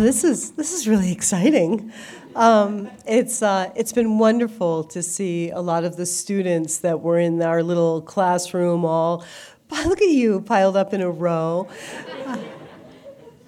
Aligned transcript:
this 0.00 0.22
is 0.22 0.52
this 0.52 0.72
is 0.72 0.86
really 0.86 1.10
exciting. 1.10 1.92
Um, 2.36 2.90
it's 3.06 3.42
uh, 3.42 3.72
it's 3.74 3.92
been 3.92 4.18
wonderful 4.18 4.84
to 4.84 5.02
see 5.02 5.50
a 5.50 5.60
lot 5.60 5.84
of 5.84 5.96
the 5.96 6.06
students 6.06 6.78
that 6.78 7.00
were 7.00 7.18
in 7.18 7.42
our 7.42 7.62
little 7.62 8.00
classroom 8.02 8.84
all. 8.84 9.24
Look 9.70 10.00
at 10.00 10.08
you 10.08 10.40
piled 10.40 10.76
up 10.76 10.94
in 10.94 11.00
a 11.00 11.10
row. 11.10 11.68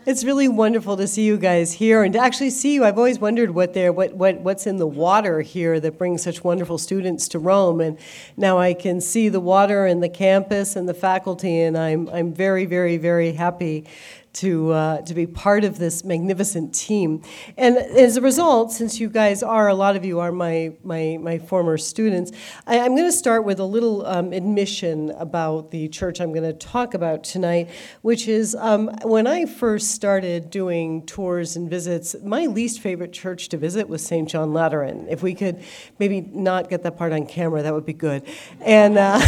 It's 0.07 0.25
really 0.25 0.49
wonderful 0.49 0.97
to 0.97 1.07
see 1.07 1.25
you 1.25 1.37
guys 1.37 1.75
here 1.75 2.03
and 2.03 2.15
to 2.15 2.19
actually 2.19 2.51
see 2.51 2.73
you. 2.73 2.85
I've 2.85 2.97
always 2.97 3.19
wondered 3.19 3.51
what 3.51 3.75
there, 3.75 3.93
what, 3.93 4.15
what, 4.15 4.41
what's 4.41 4.67
in 4.67 4.79
the 4.79 4.87
water 4.87 5.43
here 5.43 5.79
that 5.79 5.99
brings 5.99 6.23
such 6.23 6.43
wonderful 6.43 6.79
students 6.79 7.29
to 7.29 7.39
Rome. 7.39 7.83
And 7.83 7.99
now 8.35 8.59
I 8.59 8.73
can 8.73 9.03
see 9.03 9.29
the 9.29 9.41
water 9.41 9.85
and 9.85 10.03
the 10.03 10.09
campus 10.09 10.75
and 10.75 10.89
the 10.89 10.95
faculty, 10.95 11.61
and 11.61 11.77
I'm, 11.77 12.09
I'm 12.09 12.33
very, 12.33 12.65
very, 12.65 12.97
very 12.97 13.33
happy 13.33 13.85
to, 14.33 14.71
uh, 14.71 15.03
to 15.03 15.15
be 15.15 15.27
part 15.27 15.65
of 15.65 15.79
this 15.79 16.05
magnificent 16.05 16.75
team. 16.75 17.23
And 17.57 17.77
as 17.77 18.17
a 18.17 18.21
result, 18.21 18.73
since 18.73 19.01
you 19.01 19.09
guys 19.09 19.43
are, 19.43 19.69
a 19.69 19.75
lot 19.75 19.97
of 19.97 20.05
you 20.05 20.21
are 20.21 20.33
my, 20.33 20.73
my, 20.85 21.19
my 21.21 21.39
former 21.39 21.77
students, 21.77 22.31
I, 22.67 22.77
am 22.77 22.95
going 22.95 23.09
to 23.09 23.13
start 23.13 23.45
with 23.45 23.59
a 23.59 23.65
little 23.65 24.07
um, 24.07 24.33
admission 24.33 25.11
about 25.13 25.71
the 25.71 25.89
church 25.89 26.21
I'm 26.21 26.33
going 26.33 26.45
to 26.45 26.53
talk 26.53 26.95
about 26.95 27.25
tonight, 27.25 27.71
which 28.03 28.29
is 28.29 28.55
um, 28.55 28.89
when 29.03 29.27
I 29.27 29.47
first 29.47 29.91
started 29.93 30.51
doing 30.51 31.05
tours 31.07 31.57
and 31.57 31.69
visits, 31.69 32.15
my 32.23 32.47
least 32.47 32.81
favorite 32.81 33.13
church 33.13 33.49
to 33.51 33.57
visit 33.57 33.89
was 33.89 34.05
St. 34.05 34.29
John 34.29 34.53
Lateran. 34.53 35.07
If 35.09 35.23
we 35.23 35.35
could 35.35 35.63
maybe 35.99 36.21
not 36.21 36.71
get 36.71 36.83
that 36.85 36.97
part 36.97 37.13
on 37.13 37.27
camera, 37.27 37.63
that 37.63 37.75
would 37.75 37.87
be 37.87 37.93
good. 37.93 38.23
And 38.61 38.97
uh, 38.97 39.19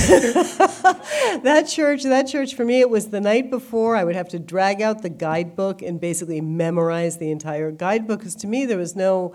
that 1.43 1.67
church, 1.69 2.05
that 2.05 2.29
church 2.29 2.55
for 2.55 2.65
me, 2.65 2.81
it 2.81 2.91
was 2.91 3.09
the 3.09 3.21
night 3.21 3.51
before. 3.51 3.97
I 3.97 4.05
would 4.05 4.15
have 4.15 4.29
to 4.29 4.39
drag 4.39 4.81
out 4.81 4.92
out 4.93 5.03
the 5.03 5.09
guidebook 5.09 5.83
and 5.83 6.01
basically 6.01 6.41
memorize 6.41 7.19
the 7.19 7.31
entire 7.31 7.71
guidebook 7.71 8.21
because 8.21 8.35
to 8.37 8.47
me 8.47 8.67
there 8.67 8.79
was 8.79 8.95
no 8.95 9.35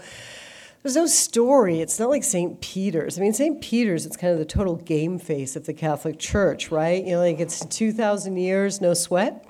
there's 0.83 0.95
no 0.95 1.07
story. 1.07 1.81
It's 1.81 1.99
not 1.99 2.09
like 2.09 2.23
St. 2.23 2.61
Peter's. 2.61 3.17
I 3.17 3.21
mean, 3.21 3.33
St. 3.33 3.59
Peter's, 3.61 4.05
it's 4.05 4.15
kind 4.15 4.31
of 4.31 4.39
the 4.39 4.45
total 4.45 4.75
game 4.75 5.19
face 5.19 5.55
of 5.55 5.65
the 5.65 5.73
Catholic 5.73 6.17
Church, 6.17 6.71
right? 6.71 7.03
You 7.03 7.13
know, 7.13 7.19
like 7.19 7.39
it's 7.39 7.65
2,000 7.65 8.37
years, 8.37 8.79
no 8.79 8.93
sweat. 8.93 9.45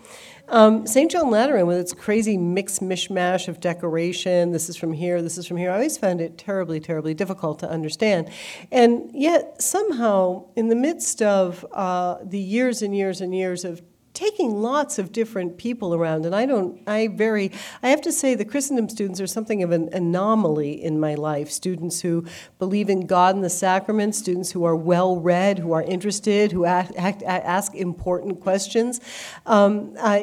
Um, 0.50 0.88
St. 0.88 1.12
John 1.12 1.30
Lateran, 1.30 1.67
with 1.67 1.78
its 1.78 1.94
crazy 1.94 2.38
mix 2.38 2.80
mishmash 2.80 3.50
of 3.50 3.60
decoration, 3.60 4.52
this 4.52 4.70
is 4.70 4.78
from 4.78 4.94
here, 4.94 5.22
this 5.22 5.38
is 5.38 5.45
from 5.45 5.58
here, 5.58 5.70
I 5.70 5.73
always 5.73 5.98
found 5.98 6.22
it 6.22 6.38
terribly, 6.38 6.80
terribly 6.80 7.14
difficult 7.14 7.60
to 7.60 7.70
understand. 7.70 8.30
And 8.72 9.12
yet, 9.14 9.62
somehow, 9.62 10.45
in 10.56 10.70
the 10.70 10.76
midst 10.76 11.22
of 11.22 11.66
uh, 11.73 12.17
the 12.23 12.39
years 12.39 12.82
and 12.82 12.95
years 12.95 13.20
and 13.20 13.36
years 13.36 13.66
of 13.66 13.82
taking 14.18 14.62
lots 14.62 14.98
of 14.98 15.12
different 15.12 15.58
people 15.58 15.94
around 15.94 16.26
and 16.26 16.34
i 16.36 16.46
don't 16.46 16.82
i 16.88 17.08
very 17.08 17.52
i 17.84 17.90
have 17.90 18.02
to 18.02 18.12
say 18.12 18.34
the 18.34 18.44
christendom 18.44 18.90
students 18.90 19.22
are 19.22 19.28
something 19.28 19.62
of 19.62 19.72
an 19.72 19.90
anomaly 19.94 20.84
in 20.84 21.00
my 21.00 21.14
life. 21.14 21.52
Students 21.52 22.02
who 22.02 22.26
believe 22.58 22.90
in 22.90 23.06
god 23.06 23.36
and 23.36 23.44
the 23.44 23.50
sacraments 23.50 24.18
students 24.18 24.52
who 24.52 24.64
are 24.64 24.76
well 24.76 25.18
read 25.18 25.60
who 25.60 25.72
are 25.72 25.84
interested 25.84 26.52
who 26.52 26.66
act, 26.66 26.92
act, 26.98 27.22
ask 27.23 27.76
important 27.76 28.42
questions. 28.42 29.00
Um, 29.45 29.95
I, 30.02 30.20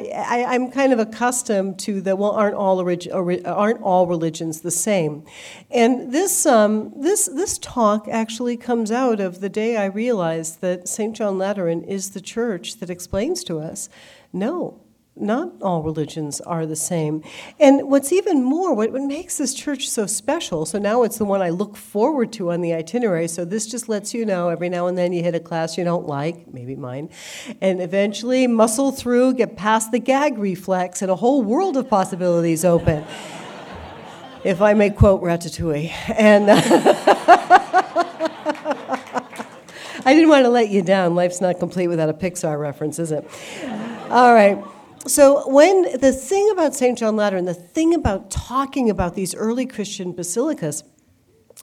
am 0.55 0.71
kind 0.71 0.91
of 0.91 0.99
accustomed 0.99 1.79
to 1.79 2.01
the 2.01 2.15
well 2.15 2.31
aren't 2.31 2.55
all 2.55 2.79
aren't 3.45 3.81
all 3.81 4.07
religions 4.07 4.61
the 4.61 4.71
same? 4.71 5.23
And 5.71 6.11
this 6.11 6.45
um, 6.45 6.93
this 6.95 7.27
this 7.27 7.57
talk 7.59 8.07
actually 8.09 8.57
comes 8.57 8.91
out 8.91 9.19
of 9.19 9.39
the 9.39 9.49
day 9.49 9.77
i 9.77 9.85
realized 9.85 10.61
that 10.61 10.87
st 10.87 11.15
john 11.15 11.37
lateran 11.37 11.83
is 11.83 12.11
the 12.11 12.21
church 12.21 12.77
that 12.77 12.89
explains 12.89 13.43
to 13.43 13.59
us 13.59 13.84
no, 14.33 14.81
not 15.17 15.53
all 15.61 15.81
religions 15.81 16.41
are 16.41 16.65
the 16.65 16.75
same. 16.75 17.23
And 17.59 17.89
what's 17.89 18.11
even 18.11 18.43
more, 18.43 18.73
what, 18.73 18.91
what 18.91 19.03
makes 19.03 19.37
this 19.37 19.53
church 19.53 19.89
so 19.89 20.05
special, 20.05 20.65
so 20.65 20.77
now 20.77 21.03
it's 21.03 21.17
the 21.17 21.25
one 21.25 21.41
I 21.41 21.49
look 21.49 21.77
forward 21.77 22.33
to 22.33 22.51
on 22.51 22.61
the 22.61 22.73
itinerary, 22.73 23.27
so 23.29 23.45
this 23.45 23.65
just 23.65 23.87
lets 23.87 24.13
you 24.13 24.25
know 24.25 24.49
every 24.49 24.67
now 24.67 24.87
and 24.87 24.97
then 24.97 25.13
you 25.13 25.23
hit 25.23 25.33
a 25.33 25.39
class 25.39 25.77
you 25.77 25.85
don't 25.85 26.05
like, 26.05 26.51
maybe 26.53 26.75
mine, 26.75 27.09
and 27.61 27.81
eventually 27.81 28.45
muscle 28.47 28.91
through, 28.91 29.35
get 29.35 29.55
past 29.55 29.91
the 29.91 29.99
gag 29.99 30.37
reflex, 30.37 31.01
and 31.01 31.09
a 31.09 31.15
whole 31.15 31.41
world 31.41 31.77
of 31.77 31.89
possibilities 31.89 32.65
open. 32.65 33.05
if 34.43 34.61
I 34.61 34.73
may 34.73 34.89
quote 34.89 35.21
Ratatouille. 35.21 35.91
And. 36.09 37.61
I 40.05 40.13
didn't 40.13 40.29
want 40.29 40.45
to 40.45 40.49
let 40.49 40.69
you 40.69 40.81
down. 40.81 41.15
Life's 41.15 41.41
not 41.41 41.59
complete 41.59 41.87
without 41.87 42.09
a 42.09 42.13
Pixar 42.13 42.59
reference, 42.59 42.99
is 42.99 43.11
it? 43.11 43.27
All 44.09 44.33
right. 44.33 44.63
So, 45.07 45.47
when 45.49 45.99
the 45.99 46.11
thing 46.11 46.49
about 46.51 46.73
St. 46.73 46.97
John 46.97 47.15
Lateran, 47.15 47.45
the 47.45 47.53
thing 47.53 47.93
about 47.93 48.31
talking 48.31 48.89
about 48.89 49.15
these 49.15 49.35
early 49.35 49.65
Christian 49.65 50.13
basilicas, 50.13 50.83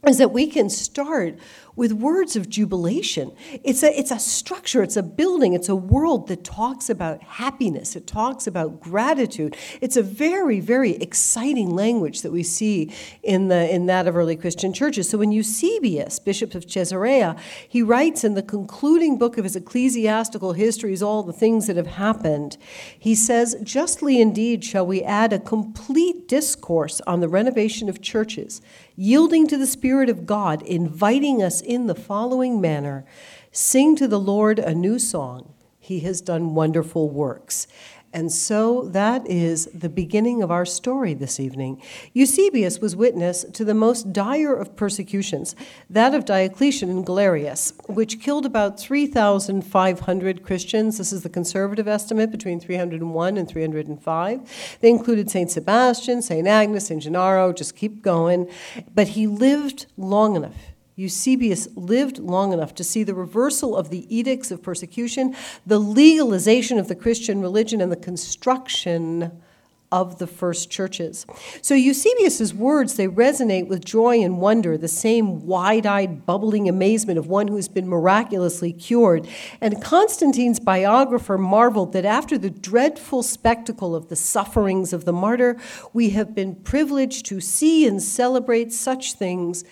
is 0.06 0.18
that 0.18 0.32
we 0.32 0.46
can 0.46 0.68
start 0.68 1.38
with 1.74 1.92
words 1.92 2.36
of 2.36 2.48
jubilation. 2.48 3.32
It's 3.64 3.82
a, 3.82 3.98
it's 3.98 4.10
a 4.10 4.18
structure, 4.18 4.82
it's 4.82 4.96
a 4.96 5.02
building, 5.02 5.54
it's 5.54 5.68
a 5.68 5.76
world 5.76 6.28
that 6.28 6.44
talks 6.44 6.90
about 6.90 7.22
happiness, 7.22 7.96
it 7.96 8.06
talks 8.06 8.46
about 8.46 8.80
gratitude. 8.80 9.56
It's 9.80 9.96
a 9.96 10.02
very, 10.02 10.60
very 10.60 10.96
exciting 10.96 11.70
language 11.70 12.22
that 12.22 12.32
we 12.32 12.42
see 12.42 12.92
in, 13.22 13.48
the, 13.48 13.72
in 13.72 13.86
that 13.86 14.06
of 14.06 14.16
early 14.16 14.36
Christian 14.36 14.72
churches. 14.72 15.08
So 15.08 15.18
when 15.18 15.32
Eusebius, 15.32 16.18
Bishop 16.18 16.54
of 16.54 16.66
Caesarea, 16.68 17.36
he 17.66 17.82
writes 17.82 18.22
in 18.22 18.34
the 18.34 18.42
concluding 18.42 19.16
book 19.16 19.38
of 19.38 19.44
his 19.44 19.56
ecclesiastical 19.56 20.52
histories 20.52 21.02
all 21.02 21.22
the 21.22 21.32
things 21.32 21.68
that 21.68 21.76
have 21.76 21.86
happened, 21.86 22.58
he 22.98 23.14
says, 23.14 23.56
Justly 23.62 24.20
indeed 24.20 24.62
shall 24.64 24.86
we 24.86 25.02
add 25.02 25.32
a 25.32 25.38
complete 25.38 26.11
discourse 26.32 27.02
on 27.06 27.20
the 27.20 27.28
renovation 27.28 27.90
of 27.90 28.00
churches, 28.00 28.62
yielding 28.96 29.46
to 29.46 29.58
the 29.58 29.66
Spirit 29.66 30.08
of 30.08 30.24
God, 30.24 30.62
inviting 30.62 31.42
us 31.42 31.60
in 31.60 31.88
the 31.88 31.94
following 31.94 32.58
manner 32.58 33.04
Sing 33.50 33.94
to 33.96 34.08
the 34.08 34.18
Lord 34.18 34.58
a 34.58 34.74
new 34.74 34.98
song. 34.98 35.52
He 35.78 36.00
has 36.00 36.22
done 36.22 36.54
wonderful 36.54 37.10
works. 37.10 37.66
And 38.12 38.30
so 38.30 38.88
that 38.90 39.26
is 39.26 39.66
the 39.72 39.88
beginning 39.88 40.42
of 40.42 40.50
our 40.50 40.66
story 40.66 41.14
this 41.14 41.40
evening. 41.40 41.80
Eusebius 42.12 42.78
was 42.78 42.94
witness 42.94 43.44
to 43.52 43.64
the 43.64 43.74
most 43.74 44.12
dire 44.12 44.54
of 44.54 44.76
persecutions, 44.76 45.56
that 45.88 46.14
of 46.14 46.24
Diocletian 46.24 46.90
and 46.90 47.06
Galerius, 47.06 47.72
which 47.86 48.20
killed 48.20 48.44
about 48.44 48.78
3,500 48.78 50.42
Christians. 50.42 50.98
This 50.98 51.12
is 51.12 51.22
the 51.22 51.28
conservative 51.30 51.88
estimate, 51.88 52.30
between 52.30 52.60
301 52.60 53.36
and 53.36 53.48
305. 53.48 54.76
They 54.80 54.90
included 54.90 55.30
St. 55.30 55.50
Sebastian, 55.50 56.20
St. 56.22 56.46
Agnes, 56.46 56.86
St. 56.86 57.02
Gennaro, 57.02 57.52
just 57.52 57.76
keep 57.76 58.02
going. 58.02 58.48
But 58.94 59.08
he 59.08 59.26
lived 59.26 59.86
long 59.96 60.36
enough 60.36 60.71
Eusebius 61.02 61.68
lived 61.74 62.18
long 62.18 62.52
enough 62.52 62.74
to 62.76 62.84
see 62.84 63.02
the 63.02 63.14
reversal 63.14 63.76
of 63.76 63.90
the 63.90 64.06
edicts 64.14 64.52
of 64.52 64.62
persecution, 64.62 65.34
the 65.66 65.80
legalization 65.80 66.78
of 66.78 66.86
the 66.86 66.94
Christian 66.94 67.40
religion, 67.40 67.80
and 67.80 67.90
the 67.90 67.96
construction 67.96 69.42
of 69.90 70.18
the 70.18 70.26
first 70.26 70.70
churches. 70.70 71.26
So 71.60 71.74
Eusebius's 71.74 72.54
words 72.54 72.94
they 72.94 73.08
resonate 73.08 73.68
with 73.68 73.84
joy 73.84 74.22
and 74.22 74.38
wonder, 74.38 74.78
the 74.78 74.88
same 74.88 75.44
wide-eyed 75.46 76.24
bubbling 76.24 76.66
amazement 76.66 77.18
of 77.18 77.26
one 77.26 77.48
who's 77.48 77.68
been 77.68 77.88
miraculously 77.88 78.72
cured. 78.72 79.28
And 79.60 79.82
Constantine's 79.82 80.60
biographer 80.60 81.36
marveled 81.36 81.92
that 81.92 82.06
after 82.06 82.38
the 82.38 82.48
dreadful 82.48 83.22
spectacle 83.22 83.94
of 83.94 84.08
the 84.08 84.16
sufferings 84.16 84.94
of 84.94 85.04
the 85.04 85.12
martyr, 85.12 85.58
we 85.92 86.10
have 86.10 86.34
been 86.34 86.54
privileged 86.54 87.26
to 87.26 87.40
see 87.40 87.86
and 87.86 88.02
celebrate 88.02 88.72
such 88.72 89.12
things 89.12 89.62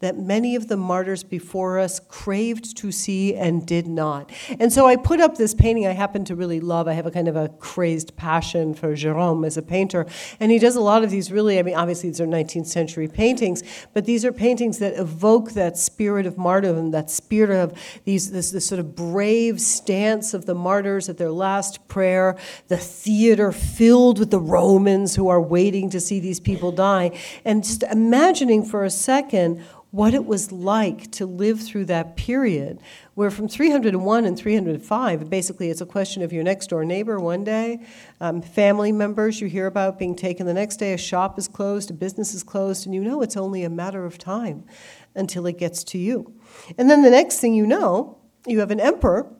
that 0.00 0.18
many 0.18 0.56
of 0.56 0.68
the 0.68 0.76
martyrs 0.76 1.22
before 1.22 1.78
us 1.78 2.00
craved 2.00 2.76
to 2.78 2.90
see 2.90 3.34
and 3.34 3.66
did 3.66 3.86
not. 3.86 4.30
And 4.58 4.72
so 4.72 4.86
I 4.86 4.96
put 4.96 5.20
up 5.20 5.36
this 5.36 5.54
painting 5.54 5.86
I 5.86 5.92
happen 5.92 6.24
to 6.26 6.34
really 6.34 6.60
love. 6.60 6.88
I 6.88 6.94
have 6.94 7.06
a 7.06 7.10
kind 7.10 7.28
of 7.28 7.36
a 7.36 7.48
crazed 7.48 8.16
passion 8.16 8.74
for 8.74 8.94
Gérôme 8.94 9.46
as 9.46 9.56
a 9.56 9.62
painter. 9.62 10.06
And 10.40 10.50
he 10.50 10.58
does 10.58 10.74
a 10.74 10.80
lot 10.80 11.04
of 11.04 11.10
these 11.10 11.30
really, 11.30 11.58
I 11.58 11.62
mean, 11.62 11.74
obviously 11.74 12.08
these 12.08 12.20
are 12.20 12.26
19th 12.26 12.66
century 12.66 13.08
paintings, 13.08 13.62
but 13.92 14.06
these 14.06 14.24
are 14.24 14.32
paintings 14.32 14.78
that 14.78 14.98
evoke 14.98 15.52
that 15.52 15.76
spirit 15.76 16.26
of 16.26 16.38
martyrdom, 16.38 16.90
that 16.92 17.10
spirit 17.10 17.50
of 17.50 17.78
these, 18.04 18.30
this, 18.30 18.50
this 18.50 18.66
sort 18.66 18.78
of 18.78 18.96
brave 18.96 19.60
stance 19.60 20.32
of 20.32 20.46
the 20.46 20.54
martyrs 20.54 21.08
at 21.08 21.18
their 21.18 21.30
last 21.30 21.86
prayer, 21.88 22.36
the 22.68 22.76
theater 22.76 23.52
filled 23.52 24.18
with 24.18 24.30
the 24.30 24.40
Romans 24.40 25.16
who 25.16 25.28
are 25.28 25.40
waiting 25.40 25.90
to 25.90 26.00
see 26.00 26.20
these 26.20 26.40
people 26.40 26.72
die. 26.72 27.10
And 27.44 27.62
just 27.62 27.82
imagining 27.82 28.64
for 28.64 28.84
a 28.84 28.90
second 28.90 29.62
what 29.90 30.14
it 30.14 30.24
was 30.24 30.52
like 30.52 31.10
to 31.10 31.26
live 31.26 31.60
through 31.60 31.84
that 31.84 32.16
period 32.16 32.80
where 33.14 33.30
from 33.30 33.48
301 33.48 34.24
and 34.24 34.38
305 34.38 35.28
basically 35.28 35.68
it's 35.68 35.80
a 35.80 35.86
question 35.86 36.22
of 36.22 36.32
your 36.32 36.44
next 36.44 36.68
door 36.68 36.84
neighbor 36.84 37.18
one 37.18 37.42
day 37.42 37.84
um, 38.20 38.40
family 38.40 38.92
members 38.92 39.40
you 39.40 39.48
hear 39.48 39.66
about 39.66 39.98
being 39.98 40.14
taken 40.14 40.46
the 40.46 40.54
next 40.54 40.76
day 40.76 40.92
a 40.92 40.98
shop 40.98 41.38
is 41.38 41.48
closed 41.48 41.90
a 41.90 41.94
business 41.94 42.34
is 42.34 42.42
closed 42.42 42.86
and 42.86 42.94
you 42.94 43.02
know 43.02 43.20
it's 43.20 43.36
only 43.36 43.64
a 43.64 43.70
matter 43.70 44.04
of 44.04 44.16
time 44.16 44.64
until 45.14 45.46
it 45.46 45.58
gets 45.58 45.84
to 45.84 45.98
you. 45.98 46.32
And 46.78 46.88
then 46.90 47.02
the 47.02 47.10
next 47.10 47.38
thing 47.38 47.54
you 47.54 47.66
know 47.66 48.18
you 48.46 48.60
have 48.60 48.70
an 48.70 48.80
emperor 48.80 49.30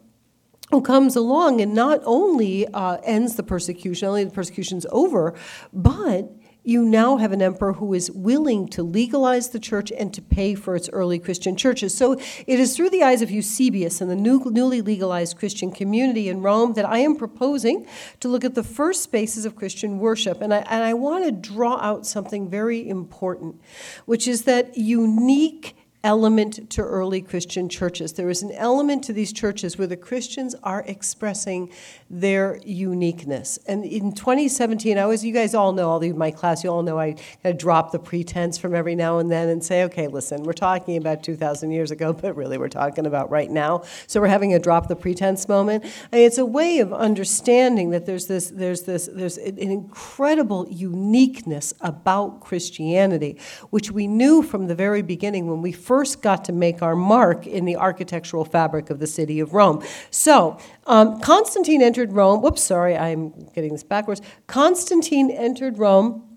who 0.70 0.80
comes 0.80 1.16
along 1.16 1.60
and 1.60 1.74
not 1.74 2.00
only 2.04 2.66
uh, 2.68 2.98
ends 3.02 3.34
the 3.34 3.42
persecution, 3.42 4.08
only 4.08 4.24
the 4.24 4.30
persecution's 4.30 4.86
over, 4.90 5.34
but 5.72 6.30
you 6.62 6.84
now 6.84 7.16
have 7.16 7.32
an 7.32 7.42
emperor 7.42 7.74
who 7.74 7.94
is 7.94 8.10
willing 8.10 8.68
to 8.68 8.82
legalize 8.82 9.50
the 9.50 9.58
church 9.58 9.90
and 9.92 10.12
to 10.14 10.22
pay 10.22 10.54
for 10.54 10.76
its 10.76 10.88
early 10.90 11.18
Christian 11.18 11.56
churches. 11.56 11.96
So 11.96 12.12
it 12.46 12.60
is 12.60 12.76
through 12.76 12.90
the 12.90 13.02
eyes 13.02 13.22
of 13.22 13.30
Eusebius 13.30 14.00
and 14.00 14.10
the 14.10 14.16
new, 14.16 14.42
newly 14.50 14.82
legalized 14.82 15.38
Christian 15.38 15.72
community 15.72 16.28
in 16.28 16.42
Rome 16.42 16.74
that 16.74 16.84
I 16.84 16.98
am 16.98 17.16
proposing 17.16 17.86
to 18.20 18.28
look 18.28 18.44
at 18.44 18.54
the 18.54 18.62
first 18.62 19.02
spaces 19.02 19.44
of 19.44 19.56
Christian 19.56 19.98
worship. 19.98 20.40
And 20.40 20.52
I, 20.52 20.58
and 20.58 20.84
I 20.84 20.94
want 20.94 21.24
to 21.24 21.32
draw 21.32 21.78
out 21.78 22.06
something 22.06 22.48
very 22.48 22.88
important, 22.88 23.60
which 24.04 24.28
is 24.28 24.44
that 24.44 24.76
unique 24.76 25.76
element 26.02 26.70
to 26.70 26.82
early 26.82 27.20
Christian 27.20 27.68
churches. 27.68 28.14
There 28.14 28.30
is 28.30 28.42
an 28.42 28.52
element 28.52 29.04
to 29.04 29.12
these 29.12 29.32
churches 29.32 29.76
where 29.76 29.86
the 29.86 29.96
Christians 29.96 30.54
are 30.62 30.82
expressing 30.86 31.70
their 32.08 32.58
uniqueness. 32.64 33.58
And 33.66 33.84
in 33.84 34.12
2017, 34.12 34.96
I 34.96 35.04
was, 35.04 35.24
you 35.24 35.34
guys 35.34 35.54
all 35.54 35.72
know, 35.72 35.90
all 35.90 36.02
of 36.02 36.16
my 36.16 36.30
class, 36.30 36.64
you 36.64 36.70
all 36.70 36.82
know 36.82 36.98
I 36.98 37.12
kind 37.12 37.54
of 37.54 37.58
drop 37.58 37.92
the 37.92 37.98
pretense 37.98 38.56
from 38.56 38.74
every 38.74 38.94
now 38.94 39.18
and 39.18 39.30
then 39.30 39.48
and 39.48 39.62
say, 39.62 39.84
okay, 39.84 40.08
listen, 40.08 40.42
we're 40.44 40.52
talking 40.54 40.96
about 40.96 41.22
2,000 41.22 41.70
years 41.70 41.90
ago, 41.90 42.14
but 42.14 42.34
really 42.34 42.56
we're 42.56 42.68
talking 42.68 43.04
about 43.04 43.30
right 43.30 43.50
now. 43.50 43.82
So 44.06 44.20
we're 44.20 44.28
having 44.28 44.54
a 44.54 44.58
drop 44.58 44.88
the 44.88 44.96
pretense 44.96 45.48
moment. 45.48 45.84
It's 46.12 46.38
a 46.38 46.46
way 46.46 46.78
of 46.78 46.94
understanding 46.94 47.90
that 47.90 48.06
there's 48.06 48.26
this, 48.26 48.48
there's 48.48 48.82
this, 48.82 49.08
there's 49.12 49.36
an 49.36 49.58
incredible 49.58 50.66
uniqueness 50.70 51.74
about 51.82 52.40
Christianity, 52.40 53.38
which 53.68 53.90
we 53.90 54.06
knew 54.06 54.42
from 54.42 54.66
the 54.66 54.74
very 54.74 55.02
beginning 55.02 55.46
when 55.46 55.60
we 55.60 55.72
first 55.90 56.22
got 56.22 56.44
to 56.44 56.52
make 56.52 56.82
our 56.82 56.94
mark 56.94 57.48
in 57.48 57.64
the 57.64 57.74
architectural 57.74 58.44
fabric 58.44 58.90
of 58.90 59.00
the 59.00 59.08
city 59.08 59.40
of 59.40 59.54
Rome. 59.54 59.82
So, 60.12 60.56
um, 60.86 61.20
Constantine 61.20 61.82
entered 61.82 62.12
Rome. 62.12 62.42
Whoops, 62.42 62.62
sorry, 62.62 62.96
I'm 62.96 63.30
getting 63.56 63.72
this 63.72 63.82
backwards. 63.82 64.22
Constantine 64.46 65.32
entered 65.32 65.78
Rome 65.78 66.29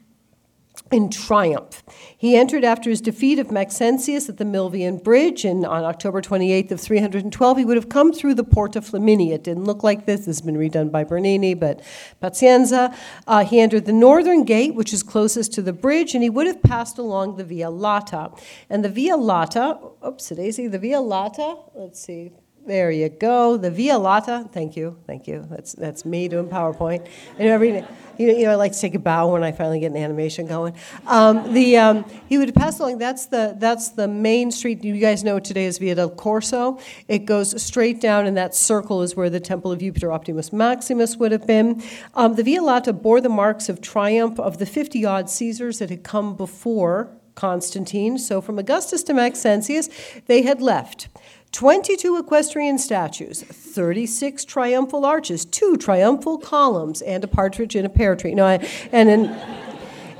in 0.91 1.09
triumph. 1.09 1.83
He 2.17 2.35
entered 2.35 2.63
after 2.63 2.89
his 2.89 3.01
defeat 3.01 3.39
of 3.39 3.51
Maxentius 3.51 4.29
at 4.29 4.37
the 4.37 4.43
Milvian 4.43 5.03
Bridge 5.03 5.43
and 5.43 5.65
on 5.65 5.83
October 5.83 6.21
28th 6.21 6.71
of 6.71 6.79
312. 6.79 7.57
He 7.57 7.65
would 7.65 7.77
have 7.77 7.89
come 7.89 8.13
through 8.13 8.35
the 8.35 8.43
Porta 8.43 8.79
Flaminia. 8.81 9.33
It 9.33 9.43
didn't 9.43 9.65
look 9.65 9.83
like 9.83 10.05
this. 10.05 10.21
This 10.21 10.37
has 10.37 10.41
been 10.41 10.55
redone 10.55 10.91
by 10.91 11.03
Bernini, 11.03 11.53
but 11.53 11.81
Pazienza. 12.21 12.95
Uh, 13.27 13.43
he 13.43 13.59
entered 13.59 13.85
the 13.85 13.93
northern 13.93 14.43
gate, 14.43 14.75
which 14.75 14.93
is 14.93 15.03
closest 15.03 15.53
to 15.53 15.61
the 15.61 15.73
bridge, 15.73 16.13
and 16.13 16.23
he 16.23 16.29
would 16.29 16.47
have 16.47 16.61
passed 16.61 16.97
along 16.97 17.37
the 17.37 17.43
Via 17.43 17.69
Lata. 17.69 18.31
And 18.69 18.85
the 18.85 18.89
Via 18.89 19.17
Lata, 19.17 19.79
oops, 20.05 20.29
Daisy, 20.29 20.67
the 20.67 20.79
Via 20.79 21.01
Lata, 21.01 21.57
let's 21.75 21.99
see, 21.99 22.31
there 22.65 22.91
you 22.91 23.09
go. 23.09 23.57
The 23.57 23.69
Via 23.69 23.97
Lata. 23.97 24.47
Thank 24.53 24.77
you. 24.77 24.97
Thank 25.05 25.27
you. 25.27 25.45
That's 25.49 25.73
that's 25.73 26.05
me 26.05 26.29
doing 26.29 26.47
PowerPoint. 26.47 27.05
And 27.37 27.49
every 27.49 27.83
you 28.17 28.27
know, 28.27 28.33
you 28.33 28.45
know, 28.45 28.51
I 28.51 28.55
like 28.55 28.71
to 28.73 28.79
take 28.79 28.95
a 28.95 28.99
bow 28.99 29.31
when 29.31 29.43
I 29.43 29.51
finally 29.51 29.79
get 29.79 29.91
an 29.91 29.97
animation 29.97 30.47
going. 30.47 30.75
Um, 31.07 31.53
the 31.53 31.77
um, 31.77 32.05
he 32.27 32.37
would 32.37 32.53
pass 32.53 32.79
along. 32.79 32.97
That's 32.97 33.27
the 33.27 33.55
that's 33.57 33.89
the 33.89 34.07
main 34.07 34.51
street. 34.51 34.83
You 34.83 34.97
guys 34.97 35.23
know 35.23 35.39
today 35.39 35.65
is 35.65 35.77
Via 35.77 35.95
del 35.95 36.09
Corso. 36.09 36.79
It 37.07 37.25
goes 37.25 37.61
straight 37.61 38.01
down, 38.01 38.25
and 38.25 38.35
that 38.37 38.55
circle 38.55 39.01
is 39.01 39.15
where 39.15 39.29
the 39.29 39.39
Temple 39.39 39.71
of 39.71 39.79
Jupiter 39.79 40.11
Optimus 40.11 40.53
Maximus 40.53 41.17
would 41.17 41.31
have 41.31 41.47
been. 41.47 41.83
Um, 42.15 42.35
the 42.35 42.43
Via 42.43 42.61
Lata 42.61 42.93
bore 42.93 43.21
the 43.21 43.29
marks 43.29 43.69
of 43.69 43.81
triumph 43.81 44.39
of 44.39 44.57
the 44.57 44.65
fifty 44.65 45.05
odd 45.05 45.29
Caesars 45.29 45.79
that 45.79 45.89
had 45.89 46.03
come 46.03 46.35
before 46.35 47.09
Constantine. 47.35 48.17
So 48.17 48.41
from 48.41 48.59
Augustus 48.59 49.03
to 49.03 49.13
Maxentius, 49.13 49.89
they 50.27 50.43
had 50.43 50.61
left. 50.61 51.09
22 51.53 52.17
equestrian 52.17 52.79
statues, 52.79 53.43
36 53.43 54.43
triumphal 54.43 55.05
arches, 55.05 55.45
two 55.45 55.77
triumphal 55.77 56.39
columns, 56.39 57.01
and 57.03 57.23
a 57.23 57.27
partridge 57.27 57.75
in 57.75 57.85
a 57.85 57.89
pear 57.89 58.15
tree. 58.15 58.33
No, 58.33 58.47
and 58.47 59.09
an, 59.09 59.27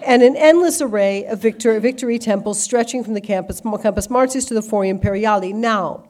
and 0.06 0.22
an 0.22 0.36
endless 0.36 0.80
array 0.80 1.26
of 1.26 1.40
victory, 1.40 1.80
victory 1.80 2.20
temples 2.20 2.62
stretching 2.62 3.04
from 3.04 3.16
the 3.16 3.22
Campus, 3.22 3.62
Campus 3.62 4.12
Martius 4.12 4.46
to 4.46 4.54
the 4.54 4.62
Forum 4.62 4.90
Imperiale. 4.90 5.54
Now, 5.54 6.08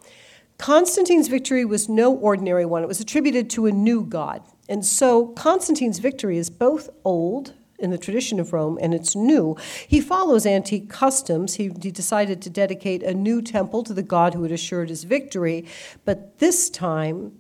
Constantine's 0.58 1.30
victory 1.30 1.64
was 1.64 1.88
no 1.88 2.14
ordinary 2.14 2.66
one. 2.66 2.84
It 2.84 2.88
was 2.88 3.00
attributed 3.00 3.50
to 3.52 3.66
a 3.66 3.72
new 3.72 4.04
god. 4.04 4.44
And 4.68 4.86
so 4.86 5.28
Constantine's 5.28 6.00
victory 6.00 6.38
is 6.38 6.50
both 6.50 6.90
old 7.06 7.54
in 7.84 7.92
the 7.92 7.98
tradition 7.98 8.40
of 8.40 8.54
Rome, 8.54 8.80
and 8.82 8.94
it's 8.94 9.16
new. 9.16 9.56
He 9.88 10.02
follows 10.02 10.46
antique 10.46 10.90
customs. 10.90 11.56
He, 11.56 11.72
he, 11.82 11.92
decided 11.92 12.42
to 12.42 12.50
dedicate 12.50 13.04
a 13.04 13.14
new 13.14 13.42
temple 13.42 13.84
to 13.84 13.94
the 13.94 14.02
god 14.02 14.34
who 14.34 14.44
had 14.44 14.52
assured 14.52 14.90
his 14.90 15.04
victory, 15.04 15.66
but 16.06 16.40
this 16.40 16.70
time 16.70 17.34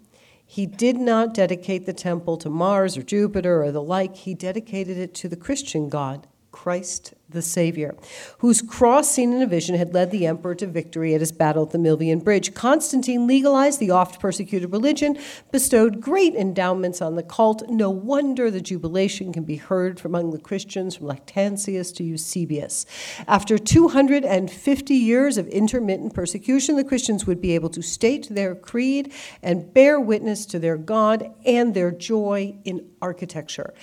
he 0.45 0.65
did 0.67 0.97
not 0.97 1.33
dedicate 1.33 1.85
the 1.85 1.93
temple 1.93 2.37
to 2.37 2.49
Mars 2.49 2.95
or 2.95 3.01
Jupiter 3.01 3.63
or 3.63 3.71
the 3.71 3.81
like. 3.81 4.15
He 4.17 4.35
dedicated 4.35 4.97
it 4.97 5.15
to 5.15 5.27
the 5.27 5.35
Christian 5.35 5.89
God, 5.89 6.27
Christ 6.53 7.15
the 7.27 7.41
Savior, 7.41 7.95
whose 8.37 8.61
cross 8.61 9.09
seen 9.09 9.33
in 9.33 9.41
a 9.41 9.47
vision 9.47 9.75
had 9.75 9.93
led 9.93 10.11
the 10.11 10.27
emperor 10.27 10.53
to 10.53 10.67
victory 10.67 11.15
at 11.15 11.19
his 11.19 11.31
battle 11.31 11.63
at 11.63 11.71
the 11.71 11.79
Milvian 11.79 12.23
Bridge. 12.23 12.53
Constantine 12.53 13.25
legalized 13.25 13.79
the 13.79 13.89
oft 13.89 14.19
persecuted 14.19 14.71
religion, 14.71 15.17
bestowed 15.51 15.99
great 15.99 16.35
endowments 16.35 17.01
on 17.01 17.15
the 17.15 17.23
cult. 17.23 17.67
No 17.69 17.89
wonder 17.89 18.51
the 18.51 18.61
jubilation 18.61 19.33
can 19.33 19.43
be 19.43 19.55
heard 19.55 19.99
from 19.99 20.13
among 20.13 20.29
the 20.29 20.37
Christians 20.37 20.95
from 20.95 21.07
Lactantius 21.07 21.91
to 21.95 22.03
Eusebius. 22.03 22.85
After 23.27 23.57
250 23.57 24.93
years 24.93 25.39
of 25.39 25.47
intermittent 25.47 26.13
persecution, 26.13 26.75
the 26.75 26.83
Christians 26.83 27.25
would 27.25 27.41
be 27.41 27.55
able 27.55 27.69
to 27.69 27.81
state 27.81 28.27
their 28.29 28.53
creed 28.53 29.11
and 29.41 29.73
bear 29.73 29.99
witness 29.99 30.45
to 30.45 30.59
their 30.59 30.77
God 30.77 31.33
and 31.43 31.73
their 31.73 31.89
joy 31.89 32.55
in 32.63 32.91
architecture 33.01 33.73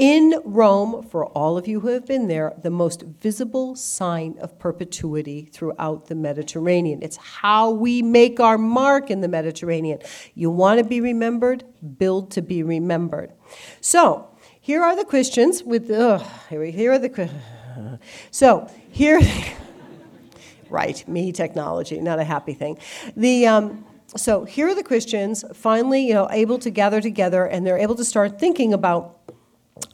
in 0.00 0.40
Rome, 0.46 1.02
for 1.02 1.26
all 1.26 1.58
of 1.58 1.68
you 1.68 1.80
who 1.80 1.88
have 1.88 2.06
been 2.06 2.26
there, 2.26 2.54
the 2.62 2.70
most 2.70 3.02
visible 3.02 3.76
sign 3.76 4.38
of 4.40 4.58
perpetuity 4.58 5.50
throughout 5.52 6.06
the 6.06 6.14
Mediterranean. 6.14 7.00
It's 7.02 7.18
how 7.18 7.70
we 7.70 8.00
make 8.00 8.40
our 8.40 8.56
mark 8.56 9.10
in 9.10 9.20
the 9.20 9.28
Mediterranean. 9.28 9.98
You 10.34 10.50
want 10.50 10.78
to 10.78 10.84
be 10.84 11.02
remembered? 11.02 11.64
Build 11.98 12.30
to 12.30 12.40
be 12.40 12.62
remembered. 12.62 13.34
So, 13.82 14.26
here 14.58 14.82
are 14.82 14.96
the 14.96 15.04
Christians 15.04 15.62
with, 15.62 15.90
ugh, 15.90 16.26
here 16.48 16.92
are 16.92 16.98
the, 16.98 17.30
so 18.30 18.70
here, 18.90 19.20
right, 20.70 21.06
me 21.06 21.30
technology, 21.30 22.00
not 22.00 22.18
a 22.18 22.24
happy 22.24 22.54
thing. 22.54 22.78
The, 23.16 23.46
um, 23.46 23.84
so 24.16 24.44
here 24.44 24.68
are 24.68 24.74
the 24.74 24.82
Christians 24.82 25.44
finally, 25.54 26.06
you 26.06 26.14
know, 26.14 26.28
able 26.30 26.58
to 26.60 26.70
gather 26.70 27.00
together 27.00 27.44
and 27.46 27.64
they're 27.64 27.78
able 27.78 27.94
to 27.94 28.04
start 28.04 28.40
thinking 28.40 28.72
about 28.72 29.19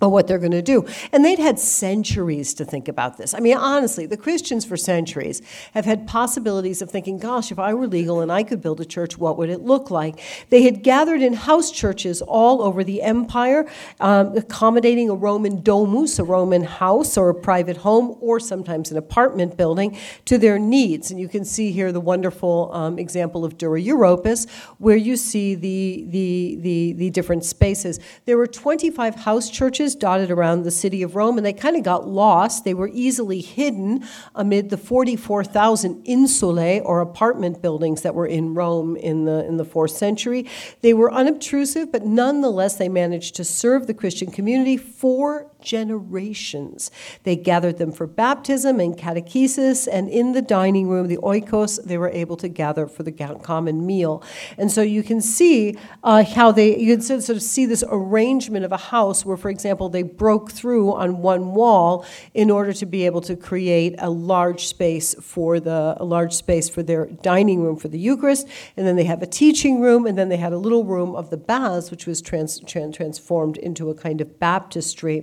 of 0.00 0.12
what 0.12 0.26
they're 0.26 0.38
going 0.38 0.52
to 0.52 0.62
do. 0.62 0.86
And 1.12 1.24
they'd 1.24 1.38
had 1.38 1.58
centuries 1.58 2.52
to 2.54 2.64
think 2.64 2.88
about 2.88 3.16
this. 3.16 3.32
I 3.32 3.40
mean, 3.40 3.56
honestly, 3.56 4.04
the 4.04 4.16
Christians 4.16 4.64
for 4.64 4.76
centuries 4.76 5.40
have 5.72 5.86
had 5.86 6.06
possibilities 6.06 6.82
of 6.82 6.90
thinking, 6.90 7.18
gosh, 7.18 7.50
if 7.50 7.58
I 7.58 7.72
were 7.72 7.86
legal 7.86 8.20
and 8.20 8.30
I 8.30 8.42
could 8.42 8.60
build 8.60 8.80
a 8.80 8.84
church, 8.84 9.16
what 9.16 9.38
would 9.38 9.48
it 9.48 9.62
look 9.62 9.90
like? 9.90 10.20
They 10.50 10.62
had 10.62 10.82
gathered 10.82 11.22
in 11.22 11.32
house 11.32 11.70
churches 11.70 12.20
all 12.20 12.62
over 12.62 12.84
the 12.84 13.02
empire, 13.02 13.66
um, 14.00 14.36
accommodating 14.36 15.08
a 15.08 15.14
Roman 15.14 15.62
domus, 15.62 16.18
a 16.18 16.24
Roman 16.24 16.64
house 16.64 17.16
or 17.16 17.30
a 17.30 17.34
private 17.34 17.78
home, 17.78 18.16
or 18.20 18.38
sometimes 18.38 18.90
an 18.90 18.98
apartment 18.98 19.56
building, 19.56 19.96
to 20.26 20.36
their 20.36 20.58
needs. 20.58 21.10
And 21.10 21.18
you 21.18 21.28
can 21.28 21.44
see 21.44 21.72
here 21.72 21.90
the 21.90 22.00
wonderful 22.00 22.70
um, 22.72 22.98
example 22.98 23.44
of 23.44 23.56
Dura 23.56 23.80
Europos, 23.80 24.48
where 24.78 24.96
you 24.96 25.16
see 25.16 25.54
the, 25.54 26.04
the, 26.08 26.58
the, 26.60 26.92
the 26.92 27.10
different 27.10 27.44
spaces. 27.44 27.98
There 28.26 28.36
were 28.36 28.46
25 28.46 29.14
house 29.14 29.48
churches 29.48 29.75
churches 29.76 29.94
dotted 29.94 30.30
around 30.30 30.62
the 30.62 30.70
city 30.70 31.02
of 31.02 31.16
Rome, 31.16 31.36
and 31.36 31.44
they 31.44 31.52
kind 31.52 31.76
of 31.76 31.82
got 31.82 32.08
lost. 32.08 32.64
They 32.64 32.72
were 32.72 32.88
easily 32.92 33.40
hidden 33.40 34.04
amid 34.34 34.70
the 34.70 34.78
44,000 34.78 36.02
insulae, 36.06 36.80
or 36.82 37.00
apartment 37.00 37.60
buildings, 37.60 38.00
that 38.02 38.14
were 38.14 38.26
in 38.26 38.54
Rome 38.54 38.96
in 38.96 39.26
the, 39.26 39.44
in 39.44 39.58
the 39.58 39.64
fourth 39.66 39.90
century. 39.90 40.46
They 40.80 40.94
were 40.94 41.12
unobtrusive, 41.12 41.92
but 41.92 42.06
nonetheless, 42.06 42.76
they 42.76 42.88
managed 42.88 43.34
to 43.36 43.44
serve 43.44 43.86
the 43.86 43.94
Christian 43.94 44.30
community 44.30 44.78
for 44.78 45.50
generations. 45.60 46.90
They 47.22 47.36
gathered 47.36 47.78
them 47.78 47.92
for 47.92 48.06
baptism 48.06 48.80
and 48.80 48.96
catechesis, 48.96 49.88
and 49.90 50.08
in 50.08 50.32
the 50.32 50.42
dining 50.42 50.88
room, 50.88 51.08
the 51.08 51.18
oikos, 51.18 51.82
they 51.84 51.98
were 51.98 52.10
able 52.10 52.36
to 52.38 52.48
gather 52.48 52.86
for 52.86 53.02
the 53.02 53.12
common 53.12 53.86
meal. 53.86 54.22
And 54.58 54.70
so 54.70 54.82
you 54.82 55.02
can 55.02 55.20
see 55.20 55.76
uh, 56.02 56.24
how 56.24 56.52
they, 56.52 56.78
you 56.78 56.94
can 56.96 57.02
sort 57.02 57.36
of 57.36 57.42
see 57.42 57.66
this 57.66 57.84
arrangement 57.88 58.64
of 58.64 58.72
a 58.72 58.76
house 58.76 59.24
where, 59.24 59.36
for 59.36 59.50
example, 59.50 59.88
they 59.88 60.02
broke 60.02 60.52
through 60.52 60.94
on 60.94 61.18
one 61.18 61.54
wall 61.54 62.04
in 62.34 62.50
order 62.50 62.72
to 62.72 62.86
be 62.86 63.06
able 63.06 63.20
to 63.22 63.36
create 63.36 63.94
a 63.98 64.10
large 64.10 64.66
space 64.66 65.14
for 65.20 65.60
the, 65.60 65.96
a 65.98 66.04
large 66.04 66.34
space 66.34 66.68
for 66.68 66.82
their 66.82 67.06
dining 67.06 67.62
room 67.62 67.76
for 67.76 67.88
the 67.88 67.98
Eucharist, 67.98 68.46
and 68.76 68.86
then 68.86 68.96
they 68.96 69.04
have 69.04 69.22
a 69.22 69.26
teaching 69.26 69.80
room, 69.80 70.06
and 70.06 70.16
then 70.16 70.28
they 70.28 70.36
had 70.36 70.52
a 70.52 70.58
little 70.58 70.84
room 70.84 71.14
of 71.14 71.30
the 71.30 71.36
baths, 71.36 71.90
which 71.90 72.06
was 72.06 72.20
trans, 72.20 72.60
trans, 72.60 72.96
transformed 72.96 73.56
into 73.58 73.90
a 73.90 73.94
kind 73.94 74.20
of 74.20 74.38
baptistry. 74.38 75.22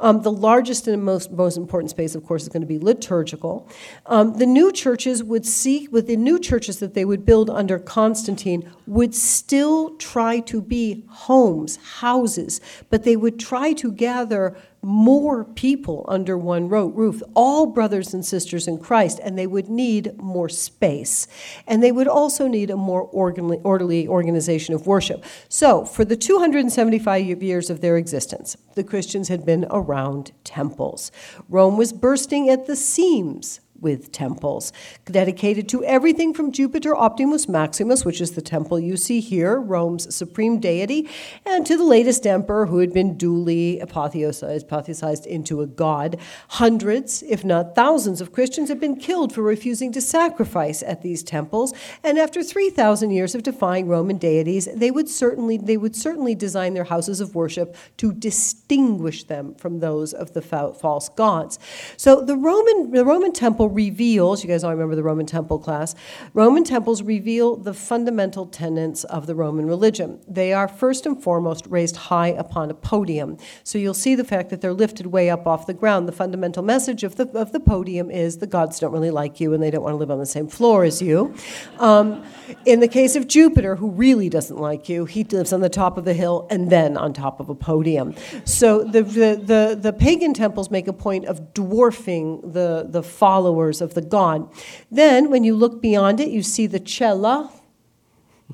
Um, 0.00 0.22
the 0.22 0.32
largest 0.32 0.88
and 0.88 1.04
most, 1.04 1.30
most 1.30 1.56
important 1.56 1.90
space, 1.90 2.14
of 2.14 2.24
course, 2.24 2.42
is 2.42 2.48
going 2.48 2.62
to 2.62 2.66
be 2.66 2.78
liturgical. 2.78 3.68
Um, 4.06 4.38
the 4.38 4.46
new 4.46 4.72
churches 4.72 5.22
would 5.22 5.44
seek, 5.44 5.92
with 5.92 6.06
the 6.06 6.16
new 6.16 6.38
churches 6.38 6.78
that 6.78 6.94
they 6.94 7.04
would 7.04 7.24
build 7.24 7.50
under 7.50 7.78
Constantine, 7.78 8.70
would 8.86 9.14
still 9.14 9.96
try 9.96 10.40
to 10.40 10.62
be 10.62 11.04
homes, 11.08 11.76
houses, 12.00 12.60
but 12.90 13.04
they 13.04 13.16
would 13.16 13.38
try 13.38 13.58
try 13.58 13.72
to 13.72 13.90
gather 13.90 14.56
more 14.82 15.44
people 15.44 16.04
under 16.08 16.38
one 16.38 16.68
ro- 16.68 16.86
roof, 16.86 17.22
all 17.34 17.66
brothers 17.66 18.14
and 18.14 18.24
sisters 18.24 18.68
in 18.68 18.78
Christ, 18.78 19.20
and 19.22 19.38
they 19.38 19.46
would 19.46 19.68
need 19.68 20.16
more 20.18 20.48
space. 20.48 21.26
And 21.66 21.82
they 21.82 21.92
would 21.92 22.08
also 22.08 22.46
need 22.46 22.70
a 22.70 22.76
more 22.76 23.02
orderly 23.02 24.08
organization 24.08 24.74
of 24.74 24.86
worship. 24.86 25.24
So, 25.48 25.84
for 25.84 26.04
the 26.04 26.16
275 26.16 27.42
years 27.42 27.70
of 27.70 27.80
their 27.80 27.96
existence, 27.96 28.56
the 28.74 28.84
Christians 28.84 29.28
had 29.28 29.44
been 29.44 29.66
around 29.70 30.32
temples. 30.44 31.10
Rome 31.48 31.76
was 31.76 31.92
bursting 31.92 32.48
at 32.48 32.66
the 32.66 32.76
seams 32.76 33.60
with 33.80 34.12
temples, 34.12 34.72
dedicated 35.04 35.68
to 35.68 35.84
everything 35.84 36.34
from 36.34 36.52
Jupiter 36.52 36.96
Optimus 36.96 37.48
Maximus, 37.48 38.04
which 38.04 38.20
is 38.20 38.32
the 38.32 38.42
temple 38.42 38.80
you 38.80 38.96
see 38.96 39.20
here, 39.20 39.60
Rome's 39.60 40.14
supreme 40.14 40.58
deity, 40.58 41.08
and 41.46 41.64
to 41.66 41.76
the 41.76 41.84
latest 41.84 42.26
emperor 42.26 42.66
who 42.66 42.78
had 42.78 42.92
been 42.92 43.16
duly 43.16 43.78
apotheosized, 43.80 44.64
apotheosized 44.64 45.26
into 45.26 45.60
a 45.60 45.66
god. 45.66 46.18
Hundreds, 46.48 47.22
if 47.22 47.44
not 47.44 47.74
thousands, 47.74 48.20
of 48.20 48.32
Christians 48.32 48.68
have 48.68 48.80
been 48.80 48.96
killed 48.96 49.32
for 49.32 49.42
refusing 49.42 49.92
to 49.92 50.00
sacrifice 50.00 50.82
at 50.82 51.02
these 51.02 51.22
temples, 51.22 51.72
and 52.02 52.18
after 52.18 52.42
3,000 52.42 53.10
years 53.10 53.34
of 53.34 53.42
defying 53.42 53.86
Roman 53.86 54.18
deities, 54.18 54.68
they 54.74 54.90
would 54.90 55.08
certainly 55.08 55.56
they 55.56 55.76
would 55.76 55.94
certainly 55.94 56.34
design 56.34 56.74
their 56.74 56.84
houses 56.84 57.20
of 57.20 57.34
worship 57.34 57.76
to 57.98 58.12
distinguish 58.12 59.24
them 59.24 59.54
from 59.54 59.80
those 59.80 60.12
of 60.12 60.32
the 60.32 60.42
false 60.42 61.08
gods. 61.10 61.58
So 61.96 62.20
the 62.24 62.36
Roman 62.36 62.90
the 62.90 63.04
Roman 63.04 63.32
temple 63.32 63.67
reveals, 63.68 64.42
you 64.42 64.48
guys 64.48 64.64
all 64.64 64.70
remember 64.70 64.94
the 64.94 65.02
Roman 65.02 65.26
temple 65.26 65.58
class, 65.58 65.94
Roman 66.34 66.64
temples 66.64 67.02
reveal 67.02 67.56
the 67.56 67.74
fundamental 67.74 68.46
tenets 68.46 69.04
of 69.04 69.26
the 69.26 69.34
Roman 69.34 69.66
religion. 69.66 70.20
They 70.26 70.52
are 70.52 70.68
first 70.68 71.06
and 71.06 71.22
foremost 71.22 71.66
raised 71.68 71.96
high 71.96 72.28
upon 72.28 72.70
a 72.70 72.74
podium. 72.74 73.38
So 73.64 73.78
you'll 73.78 73.94
see 73.94 74.14
the 74.14 74.24
fact 74.24 74.50
that 74.50 74.60
they're 74.60 74.72
lifted 74.72 75.06
way 75.06 75.30
up 75.30 75.46
off 75.46 75.66
the 75.66 75.74
ground. 75.74 76.08
The 76.08 76.12
fundamental 76.12 76.62
message 76.62 77.04
of 77.04 77.16
the, 77.16 77.28
of 77.38 77.52
the 77.52 77.60
podium 77.60 78.10
is 78.10 78.38
the 78.38 78.46
gods 78.46 78.80
don't 78.80 78.92
really 78.92 79.10
like 79.10 79.40
you 79.40 79.54
and 79.54 79.62
they 79.62 79.70
don't 79.70 79.82
want 79.82 79.92
to 79.92 79.98
live 79.98 80.10
on 80.10 80.18
the 80.18 80.26
same 80.26 80.48
floor 80.48 80.84
as 80.84 81.02
you. 81.02 81.34
Um, 81.78 82.24
in 82.64 82.80
the 82.80 82.88
case 82.88 83.16
of 83.16 83.26
Jupiter, 83.28 83.76
who 83.76 83.90
really 83.90 84.28
doesn't 84.28 84.58
like 84.58 84.88
you, 84.88 85.04
he 85.04 85.24
lives 85.24 85.52
on 85.52 85.60
the 85.60 85.68
top 85.68 85.98
of 85.98 86.04
the 86.04 86.14
hill 86.14 86.46
and 86.50 86.70
then 86.70 86.96
on 86.96 87.12
top 87.12 87.40
of 87.40 87.48
a 87.48 87.54
podium. 87.54 88.14
So 88.44 88.84
the, 88.84 89.02
the, 89.02 89.40
the, 89.42 89.78
the 89.80 89.92
pagan 89.92 90.34
temples 90.34 90.70
make 90.70 90.88
a 90.88 90.92
point 90.92 91.26
of 91.26 91.52
dwarfing 91.54 92.52
the, 92.52 92.86
the 92.88 93.02
followers 93.02 93.57
followers 93.58 93.80
of 93.80 93.94
the 93.94 94.02
god. 94.02 94.48
Then, 94.90 95.30
when 95.30 95.42
you 95.44 95.56
look 95.56 95.82
beyond 95.82 96.20
it, 96.20 96.28
you 96.28 96.42
see 96.42 96.68
the 96.68 96.80
cella. 96.84 97.50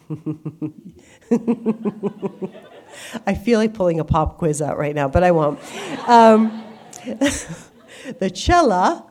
I 3.27 3.35
feel 3.35 3.59
like 3.59 3.75
pulling 3.75 4.01
a 4.01 4.05
pop 4.05 4.39
quiz 4.39 4.63
out 4.63 4.79
right 4.79 4.95
now, 4.95 5.09
but 5.09 5.23
I 5.23 5.31
won't. 5.31 5.59
Um, 6.09 6.65
the 7.05 8.33
cella 8.35 9.05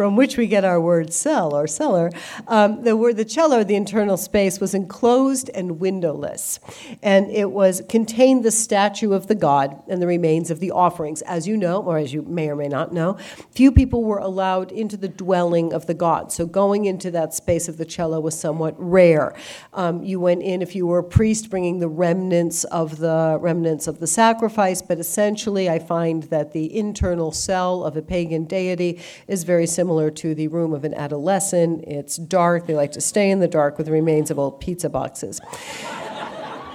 from 0.00 0.16
which 0.16 0.38
we 0.38 0.46
get 0.46 0.64
our 0.64 0.80
word 0.80 1.12
cell 1.12 1.54
or 1.54 1.66
cellar, 1.66 2.10
um, 2.48 2.82
the 2.84 2.96
word 2.96 3.18
the 3.18 3.28
cellar, 3.28 3.62
the 3.62 3.74
internal 3.74 4.16
space, 4.16 4.58
was 4.58 4.72
enclosed 4.72 5.50
and 5.52 5.78
windowless, 5.78 6.58
and 7.02 7.30
it 7.30 7.50
was 7.50 7.82
contained 7.86 8.42
the 8.42 8.50
statue 8.50 9.12
of 9.12 9.26
the 9.26 9.34
god 9.34 9.78
and 9.88 10.00
the 10.00 10.06
remains 10.06 10.50
of 10.50 10.58
the 10.58 10.70
offerings. 10.70 11.20
As 11.20 11.46
you 11.46 11.54
know, 11.54 11.82
or 11.82 11.98
as 11.98 12.14
you 12.14 12.22
may 12.22 12.48
or 12.48 12.56
may 12.56 12.66
not 12.66 12.94
know, 12.94 13.18
few 13.50 13.70
people 13.70 14.02
were 14.02 14.16
allowed 14.16 14.72
into 14.72 14.96
the 14.96 15.06
dwelling 15.06 15.70
of 15.74 15.84
the 15.84 15.92
god. 15.92 16.32
So 16.32 16.46
going 16.46 16.86
into 16.86 17.10
that 17.10 17.34
space 17.34 17.68
of 17.68 17.76
the 17.76 17.84
cella 17.84 18.22
was 18.22 18.40
somewhat 18.40 18.76
rare. 18.78 19.34
Um, 19.74 20.02
you 20.02 20.18
went 20.18 20.42
in 20.42 20.62
if 20.62 20.74
you 20.74 20.86
were 20.86 21.00
a 21.00 21.04
priest, 21.04 21.50
bringing 21.50 21.78
the 21.78 21.88
remnants 21.88 22.64
of 22.64 22.96
the 23.00 23.36
remnants 23.38 23.86
of 23.86 24.00
the 24.00 24.06
sacrifice, 24.06 24.80
but 24.80 24.98
essentially, 24.98 25.68
I 25.68 25.78
find 25.78 26.22
that 26.34 26.54
the 26.54 26.74
internal 26.74 27.32
cell 27.32 27.84
of 27.84 27.98
a 27.98 28.02
pagan 28.02 28.44
deity 28.44 28.98
is 29.28 29.44
very 29.44 29.66
similar 29.66 29.89
similar 29.90 30.08
to 30.08 30.36
the 30.36 30.46
room 30.46 30.72
of 30.72 30.84
an 30.84 30.94
adolescent. 30.94 31.82
It's 31.82 32.16
dark. 32.16 32.68
They 32.68 32.76
like 32.76 32.92
to 32.92 33.00
stay 33.00 33.28
in 33.28 33.40
the 33.40 33.48
dark 33.48 33.76
with 33.76 33.86
the 33.86 33.92
remains 33.92 34.30
of 34.30 34.38
old 34.38 34.60
pizza 34.60 34.88
boxes. 34.88 35.40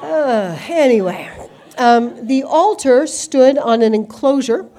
Uh, 0.01 0.60
anyway, 0.67 1.31
um, 1.77 2.27
the 2.27 2.43
altar 2.43 3.07
stood 3.07 3.57
on 3.57 3.81
an 3.81 3.95
enclosure. 3.95 4.69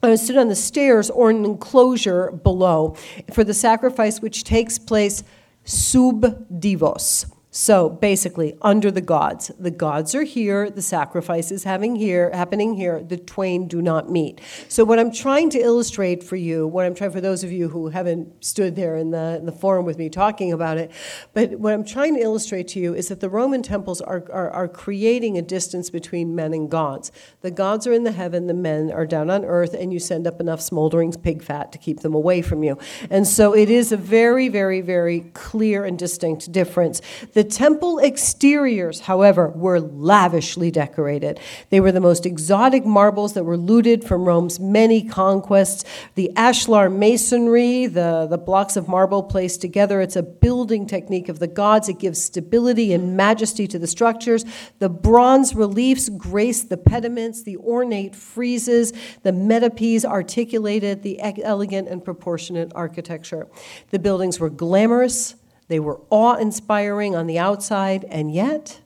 Uh, 0.00 0.16
stood 0.16 0.36
on 0.36 0.46
the 0.46 0.54
stairs 0.54 1.10
or 1.10 1.30
an 1.30 1.44
enclosure 1.44 2.30
below 2.30 2.94
for 3.32 3.42
the 3.42 3.54
sacrifice 3.54 4.20
which 4.20 4.44
takes 4.44 4.78
place 4.78 5.24
sub 5.64 6.46
divos. 6.60 7.26
So 7.56 7.88
basically, 7.88 8.58
under 8.62 8.90
the 8.90 9.00
gods, 9.00 9.52
the 9.60 9.70
gods 9.70 10.12
are 10.16 10.24
here, 10.24 10.68
the 10.68 10.82
sacrifice 10.82 11.52
is 11.52 11.62
having 11.62 11.94
here, 11.94 12.32
happening 12.32 12.74
here, 12.74 13.00
the 13.00 13.16
twain 13.16 13.68
do 13.68 13.80
not 13.80 14.10
meet. 14.10 14.40
So 14.66 14.82
what 14.82 14.98
I'm 14.98 15.12
trying 15.12 15.50
to 15.50 15.60
illustrate 15.60 16.24
for 16.24 16.34
you, 16.34 16.66
what 16.66 16.84
I'm 16.84 16.96
trying 16.96 17.12
for 17.12 17.20
those 17.20 17.44
of 17.44 17.52
you 17.52 17.68
who 17.68 17.90
haven't 17.90 18.44
stood 18.44 18.74
there 18.74 18.96
in 18.96 19.12
the, 19.12 19.36
in 19.38 19.46
the 19.46 19.52
forum 19.52 19.84
with 19.84 19.98
me 19.98 20.10
talking 20.10 20.52
about 20.52 20.78
it, 20.78 20.90
but 21.32 21.52
what 21.60 21.72
I'm 21.72 21.84
trying 21.84 22.16
to 22.16 22.20
illustrate 22.20 22.66
to 22.68 22.80
you 22.80 22.92
is 22.92 23.06
that 23.06 23.20
the 23.20 23.28
Roman 23.28 23.62
temples 23.62 24.00
are, 24.00 24.24
are, 24.32 24.50
are 24.50 24.66
creating 24.66 25.38
a 25.38 25.42
distance 25.42 25.90
between 25.90 26.34
men 26.34 26.54
and 26.54 26.68
gods. 26.68 27.12
The 27.42 27.52
gods 27.52 27.86
are 27.86 27.92
in 27.92 28.02
the 28.02 28.10
heaven, 28.10 28.48
the 28.48 28.54
men 28.54 28.90
are 28.90 29.06
down 29.06 29.30
on 29.30 29.44
earth, 29.44 29.74
and 29.74 29.92
you 29.92 30.00
send 30.00 30.26
up 30.26 30.40
enough 30.40 30.60
smoldering 30.60 31.12
pig 31.12 31.40
fat 31.40 31.70
to 31.70 31.78
keep 31.78 32.00
them 32.00 32.14
away 32.14 32.42
from 32.42 32.64
you. 32.64 32.78
And 33.10 33.28
so 33.28 33.54
it 33.54 33.70
is 33.70 33.92
a 33.92 33.96
very, 33.96 34.48
very, 34.48 34.80
very 34.80 35.20
clear 35.34 35.84
and 35.84 35.96
distinct 35.96 36.50
difference. 36.50 37.00
The 37.32 37.43
the 37.44 37.50
temple 37.50 37.98
exteriors, 37.98 39.00
however, 39.00 39.48
were 39.50 39.78
lavishly 39.78 40.70
decorated. 40.70 41.38
They 41.68 41.78
were 41.78 41.92
the 41.92 42.00
most 42.00 42.24
exotic 42.24 42.86
marbles 42.86 43.34
that 43.34 43.44
were 43.44 43.58
looted 43.58 44.02
from 44.02 44.24
Rome's 44.24 44.58
many 44.58 45.06
conquests. 45.06 45.84
The 46.14 46.32
ashlar 46.36 46.88
masonry, 46.90 47.86
the, 47.86 48.26
the 48.30 48.38
blocks 48.38 48.76
of 48.76 48.88
marble 48.88 49.22
placed 49.22 49.60
together, 49.60 50.00
it's 50.00 50.16
a 50.16 50.22
building 50.22 50.86
technique 50.86 51.28
of 51.28 51.38
the 51.38 51.46
gods. 51.46 51.90
It 51.90 51.98
gives 51.98 52.22
stability 52.22 52.94
and 52.94 53.14
majesty 53.14 53.66
to 53.66 53.78
the 53.78 53.86
structures. 53.86 54.46
The 54.78 54.88
bronze 54.88 55.54
reliefs 55.54 56.08
grace 56.08 56.62
the 56.62 56.78
pediments, 56.78 57.42
the 57.42 57.58
ornate 57.58 58.14
friezes, 58.14 58.96
the 59.22 59.32
metopes 59.32 60.06
articulated 60.06 61.02
the 61.02 61.20
elegant 61.20 61.88
and 61.88 62.02
proportionate 62.02 62.72
architecture. 62.74 63.48
The 63.90 63.98
buildings 63.98 64.40
were 64.40 64.50
glamorous 64.50 65.34
they 65.68 65.80
were 65.80 66.00
awe 66.10 66.34
inspiring 66.34 67.14
on 67.14 67.26
the 67.26 67.38
outside, 67.38 68.04
and 68.08 68.32
yet 68.32 68.80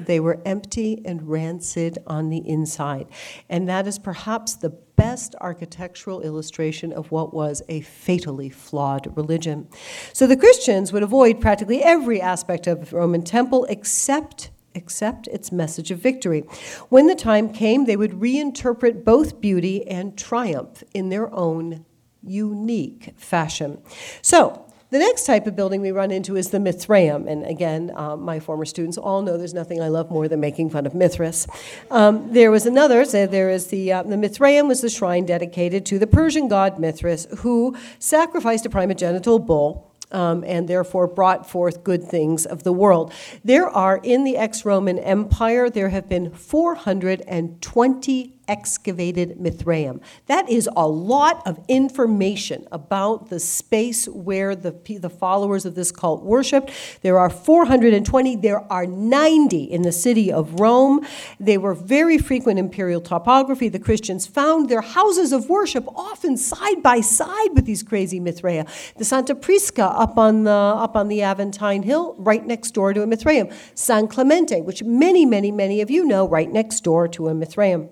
they 0.00 0.20
were 0.20 0.40
empty 0.44 1.02
and 1.04 1.28
rancid 1.28 1.98
on 2.06 2.30
the 2.30 2.46
inside. 2.48 3.06
And 3.48 3.68
that 3.68 3.86
is 3.86 3.98
perhaps 3.98 4.54
the 4.54 4.70
best 4.70 5.34
architectural 5.40 6.20
illustration 6.20 6.92
of 6.92 7.10
what 7.10 7.34
was 7.34 7.62
a 7.68 7.80
fatally 7.80 8.48
flawed 8.48 9.14
religion. 9.16 9.68
So 10.12 10.26
the 10.26 10.36
Christians 10.36 10.92
would 10.92 11.02
avoid 11.02 11.40
practically 11.40 11.82
every 11.82 12.20
aspect 12.20 12.66
of 12.66 12.88
the 12.90 12.96
Roman 12.96 13.22
temple 13.22 13.64
except 13.68 14.50
except 14.74 15.26
its 15.26 15.52
message 15.52 15.90
of 15.90 15.98
victory. 15.98 16.40
When 16.88 17.06
the 17.06 17.14
time 17.14 17.52
came, 17.52 17.84
they 17.84 17.96
would 17.96 18.12
reinterpret 18.12 19.04
both 19.04 19.38
beauty 19.38 19.86
and 19.86 20.16
triumph 20.16 20.82
in 20.94 21.10
their 21.10 21.30
own 21.34 21.84
unique 22.22 23.12
fashion. 23.18 23.82
So, 24.22 24.64
the 24.92 24.98
next 24.98 25.24
type 25.24 25.46
of 25.46 25.56
building 25.56 25.80
we 25.80 25.90
run 25.90 26.10
into 26.10 26.36
is 26.36 26.50
the 26.50 26.58
Mithraeum. 26.58 27.26
And 27.26 27.46
again, 27.46 27.90
um, 27.96 28.20
my 28.20 28.38
former 28.38 28.66
students 28.66 28.98
all 28.98 29.22
know 29.22 29.38
there's 29.38 29.54
nothing 29.54 29.80
I 29.80 29.88
love 29.88 30.10
more 30.10 30.28
than 30.28 30.38
making 30.38 30.68
fun 30.68 30.84
of 30.84 30.94
Mithras. 30.94 31.46
Um, 31.90 32.30
there 32.30 32.50
was 32.50 32.66
another, 32.66 33.06
so 33.06 33.26
there 33.26 33.48
is 33.48 33.68
the, 33.68 33.90
uh, 33.90 34.02
the 34.02 34.16
Mithraeum 34.16 34.68
was 34.68 34.82
the 34.82 34.90
shrine 34.90 35.24
dedicated 35.24 35.86
to 35.86 35.98
the 35.98 36.06
Persian 36.06 36.46
god 36.46 36.78
Mithras, 36.78 37.26
who 37.38 37.74
sacrificed 37.98 38.66
a 38.66 38.68
primogenital 38.68 39.46
bull. 39.46 39.88
Um, 40.10 40.44
and 40.46 40.68
therefore 40.68 41.06
brought 41.06 41.48
forth 41.48 41.82
good 41.82 42.04
things 42.04 42.44
of 42.44 42.64
the 42.64 42.72
world. 42.72 43.14
There 43.42 43.66
are, 43.66 43.98
in 44.02 44.24
the 44.24 44.36
ex 44.36 44.62
Roman 44.62 44.98
Empire, 44.98 45.70
there 45.70 45.88
have 45.88 46.06
been 46.06 46.30
420 46.30 48.34
excavated 48.48 49.38
Mithraeum. 49.38 50.00
That 50.26 50.48
is 50.48 50.68
a 50.76 50.86
lot 50.86 51.46
of 51.46 51.60
information 51.68 52.66
about 52.72 53.30
the 53.30 53.40
space 53.40 54.06
where 54.08 54.54
the, 54.56 54.72
the 55.00 55.10
followers 55.10 55.64
of 55.64 55.74
this 55.74 55.92
cult 55.92 56.22
worshiped. 56.22 56.70
There 57.02 57.18
are 57.18 57.30
420, 57.30 58.36
there 58.36 58.60
are 58.72 58.86
90 58.86 59.64
in 59.64 59.82
the 59.82 59.92
city 59.92 60.32
of 60.32 60.60
Rome. 60.60 61.06
They 61.38 61.58
were 61.58 61.74
very 61.74 62.18
frequent 62.18 62.58
imperial 62.58 63.00
topography. 63.00 63.68
The 63.68 63.78
Christians 63.78 64.26
found 64.26 64.68
their 64.68 64.80
houses 64.80 65.32
of 65.32 65.48
worship 65.48 65.86
often 65.96 66.36
side 66.36 66.82
by 66.82 67.00
side 67.00 67.50
with 67.54 67.64
these 67.64 67.82
crazy 67.82 68.20
Mithraea. 68.20 68.68
The 68.96 69.04
Santa 69.04 69.34
Prisca 69.34 69.84
up 69.84 70.18
on 70.18 70.44
the, 70.44 70.50
up 70.50 70.96
on 70.96 71.08
the 71.08 71.20
Aventine 71.20 71.84
Hill, 71.84 72.14
right 72.18 72.44
next 72.44 72.72
door 72.72 72.92
to 72.92 73.02
a 73.02 73.06
Mithraeum. 73.06 73.52
San 73.74 74.08
Clemente, 74.08 74.60
which 74.60 74.82
many, 74.82 75.24
many, 75.24 75.50
many 75.50 75.80
of 75.80 75.90
you 75.90 76.04
know, 76.04 76.28
right 76.28 76.50
next 76.50 76.80
door 76.82 77.08
to 77.08 77.28
a 77.28 77.34
Mithraeum. 77.34 77.88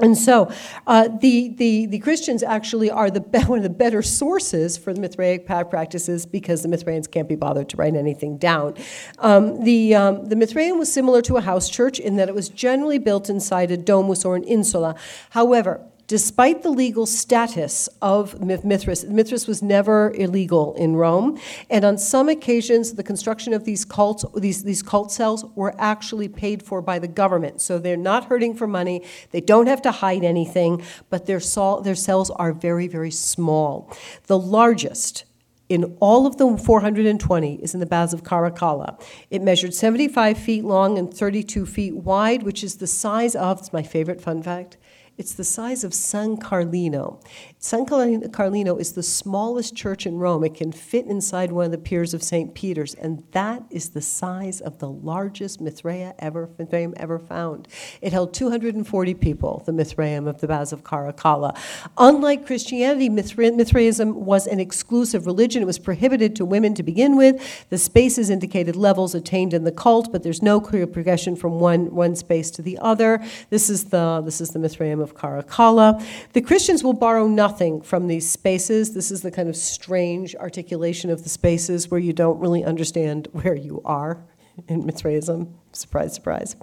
And 0.00 0.16
so 0.16 0.50
uh, 0.86 1.08
the, 1.08 1.48
the, 1.48 1.86
the 1.86 1.98
Christians 1.98 2.42
actually 2.42 2.90
are 2.90 3.10
the, 3.10 3.20
one 3.46 3.58
of 3.58 3.62
the 3.62 3.70
better 3.70 4.02
sources 4.02 4.76
for 4.78 4.92
the 4.92 5.00
Mithraic 5.00 5.46
practices 5.46 6.26
because 6.26 6.62
the 6.62 6.68
Mithraeans 6.68 7.06
can't 7.06 7.28
be 7.28 7.36
bothered 7.36 7.68
to 7.70 7.76
write 7.76 7.94
anything 7.94 8.38
down. 8.38 8.74
Um, 9.18 9.64
the, 9.64 9.94
um, 9.94 10.26
the 10.26 10.36
Mithraian 10.36 10.78
was 10.78 10.92
similar 10.92 11.22
to 11.22 11.36
a 11.36 11.40
house 11.40 11.68
church 11.68 11.98
in 11.98 12.16
that 12.16 12.28
it 12.28 12.34
was 12.34 12.48
generally 12.48 12.98
built 12.98 13.28
inside 13.28 13.70
a 13.70 13.76
domus 13.76 14.24
or 14.24 14.36
an 14.36 14.44
insula. 14.44 14.96
However, 15.30 15.80
despite 16.10 16.64
the 16.64 16.70
legal 16.70 17.06
status 17.06 17.88
of 18.02 18.44
Mithras, 18.64 19.04
Mithras 19.04 19.46
was 19.46 19.62
never 19.62 20.12
illegal 20.16 20.74
in 20.74 20.96
Rome, 20.96 21.38
and 21.70 21.84
on 21.84 21.98
some 21.98 22.28
occasions, 22.28 22.94
the 22.94 23.04
construction 23.04 23.52
of 23.52 23.64
these 23.64 23.84
cults, 23.84 24.24
these, 24.34 24.64
these 24.64 24.82
cult 24.82 25.12
cells, 25.12 25.44
were 25.54 25.72
actually 25.78 26.26
paid 26.26 26.64
for 26.64 26.82
by 26.82 26.98
the 26.98 27.06
government. 27.06 27.60
So 27.60 27.78
they're 27.78 27.96
not 27.96 28.24
hurting 28.24 28.56
for 28.56 28.66
money, 28.66 29.04
they 29.30 29.40
don't 29.40 29.68
have 29.68 29.80
to 29.82 29.92
hide 29.92 30.24
anything, 30.24 30.82
but 31.10 31.26
their, 31.26 31.38
sol- 31.38 31.80
their 31.80 31.94
cells 31.94 32.28
are 32.30 32.52
very, 32.52 32.88
very 32.88 33.12
small. 33.12 33.96
The 34.26 34.36
largest 34.36 35.26
in 35.68 35.96
all 36.00 36.26
of 36.26 36.38
the 36.38 36.58
420 36.58 37.54
is 37.62 37.72
in 37.72 37.78
the 37.78 37.86
Baths 37.86 38.12
of 38.12 38.24
Caracalla. 38.24 39.00
It 39.30 39.42
measured 39.42 39.74
75 39.74 40.36
feet 40.36 40.64
long 40.64 40.98
and 40.98 41.14
32 41.14 41.66
feet 41.66 41.94
wide, 41.94 42.42
which 42.42 42.64
is 42.64 42.78
the 42.78 42.88
size 42.88 43.36
of, 43.36 43.60
it's 43.60 43.72
my 43.72 43.84
favorite 43.84 44.20
fun 44.20 44.42
fact, 44.42 44.76
it's 45.20 45.34
the 45.34 45.44
size 45.44 45.84
of 45.84 45.92
San 45.92 46.38
Carlino. 46.38 47.20
San 47.62 47.84
Carlino 47.84 48.80
is 48.80 48.94
the 48.94 49.02
smallest 49.02 49.76
church 49.76 50.06
in 50.06 50.16
Rome. 50.16 50.44
It 50.44 50.54
can 50.54 50.72
fit 50.72 51.04
inside 51.04 51.52
one 51.52 51.66
of 51.66 51.70
the 51.72 51.76
piers 51.76 52.14
of 52.14 52.22
St. 52.22 52.54
Peter's, 52.54 52.94
and 52.94 53.22
that 53.32 53.62
is 53.68 53.90
the 53.90 54.00
size 54.00 54.62
of 54.62 54.78
the 54.78 54.88
largest 54.88 55.62
Mithraea 55.62 56.14
ever, 56.18 56.48
Mithraeum 56.58 56.94
ever 56.96 57.18
found. 57.18 57.68
It 58.00 58.14
held 58.14 58.32
240 58.32 59.12
people, 59.12 59.62
the 59.66 59.72
Mithraeum 59.72 60.26
of 60.26 60.40
the 60.40 60.48
Baths 60.48 60.72
of 60.72 60.84
Caracalla. 60.84 61.54
Unlike 61.98 62.46
Christianity, 62.46 63.10
Mithraism 63.10 64.24
was 64.24 64.46
an 64.46 64.58
exclusive 64.58 65.26
religion. 65.26 65.62
It 65.62 65.66
was 65.66 65.78
prohibited 65.78 66.34
to 66.36 66.46
women 66.46 66.72
to 66.76 66.82
begin 66.82 67.14
with. 67.14 67.66
The 67.68 67.76
spaces 67.76 68.30
indicated 68.30 68.74
levels 68.74 69.14
attained 69.14 69.52
in 69.52 69.64
the 69.64 69.72
cult, 69.72 70.10
but 70.10 70.22
there's 70.22 70.40
no 70.40 70.62
clear 70.62 70.86
progression 70.86 71.36
from 71.36 71.60
one, 71.60 71.94
one 71.94 72.16
space 72.16 72.50
to 72.52 72.62
the 72.62 72.78
other. 72.78 73.22
This 73.50 73.68
is 73.68 73.84
the, 73.84 74.22
this 74.24 74.40
is 74.40 74.48
the 74.48 74.58
Mithraeum 74.58 75.02
of 75.02 75.14
Caracalla. 75.14 76.02
The 76.32 76.40
Christians 76.40 76.82
will 76.82 76.94
borrow 76.94 77.26
nothing 77.26 77.49
from 77.82 78.06
these 78.06 78.28
spaces. 78.28 78.94
This 78.94 79.10
is 79.10 79.22
the 79.22 79.30
kind 79.30 79.48
of 79.48 79.56
strange 79.56 80.34
articulation 80.36 81.10
of 81.10 81.22
the 81.22 81.28
spaces 81.28 81.90
where 81.90 82.00
you 82.00 82.12
don't 82.12 82.38
really 82.38 82.64
understand 82.64 83.28
where 83.32 83.54
you 83.54 83.82
are 83.84 84.24
in 84.68 84.84
Mithraism. 84.84 85.54
Surprise, 85.72 86.14
surprise. 86.14 86.56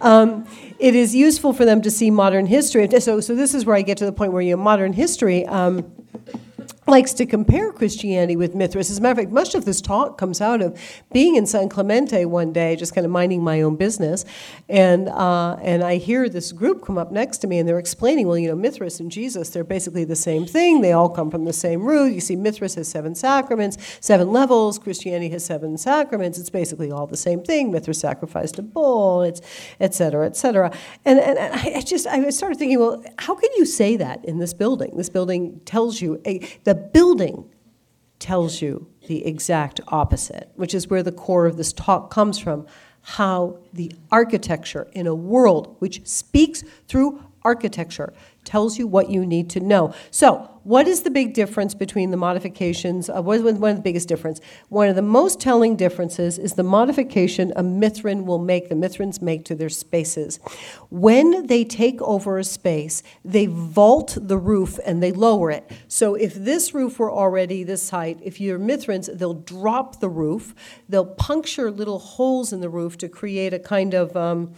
Um, 0.00 0.46
it 0.78 0.94
is 0.94 1.14
useful 1.14 1.52
for 1.52 1.64
them 1.64 1.82
to 1.82 1.90
see 1.90 2.10
modern 2.10 2.46
history. 2.46 2.88
So, 3.00 3.20
so 3.20 3.34
this 3.34 3.54
is 3.54 3.66
where 3.66 3.76
I 3.76 3.82
get 3.82 3.98
to 3.98 4.06
the 4.06 4.12
point 4.12 4.32
where 4.32 4.42
you 4.42 4.50
have 4.50 4.60
modern 4.60 4.92
history. 4.92 5.44
Um, 5.46 5.92
likes 6.86 7.12
to 7.14 7.26
compare 7.26 7.72
Christianity 7.72 8.36
with 8.36 8.54
Mithras. 8.54 8.90
As 8.90 8.98
a 8.98 9.00
matter 9.00 9.12
of 9.12 9.18
fact, 9.18 9.32
much 9.32 9.54
of 9.54 9.64
this 9.64 9.80
talk 9.80 10.18
comes 10.18 10.40
out 10.40 10.60
of 10.60 10.78
being 11.12 11.36
in 11.36 11.46
San 11.46 11.68
Clemente 11.68 12.24
one 12.24 12.52
day, 12.52 12.76
just 12.76 12.94
kind 12.94 13.04
of 13.04 13.10
minding 13.10 13.42
my 13.42 13.62
own 13.62 13.76
business, 13.76 14.24
and 14.68 15.08
uh, 15.08 15.56
and 15.62 15.82
I 15.82 15.96
hear 15.96 16.28
this 16.28 16.52
group 16.52 16.84
come 16.84 16.98
up 16.98 17.10
next 17.10 17.38
to 17.38 17.46
me, 17.46 17.58
and 17.58 17.68
they're 17.68 17.78
explaining, 17.78 18.26
well, 18.26 18.38
you 18.38 18.48
know, 18.48 18.54
Mithras 18.54 19.00
and 19.00 19.10
Jesus, 19.10 19.50
they're 19.50 19.64
basically 19.64 20.04
the 20.04 20.16
same 20.16 20.46
thing. 20.46 20.80
They 20.80 20.92
all 20.92 21.08
come 21.08 21.30
from 21.30 21.44
the 21.44 21.52
same 21.52 21.82
root. 21.82 22.12
You 22.12 22.20
see, 22.20 22.36
Mithras 22.36 22.74
has 22.74 22.88
seven 22.88 23.14
sacraments, 23.14 23.78
seven 24.00 24.32
levels. 24.32 24.78
Christianity 24.78 25.30
has 25.30 25.44
seven 25.44 25.78
sacraments. 25.78 26.38
It's 26.38 26.50
basically 26.50 26.90
all 26.90 27.06
the 27.06 27.16
same 27.16 27.42
thing. 27.42 27.72
Mithras 27.72 27.98
sacrificed 27.98 28.58
a 28.58 28.62
bull. 28.62 29.22
It's 29.22 29.40
et 29.80 29.94
cetera, 29.94 30.26
et 30.26 30.36
cetera. 30.36 30.70
And 31.04 31.18
and 31.18 31.38
I 31.38 31.80
just 31.80 32.06
I 32.06 32.28
started 32.30 32.58
thinking, 32.58 32.78
well, 32.78 33.02
how 33.18 33.34
can 33.34 33.50
you 33.56 33.64
say 33.64 33.96
that 33.96 34.24
in 34.24 34.38
this 34.38 34.52
building? 34.52 34.96
This 34.96 35.08
building 35.08 35.60
tells 35.64 36.00
you 36.00 36.20
a, 36.26 36.40
the 36.64 36.73
the 36.74 36.80
building 36.80 37.48
tells 38.18 38.60
you 38.60 38.88
the 39.06 39.24
exact 39.24 39.80
opposite, 39.88 40.50
which 40.56 40.74
is 40.74 40.88
where 40.88 41.02
the 41.04 41.12
core 41.12 41.46
of 41.46 41.56
this 41.56 41.72
talk 41.72 42.10
comes 42.10 42.38
from. 42.38 42.66
How 43.02 43.58
the 43.72 43.92
architecture 44.10 44.88
in 44.92 45.06
a 45.06 45.14
world 45.14 45.76
which 45.78 46.04
speaks 46.06 46.64
through 46.88 47.22
architecture 47.42 48.12
tells 48.44 48.78
you 48.78 48.86
what 48.86 49.10
you 49.10 49.24
need 49.26 49.50
to 49.50 49.60
know. 49.60 49.94
So, 50.10 50.50
what 50.64 50.88
is 50.88 51.02
the 51.02 51.10
big 51.10 51.34
difference 51.34 51.74
between 51.74 52.10
the 52.10 52.16
modifications? 52.16 53.10
Uh, 53.10 53.20
what 53.20 53.36
is 53.36 53.42
one 53.42 53.70
of 53.70 53.76
the 53.76 53.82
biggest 53.82 54.08
difference? 54.08 54.40
One 54.70 54.88
of 54.88 54.96
the 54.96 55.02
most 55.02 55.38
telling 55.38 55.76
differences 55.76 56.38
is 56.38 56.54
the 56.54 56.62
modification 56.62 57.52
a 57.54 57.62
Mithrin 57.62 58.24
will 58.24 58.38
make, 58.38 58.70
the 58.70 58.74
Mithrins 58.74 59.20
make 59.20 59.44
to 59.44 59.54
their 59.54 59.68
spaces. 59.68 60.40
When 60.88 61.46
they 61.48 61.64
take 61.64 62.00
over 62.00 62.38
a 62.38 62.44
space, 62.44 63.02
they 63.22 63.44
vault 63.44 64.16
the 64.18 64.38
roof 64.38 64.80
and 64.86 65.02
they 65.02 65.12
lower 65.12 65.50
it. 65.50 65.70
So 65.86 66.14
if 66.14 66.34
this 66.34 66.72
roof 66.72 66.98
were 66.98 67.12
already 67.12 67.62
this 67.62 67.90
height, 67.90 68.18
if 68.22 68.40
you're 68.40 68.58
Mithrins, 68.58 69.14
they'll 69.18 69.34
drop 69.34 70.00
the 70.00 70.08
roof, 70.08 70.54
they'll 70.88 71.04
puncture 71.04 71.70
little 71.70 71.98
holes 71.98 72.54
in 72.54 72.62
the 72.62 72.70
roof 72.70 72.96
to 72.98 73.08
create 73.10 73.52
a 73.52 73.58
kind 73.58 73.92
of 73.92 74.16
um, 74.16 74.54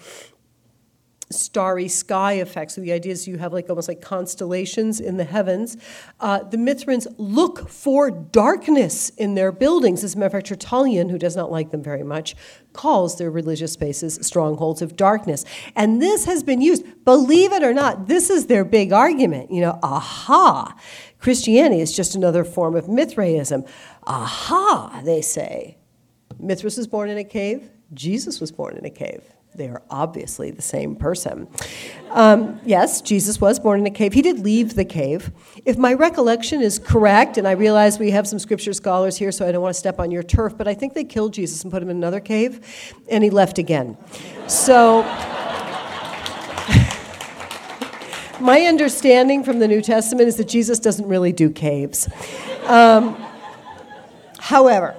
starry 1.31 1.89
sky 1.89 2.35
effect. 2.35 2.71
So 2.73 2.81
the 2.81 2.93
idea 2.93 3.13
is 3.13 3.27
you 3.27 3.39
have 3.39 3.53
like 3.53 3.69
almost 3.69 3.89
like 3.89 4.01
constellations 4.01 5.01
in 5.01 5.17
the 5.17 5.25
heavens. 5.25 5.77
Uh, 6.21 6.45
the 6.45 6.57
Mithrans 6.57 7.07
look 7.19 7.69
for 7.69 8.11
darkness 8.11 9.11
in 9.11 9.35
their 9.35 9.51
buildings. 9.51 10.05
As 10.05 10.15
a 10.15 10.19
matter 10.19 10.27
of 10.27 10.33
fact, 10.33 10.47
Tertullian, 10.47 11.09
who 11.09 11.19
does 11.19 11.35
not 11.35 11.51
like 11.51 11.71
them 11.71 11.83
very 11.83 12.05
much, 12.05 12.37
calls 12.73 13.19
their 13.19 13.31
religious 13.31 13.73
spaces 13.73 14.19
strongholds 14.23 14.83
of 14.83 14.97
darkness. 14.97 15.45
And 15.75 16.01
this 16.01 16.27
has 16.27 16.43
been 16.43 16.61
used, 16.61 16.85
believe 17.05 17.53
it 17.53 17.63
or 17.63 17.75
not, 17.75 18.07
this 18.07 18.31
is 18.31 18.47
their 18.47 18.65
big 18.65 18.93
argument. 18.93 19.51
You 19.51 19.63
know, 19.63 19.79
aha, 19.83 20.79
Christianity 21.19 21.81
is 21.81 21.95
just 21.95 22.15
another 22.15 22.45
form 22.45 22.77
of 22.77 22.89
Mithraism. 22.89 23.65
Aha, 24.05 25.01
they 25.05 25.23
say. 25.23 25.79
Mithras 26.39 26.77
was 26.77 26.87
born 26.87 27.09
in 27.09 27.19
a 27.19 27.25
cave, 27.25 27.71
Jesus 27.95 28.41
was 28.41 28.53
born 28.53 28.77
in 28.77 28.85
a 28.85 28.91
cave 28.91 29.23
they 29.57 29.69
are 29.69 29.83
obviously 29.91 30.51
the 30.51 30.63
same 30.63 30.97
person. 30.97 31.49
Um, 32.11 32.61
yes, 32.65 33.01
Jesus 33.01 33.41
was 33.41 33.59
born 33.59 33.81
in 33.81 33.87
a 33.87 33.91
cave. 33.91 34.13
He 34.13 34.23
did 34.23 34.41
leave 34.41 34.75
the 34.75 34.85
cave. 34.85 35.31
If 35.65 35.79
my 35.79 35.95
recollection 35.95 36.63
is 36.63 36.79
correct, 36.79 37.39
and 37.39 37.49
I 37.49 37.53
realize 37.53 37.99
we 37.99 38.11
have 38.11 38.29
some 38.29 38.39
scripture 38.39 38.73
scholars 38.73 39.17
here, 39.17 39.33
so 39.33 39.47
I 39.47 39.53
don't 39.53 39.63
want 39.63 39.75
to 39.75 39.79
step 39.79 39.99
on 39.99 40.11
your 40.11 40.23
turf, 40.23 40.57
but 40.57 40.69
I 40.69 40.75
think 40.75 40.95
they 40.95 41.05
killed 41.05 41.33
Jesus 41.33 41.63
and 41.63 41.73
put 41.73 41.83
him 41.83 41.91
in 41.91 41.97
another 41.97 42.21
cave, 42.21 42.95
and 43.09 43.25
he 43.25 43.31
left 43.31 43.59
again. 43.59 43.97
So. 44.47 45.03
my 48.41 48.63
understanding 48.63 49.43
from 49.43 49.59
the 49.59 49.69
New 49.69 49.81
Testament 49.81 50.29
is 50.29 50.37
that 50.37 50.49
Jesus 50.49 50.79
doesn't 50.79 51.09
really 51.09 51.33
do 51.33 51.51
caves. 51.51 52.09
Um, 52.65 53.17
however, 54.39 54.97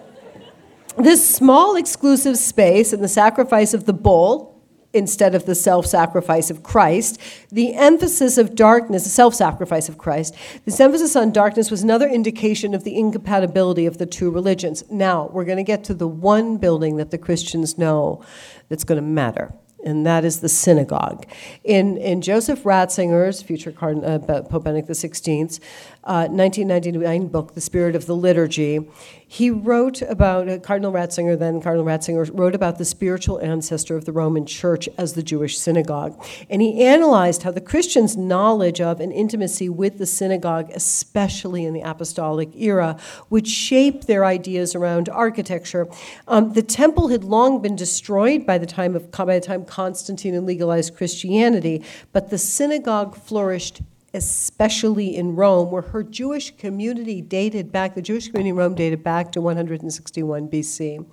this 0.98 1.28
small 1.28 1.76
exclusive 1.76 2.38
space 2.38 2.94
and 2.94 3.04
the 3.04 3.08
sacrifice 3.08 3.74
of 3.74 3.86
the 3.86 3.94
bull 3.94 4.58
instead 4.94 5.36
of 5.36 5.46
the 5.46 5.56
self 5.56 5.86
sacrifice 5.86 6.50
of 6.50 6.64
Christ, 6.64 7.20
the 7.52 7.76
emphasis 7.76 8.38
of 8.38 8.56
darkness, 8.56 9.04
the 9.04 9.10
self 9.10 9.36
sacrifice 9.36 9.90
of 9.90 9.98
Christ, 9.98 10.36
this 10.66 10.80
emphasis 10.80 11.16
on 11.16 11.32
darkness 11.32 11.70
was 11.70 11.84
another 11.84 12.08
indication 12.08 12.74
of 12.74 12.84
the 12.84 12.98
incompatibility 12.98 13.86
of 13.86 13.98
the 13.98 14.06
two 14.06 14.30
religions. 14.32 14.84
Now, 14.90 15.30
we're 15.32 15.46
going 15.46 15.58
to 15.58 15.64
get 15.64 15.84
to 15.86 15.94
the 15.94 16.08
one 16.08 16.58
building 16.58 16.98
that 16.98 17.12
the 17.12 17.18
Christians 17.18 17.78
know 17.78 18.24
that's 18.70 18.84
going 18.84 19.02
to 19.02 19.08
matter 19.08 19.54
and 19.88 20.06
that 20.06 20.26
is 20.26 20.42
the 20.42 20.50
synagogue. 20.50 21.26
In, 21.64 21.98
in 21.98 22.22
Joseph 22.22 22.64
Ratzinger's, 22.64 23.42
future 23.42 23.74
uh, 23.82 24.20
Pope 24.20 24.64
Benedict 24.64 24.90
XVI's, 24.90 25.62
uh, 26.08 26.26
1999 26.30 27.28
book, 27.28 27.54
The 27.54 27.62
Spirit 27.62 27.94
of 27.94 28.06
the 28.06 28.16
Liturgy, 28.16 28.90
he 29.28 29.52
wrote 29.52 30.02
about, 30.04 30.48
uh, 30.48 30.58
Cardinal 30.60 30.94
Ratzinger, 30.94 31.38
then 31.38 31.62
Cardinal 31.62 31.86
Ratzinger, 31.86 32.30
wrote 32.34 32.56
about 32.56 32.78
the 32.78 32.86
spiritual 32.86 33.40
ancestor 33.42 33.98
of 33.98 34.06
the 34.06 34.14
Roman 34.14 34.46
Church 34.46 34.88
as 34.98 35.14
the 35.14 35.22
Jewish 35.22 35.58
synagogue. 35.58 36.18
And 36.50 36.62
he 36.62 36.82
analyzed 36.82 37.44
how 37.44 37.52
the 37.52 37.60
Christians' 37.60 38.16
knowledge 38.16 38.80
of 38.80 39.02
and 39.02 39.12
intimacy 39.12 39.68
with 39.68 39.98
the 39.98 40.06
synagogue, 40.06 40.72
especially 40.74 41.66
in 41.66 41.74
the 41.74 41.82
apostolic 41.82 42.56
era, 42.56 42.98
would 43.30 43.46
shape 43.46 44.06
their 44.06 44.24
ideas 44.24 44.76
around 44.76 45.10
architecture. 45.10 45.90
Um, 46.26 46.54
the 46.54 46.64
temple 46.64 47.10
had 47.10 47.26
long 47.26 47.62
been 47.62 47.76
destroyed 47.76 48.46
by 48.46 48.58
the 48.58 48.66
time 48.66 48.96
of 48.96 49.12
by 49.12 49.40
the 49.40 49.46
time 49.46 49.66
Constantine 49.66 50.46
legalized 50.46 50.96
Christianity, 50.96 51.84
but 52.14 52.30
the 52.30 52.38
synagogue 52.38 53.18
flourished 53.18 53.82
especially 54.18 55.16
in 55.16 55.36
Rome, 55.36 55.70
where 55.70 55.84
her 55.84 56.02
Jewish 56.02 56.50
community 56.58 57.22
dated 57.22 57.72
back, 57.72 57.94
the 57.94 58.02
Jewish 58.02 58.28
community 58.28 58.50
in 58.50 58.56
Rome 58.56 58.74
dated 58.74 59.04
back 59.04 59.32
to 59.34 59.42
161 59.42 60.50
BC. 60.50 61.06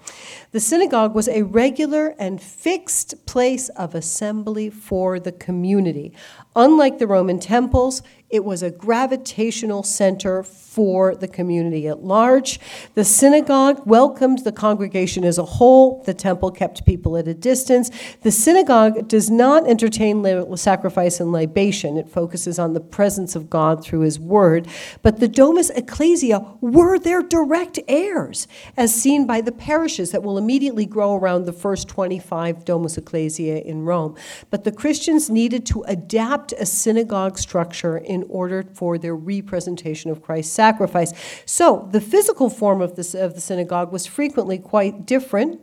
The 0.53 0.61
synagogue 0.61 1.15
was 1.15 1.29
a 1.29 1.43
regular 1.43 2.15
and 2.19 2.41
fixed 2.41 3.27
place 3.27 3.69
of 3.71 3.95
assembly 3.95 4.71
for 4.71 5.21
the 5.21 5.33
community. 5.33 6.15
Unlike 6.57 6.99
the 6.99 7.07
Roman 7.07 7.39
temples, 7.39 8.03
It 8.31 8.45
was 8.45 8.63
a 8.63 8.71
gravitational 8.71 9.83
center 9.83 10.43
for 10.43 11.15
the 11.15 11.29
community 11.29 11.87
at 11.87 12.03
large. 12.03 12.59
The 12.95 13.05
synagogue 13.05 13.87
welcomed 13.87 14.41
the 14.41 14.51
congregation 14.51 15.25
as 15.25 15.39
a 15.39 15.45
whole. 15.45 16.03
The 16.03 16.15
temple 16.15 16.51
kept 16.51 16.85
people 16.85 17.17
at 17.17 17.29
a 17.29 17.35
distance. 17.35 17.91
The 18.23 18.33
synagogue 18.33 19.07
does 19.07 19.31
not 19.31 19.69
entertain 19.69 20.25
sacrifice 20.57 21.21
and 21.21 21.33
libation, 21.33 21.97
it 21.97 22.09
focuses 22.09 22.59
on 22.59 22.73
the 22.73 22.81
presence 22.81 23.37
of 23.37 23.49
God 23.49 23.85
through 23.85 24.01
his 24.01 24.19
word. 24.19 24.67
But 25.03 25.21
the 25.21 25.29
Domus 25.29 25.71
Ecclesia 25.71 26.45
were 26.61 26.99
their 26.99 27.23
direct 27.23 27.79
heirs, 27.87 28.49
as 28.77 28.95
seen 28.95 29.27
by 29.27 29.43
the 29.43 29.53
parishes 29.53 30.11
that 30.11 30.23
will 30.23 30.39
immediately 30.39 30.87
grow 30.87 31.15
around 31.15 31.45
the 31.45 31.53
first 31.53 31.89
25 31.89 32.65
Domus 32.65 32.99
Ecclesia 32.99 33.59
in 33.59 33.85
Rome. 33.85 34.17
But 34.51 34.65
the 34.65 34.73
Christians 34.73 35.31
needed 35.31 35.67
to 35.67 35.83
adapt 35.83 36.53
a 36.55 36.67
synagogue 36.67 37.39
structure 37.39 37.99
in 38.15 38.25
order 38.29 38.65
for 38.73 38.97
their 38.97 39.15
representation 39.15 40.11
of 40.11 40.23
Christ's 40.23 40.53
sacrifice. 40.53 41.13
So 41.45 41.89
the 41.91 42.01
physical 42.01 42.49
form 42.49 42.81
of, 42.81 42.97
this, 42.97 43.15
of 43.15 43.35
the 43.35 43.41
synagogue 43.41 43.93
was 43.93 44.07
frequently 44.07 44.59
quite 44.59 45.05
different 45.05 45.61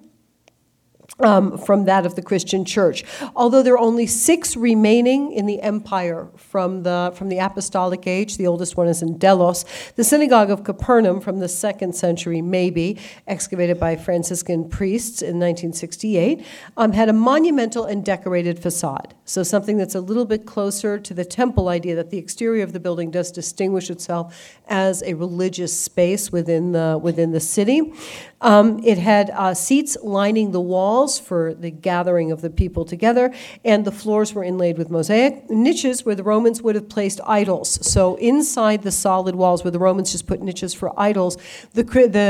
um, 1.19 1.57
from 1.57 1.85
that 1.85 2.05
of 2.05 2.15
the 2.15 2.21
Christian 2.21 2.65
church. 2.65 3.03
Although 3.35 3.63
there 3.63 3.73
are 3.73 3.79
only 3.79 4.07
six 4.07 4.55
remaining 4.55 5.31
in 5.31 5.45
the 5.45 5.61
empire 5.61 6.27
from 6.35 6.83
the, 6.83 7.11
from 7.15 7.29
the 7.29 7.37
apostolic 7.37 8.07
age, 8.07 8.37
the 8.37 8.47
oldest 8.47 8.77
one 8.77 8.87
is 8.87 9.01
in 9.01 9.17
Delos. 9.17 9.65
The 9.95 10.03
synagogue 10.03 10.49
of 10.49 10.63
Capernaum 10.63 11.21
from 11.21 11.39
the 11.39 11.47
second 11.47 11.95
century, 11.95 12.41
maybe, 12.41 12.97
excavated 13.27 13.79
by 13.79 13.95
Franciscan 13.95 14.69
priests 14.69 15.21
in 15.21 15.39
1968, 15.39 16.45
um, 16.77 16.93
had 16.93 17.09
a 17.09 17.13
monumental 17.13 17.85
and 17.85 18.03
decorated 18.03 18.59
facade. 18.59 19.13
So 19.25 19.43
something 19.43 19.77
that's 19.77 19.95
a 19.95 20.01
little 20.01 20.25
bit 20.25 20.45
closer 20.45 20.99
to 20.99 21.13
the 21.13 21.25
temple 21.25 21.69
idea 21.69 21.95
that 21.95 22.09
the 22.09 22.17
exterior 22.17 22.63
of 22.63 22.73
the 22.73 22.79
building 22.79 23.11
does 23.11 23.31
distinguish 23.31 23.89
itself 23.89 24.59
as 24.67 25.03
a 25.03 25.13
religious 25.13 25.77
space 25.77 26.31
within 26.31 26.71
the, 26.71 26.99
within 27.01 27.31
the 27.31 27.39
city. 27.39 27.93
Um, 28.41 28.83
it 28.83 28.97
had 28.97 29.29
uh, 29.29 29.53
seats 29.53 29.95
lining 30.01 30.51
the 30.51 30.61
walls 31.01 31.19
for 31.19 31.55
the 31.55 31.71
gathering 31.71 32.31
of 32.31 32.41
the 32.41 32.49
people 32.49 32.85
together, 32.85 33.33
and 33.65 33.85
the 33.85 33.91
floors 33.91 34.33
were 34.35 34.43
inlaid 34.43 34.77
with 34.77 34.91
mosaic 34.91 35.49
niches 35.49 36.05
where 36.05 36.13
the 36.13 36.23
Romans 36.23 36.61
would 36.61 36.75
have 36.75 36.89
placed 36.89 37.19
idols. 37.25 37.69
So 37.85 38.15
inside 38.17 38.83
the 38.83 38.91
solid 38.91 39.35
walls, 39.35 39.63
where 39.63 39.71
the 39.71 39.79
Romans 39.79 40.11
just 40.11 40.27
put 40.27 40.41
niches 40.41 40.75
for 40.75 40.93
idols, 40.99 41.37
the, 41.73 41.83
the, 41.83 42.27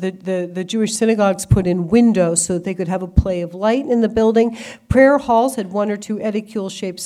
the, 0.00 0.10
the, 0.22 0.46
the, 0.46 0.64
Jewish 0.64 0.94
synagogues 0.94 1.44
put 1.44 1.66
in 1.66 1.88
windows 1.88 2.42
so 2.44 2.54
that 2.54 2.64
they 2.64 2.74
could 2.74 2.88
have 2.88 3.02
a 3.02 3.06
play 3.06 3.42
of 3.42 3.54
light 3.54 3.84
in 3.86 4.00
the 4.00 4.08
building. 4.08 4.56
Prayer 4.88 5.18
halls 5.18 5.56
had 5.56 5.70
one 5.70 5.90
or 5.90 5.98
two 5.98 6.16
edicule 6.16 6.70
shaped 6.70 7.00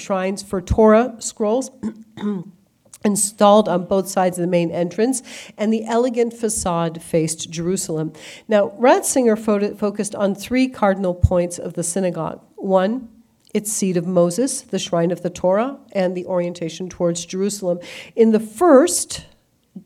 shrines 0.00 0.42
for 0.42 0.60
Torah 0.62 1.16
scrolls. 1.18 1.70
installed 3.04 3.68
on 3.68 3.86
both 3.86 4.08
sides 4.08 4.38
of 4.38 4.42
the 4.42 4.48
main 4.48 4.70
entrance, 4.70 5.22
and 5.58 5.72
the 5.72 5.84
elegant 5.84 6.32
facade 6.32 7.02
faced 7.02 7.50
Jerusalem. 7.50 8.12
Now, 8.48 8.70
Ratzinger 8.78 9.38
focused 9.78 10.14
on 10.14 10.34
three 10.34 10.68
cardinal 10.68 11.14
points 11.14 11.58
of 11.58 11.74
the 11.74 11.82
synagogue. 11.82 12.40
One, 12.56 13.08
its 13.52 13.70
seat 13.70 13.96
of 13.96 14.06
Moses, 14.06 14.62
the 14.62 14.78
shrine 14.78 15.10
of 15.10 15.22
the 15.22 15.30
Torah, 15.30 15.78
and 15.92 16.16
the 16.16 16.24
orientation 16.26 16.88
towards 16.88 17.26
Jerusalem. 17.26 17.80
In 18.16 18.32
the 18.32 18.40
first, 18.40 19.26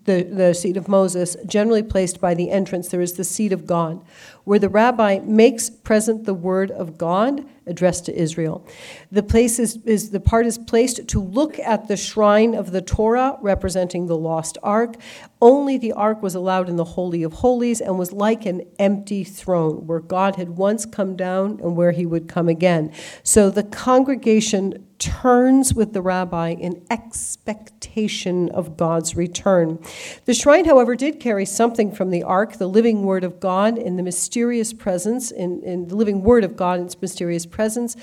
the, 0.07 0.23
the 0.23 0.55
seat 0.55 0.77
of 0.77 0.89
Moses, 0.89 1.37
generally 1.47 1.83
placed 1.83 2.21
by 2.21 2.35
the 2.35 2.51
entrance, 2.51 2.89
there 2.89 3.01
is 3.01 3.15
the 3.15 3.25
seat 3.25 3.53
of 3.53 3.67
God, 3.67 4.03
where 4.45 4.59
the 4.59 4.69
rabbi 4.69 5.21
makes 5.23 5.69
present 5.69 6.25
the 6.25 6.35
word 6.35 6.71
of 6.71 6.97
God 6.97 7.45
addressed 7.67 8.07
to 8.07 8.17
Israel. 8.17 8.65
The 9.11 9.23
place 9.23 9.59
is, 9.59 9.77
is 9.85 10.11
the 10.11 10.21
part 10.21 10.47
is 10.47 10.57
placed 10.57 11.09
to 11.09 11.21
look 11.21 11.59
at 11.59 11.89
the 11.89 11.97
shrine 11.97 12.55
of 12.55 12.71
the 12.71 12.81
Torah 12.81 13.39
representing 13.43 14.07
the 14.07 14.17
lost 14.17 14.57
ark. 14.63 14.95
Only 15.43 15.77
the 15.77 15.93
ark 15.93 16.23
was 16.23 16.35
allowed 16.35 16.69
in 16.69 16.77
the 16.77 16.85
Holy 16.85 17.25
of 17.25 17.35
Holies 17.35 17.81
and 17.81 17.99
was 17.99 18.13
like 18.13 18.47
an 18.47 18.63
empty 18.79 19.25
throne 19.25 19.87
where 19.87 20.01
God 20.01 20.37
had 20.37 20.51
once 20.51 20.87
come 20.87 21.17
down 21.17 21.61
and 21.61 21.77
where 21.77 21.93
he 21.93 22.07
would 22.07 22.29
come 22.29 22.49
again. 22.49 22.93
So 23.25 23.51
the 23.51 23.65
congregation 23.65 24.87
turns 24.99 25.75
with 25.75 25.93
the 25.93 26.01
rabbi 26.01 26.51
in 26.51 26.83
expectation 26.91 28.49
of 28.51 28.77
God's 28.77 29.15
return. 29.15 29.79
The 30.25 30.35
shrine, 30.35 30.65
however, 30.65 30.97
did 30.97 31.21
carry 31.21 31.45
something 31.45 31.93
from 31.93 32.11
the 32.11 32.23
ark, 32.23 32.59
the 32.59 32.69
living 32.69 33.03
word 33.03 33.25
of 33.25 33.41
God 33.41 33.79
in 33.79 33.97
the 33.97 34.03
mysterious 34.03 34.73
presence, 34.73 35.31
in, 35.31 35.63
in 35.63 35.89
the 35.89 35.97
living 35.97 36.23
word 36.23 36.45
of 36.45 36.57
God 36.57 36.81
in 36.81 36.87
its 36.87 37.01
mysterious 37.01 37.47
presence, 37.47 37.97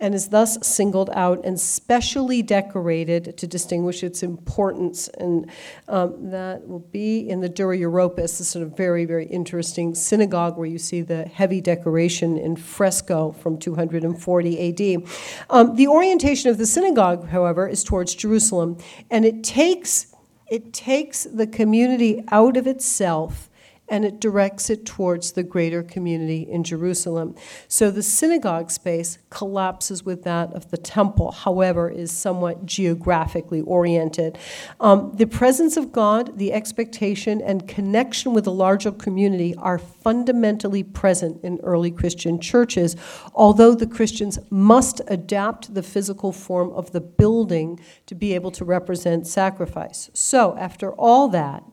and 0.00 0.14
is 0.14 0.28
thus 0.28 0.66
singled 0.66 1.10
out 1.12 1.44
and 1.44 1.60
specially 1.60 2.42
decorated 2.42 3.36
to 3.36 3.46
distinguish 3.46 4.02
its 4.02 4.22
importance. 4.22 5.08
And 5.08 5.50
um, 5.88 6.30
that 6.30 6.66
will 6.66 6.78
be 6.80 7.28
in 7.28 7.40
the 7.40 7.48
Dura 7.48 7.76
Europos, 7.76 8.38
this 8.38 8.48
sort 8.48 8.64
of 8.64 8.76
very, 8.76 9.04
very 9.04 9.26
interesting 9.26 9.94
synagogue 9.94 10.56
where 10.56 10.66
you 10.66 10.78
see 10.78 11.02
the 11.02 11.24
heavy 11.24 11.60
decoration 11.60 12.38
in 12.38 12.56
fresco 12.56 13.32
from 13.32 13.58
240 13.58 14.96
AD. 14.96 15.08
Um, 15.50 15.76
the 15.76 15.86
orientation 15.86 16.50
of 16.50 16.56
the 16.56 16.66
synagogue, 16.66 17.28
however, 17.28 17.68
is 17.68 17.84
towards 17.84 18.14
Jerusalem, 18.14 18.78
and 19.10 19.24
it 19.26 19.44
takes 19.44 20.06
it 20.50 20.72
takes 20.72 21.24
the 21.24 21.46
community 21.46 22.22
out 22.30 22.56
of 22.56 22.66
itself 22.66 23.49
and 23.90 24.04
it 24.04 24.20
directs 24.20 24.70
it 24.70 24.86
towards 24.86 25.32
the 25.32 25.42
greater 25.42 25.82
community 25.82 26.42
in 26.48 26.62
Jerusalem. 26.62 27.34
So 27.66 27.90
the 27.90 28.02
synagogue 28.02 28.70
space 28.70 29.18
collapses 29.28 30.04
with 30.04 30.22
that 30.22 30.52
of 30.52 30.70
the 30.70 30.76
temple, 30.76 31.32
however, 31.32 31.90
is 31.90 32.12
somewhat 32.12 32.64
geographically 32.64 33.60
oriented. 33.62 34.38
Um, 34.78 35.12
the 35.16 35.26
presence 35.26 35.76
of 35.76 35.90
God, 35.90 36.38
the 36.38 36.52
expectation, 36.52 37.42
and 37.42 37.66
connection 37.66 38.32
with 38.32 38.44
the 38.44 38.52
larger 38.52 38.92
community 38.92 39.54
are 39.56 39.78
fundamentally 39.78 40.84
present 40.84 41.42
in 41.42 41.58
early 41.64 41.90
Christian 41.90 42.40
churches, 42.40 42.94
although 43.34 43.74
the 43.74 43.86
Christians 43.86 44.38
must 44.50 45.00
adapt 45.08 45.74
the 45.74 45.82
physical 45.82 46.32
form 46.32 46.70
of 46.70 46.92
the 46.92 47.00
building 47.00 47.80
to 48.06 48.14
be 48.14 48.34
able 48.34 48.52
to 48.52 48.64
represent 48.64 49.26
sacrifice. 49.26 50.10
So, 50.14 50.56
after 50.56 50.92
all 50.92 51.28
that, 51.28 51.64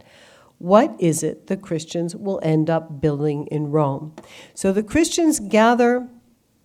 what 0.59 0.95
is 0.99 1.23
it 1.23 1.47
the 1.47 1.57
Christians 1.57 2.15
will 2.15 2.39
end 2.41 2.69
up 2.69 2.99
building 2.99 3.47
in 3.47 3.71
Rome? 3.71 4.13
So 4.53 4.71
the 4.71 4.83
Christians 4.83 5.39
gather 5.39 6.09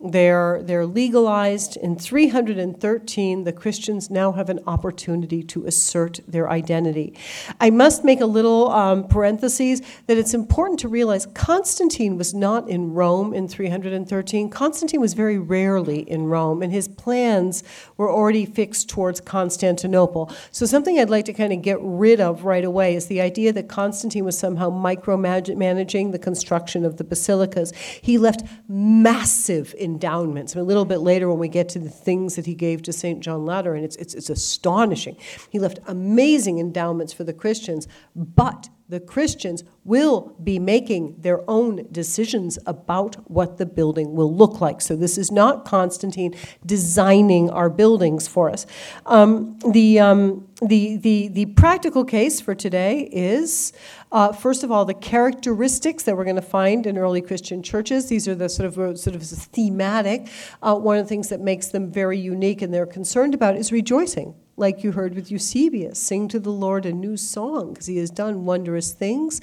they're, 0.04 0.62
they're 0.62 0.86
legalized. 0.86 1.76
In 1.76 1.96
313, 1.96 3.44
the 3.44 3.52
Christians 3.52 4.10
now 4.10 4.32
have 4.32 4.50
an 4.50 4.60
opportunity 4.66 5.42
to 5.44 5.66
assert 5.66 6.20
their 6.26 6.50
identity. 6.50 7.14
I 7.60 7.70
must 7.70 8.04
make 8.04 8.20
a 8.20 8.26
little 8.26 8.70
um, 8.70 9.06
parenthesis 9.06 9.80
that 10.06 10.18
it's 10.18 10.34
important 10.34 10.80
to 10.80 10.88
realize 10.88 11.26
Constantine 11.26 12.16
was 12.16 12.34
not 12.34 12.68
in 12.68 12.92
Rome 12.92 13.32
in 13.32 13.48
313. 13.48 14.50
Constantine 14.50 15.00
was 15.00 15.14
very 15.14 15.38
rarely 15.38 16.00
in 16.00 16.24
Rome, 16.24 16.62
and 16.62 16.72
his 16.72 16.88
plans 16.88 17.62
were 17.96 18.10
already 18.10 18.46
fixed 18.46 18.88
towards 18.88 19.20
Constantinople. 19.20 20.32
So, 20.50 20.66
something 20.66 20.98
I'd 20.98 21.10
like 21.10 21.26
to 21.26 21.32
kind 21.32 21.52
of 21.52 21.62
get 21.62 21.78
rid 21.80 22.20
of 22.20 22.44
right 22.44 22.64
away 22.64 22.94
is 22.94 23.06
the 23.06 23.20
idea 23.20 23.52
that 23.52 23.68
Constantine 23.68 24.24
was 24.24 24.38
somehow 24.38 24.70
micromanaging 24.70 26.12
the 26.12 26.18
construction 26.18 26.84
of 26.84 26.96
the 26.96 27.04
basilicas. 27.04 27.72
He 28.00 28.18
left 28.18 28.42
massive 28.68 29.74
in 29.78 29.91
endowments. 29.92 30.54
a 30.56 30.62
little 30.62 30.84
bit 30.84 30.98
later, 30.98 31.28
when 31.28 31.38
we 31.38 31.48
get 31.48 31.68
to 31.70 31.78
the 31.78 31.90
things 31.90 32.36
that 32.36 32.46
he 32.46 32.54
gave 32.54 32.82
to 32.82 32.92
St. 32.92 33.20
John 33.20 33.44
Lateran, 33.44 33.84
it's, 33.84 33.96
it's, 33.96 34.14
it's 34.14 34.30
astonishing. 34.30 35.16
He 35.50 35.58
left 35.58 35.78
amazing 35.86 36.58
endowments 36.58 37.12
for 37.12 37.24
the 37.24 37.32
Christians, 37.32 37.88
but 38.14 38.68
the 38.92 39.00
Christians 39.00 39.64
will 39.84 40.36
be 40.44 40.58
making 40.58 41.16
their 41.18 41.48
own 41.50 41.88
decisions 41.90 42.58
about 42.66 43.14
what 43.30 43.56
the 43.56 43.64
building 43.64 44.14
will 44.14 44.32
look 44.32 44.60
like. 44.60 44.82
So 44.82 44.94
this 44.94 45.16
is 45.16 45.32
not 45.32 45.64
Constantine 45.64 46.34
designing 46.66 47.48
our 47.48 47.70
buildings 47.70 48.28
for 48.28 48.50
us. 48.50 48.66
Um, 49.06 49.58
the, 49.66 49.98
um, 49.98 50.46
the, 50.60 50.98
the, 50.98 51.28
the 51.28 51.46
practical 51.46 52.04
case 52.04 52.38
for 52.38 52.54
today 52.54 53.08
is, 53.10 53.72
uh, 54.12 54.32
first 54.32 54.62
of 54.62 54.70
all, 54.70 54.84
the 54.84 54.92
characteristics 54.92 56.02
that 56.02 56.14
we're 56.14 56.24
going 56.24 56.36
to 56.36 56.42
find 56.42 56.86
in 56.86 56.98
early 56.98 57.22
Christian 57.22 57.62
churches. 57.62 58.10
These 58.10 58.28
are 58.28 58.34
the 58.34 58.50
sort 58.50 58.66
of 58.66 58.98
sort 58.98 59.16
of 59.16 59.22
thematic. 59.22 60.28
Uh, 60.62 60.76
one 60.76 60.98
of 60.98 61.06
the 61.06 61.08
things 61.08 61.30
that 61.30 61.40
makes 61.40 61.68
them 61.68 61.90
very 61.90 62.18
unique 62.18 62.60
and 62.60 62.74
they're 62.74 62.84
concerned 62.84 63.32
about 63.32 63.56
is 63.56 63.72
rejoicing 63.72 64.34
like 64.56 64.84
you 64.84 64.92
heard 64.92 65.14
with 65.14 65.30
Eusebius 65.30 65.98
sing 65.98 66.28
to 66.28 66.38
the 66.38 66.50
Lord 66.50 66.86
a 66.86 66.92
new 66.92 67.16
song 67.16 67.72
because 67.72 67.86
he 67.86 67.96
has 67.98 68.10
done 68.10 68.44
wondrous 68.44 68.92
things. 68.92 69.40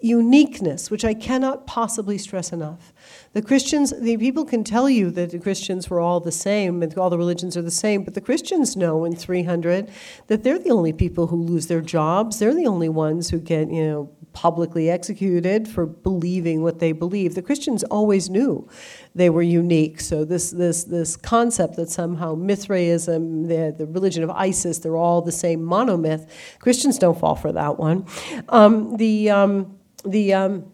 Uniqueness, 0.00 0.90
which 0.90 1.04
I 1.04 1.14
cannot 1.14 1.66
possibly 1.66 2.18
stress 2.18 2.52
enough. 2.52 2.92
The 3.32 3.42
Christians, 3.42 3.92
the 3.98 4.16
people 4.16 4.44
can 4.44 4.62
tell 4.62 4.88
you 4.88 5.10
that 5.10 5.30
the 5.30 5.38
Christians 5.38 5.90
were 5.90 6.00
all 6.00 6.20
the 6.20 6.32
same 6.32 6.82
and 6.82 6.96
all 6.96 7.10
the 7.10 7.18
religions 7.18 7.56
are 7.56 7.62
the 7.62 7.70
same, 7.70 8.04
but 8.04 8.14
the 8.14 8.20
Christians 8.20 8.76
know 8.76 9.04
in 9.04 9.16
300 9.16 9.90
that 10.28 10.44
they're 10.44 10.58
the 10.58 10.70
only 10.70 10.92
people 10.92 11.26
who 11.26 11.36
lose 11.36 11.66
their 11.66 11.80
jobs. 11.80 12.38
They're 12.38 12.54
the 12.54 12.66
only 12.66 12.88
ones 12.88 13.30
who 13.30 13.40
get, 13.40 13.70
you 13.70 13.84
know, 13.84 14.10
publicly 14.32 14.88
executed 14.88 15.66
for 15.66 15.84
believing 15.84 16.62
what 16.62 16.78
they 16.78 16.92
believe. 16.92 17.34
The 17.34 17.42
Christians 17.42 17.82
always 17.84 18.30
knew 18.30 18.68
they 19.14 19.30
were 19.30 19.42
unique. 19.42 20.00
So 20.00 20.24
this 20.24 20.52
this 20.52 20.84
this 20.84 21.16
concept 21.16 21.74
that 21.74 21.90
somehow 21.90 22.36
Mithraism, 22.36 23.48
the, 23.48 23.74
the 23.76 23.86
religion 23.86 24.22
of 24.22 24.30
Isis, 24.30 24.78
they're 24.78 24.96
all 24.96 25.22
the 25.22 25.32
same 25.32 25.60
monomyth. 25.60 26.28
Christians 26.60 26.98
don't 26.98 27.18
fall 27.18 27.34
for 27.34 27.50
that 27.52 27.78
one. 27.78 28.06
Um, 28.48 28.96
the 28.96 29.30
um, 29.30 29.78
the 30.04 30.34
um, 30.34 30.72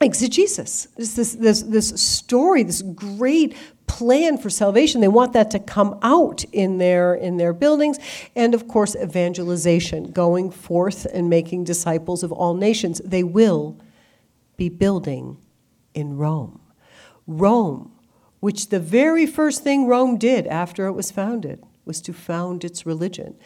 exegesis, 0.00 0.88
this, 0.96 1.14
this, 1.14 1.32
this, 1.34 1.62
this 1.62 2.00
story, 2.00 2.62
this 2.62 2.82
great 2.82 3.56
plan 3.86 4.38
for 4.38 4.50
salvation. 4.50 5.00
They 5.00 5.08
want 5.08 5.32
that 5.34 5.50
to 5.52 5.58
come 5.58 5.98
out 6.02 6.44
in 6.52 6.78
their 6.78 7.14
in 7.14 7.36
their 7.36 7.52
buildings, 7.52 7.98
and 8.34 8.54
of 8.54 8.66
course, 8.66 8.96
evangelization, 8.96 10.12
going 10.12 10.50
forth 10.50 11.06
and 11.12 11.28
making 11.28 11.64
disciples 11.64 12.22
of 12.22 12.32
all 12.32 12.54
nations. 12.54 13.00
They 13.04 13.22
will 13.22 13.78
be 14.56 14.68
building 14.68 15.38
in 15.94 16.16
Rome. 16.16 16.60
Rome, 17.26 17.92
which 18.40 18.68
the 18.68 18.80
very 18.80 19.26
first 19.26 19.62
thing 19.62 19.86
Rome 19.86 20.18
did 20.18 20.46
after 20.46 20.86
it 20.86 20.92
was 20.92 21.10
founded 21.10 21.62
was 21.84 22.00
to 22.02 22.12
found 22.12 22.64
its 22.64 22.86
religion. 22.86 23.36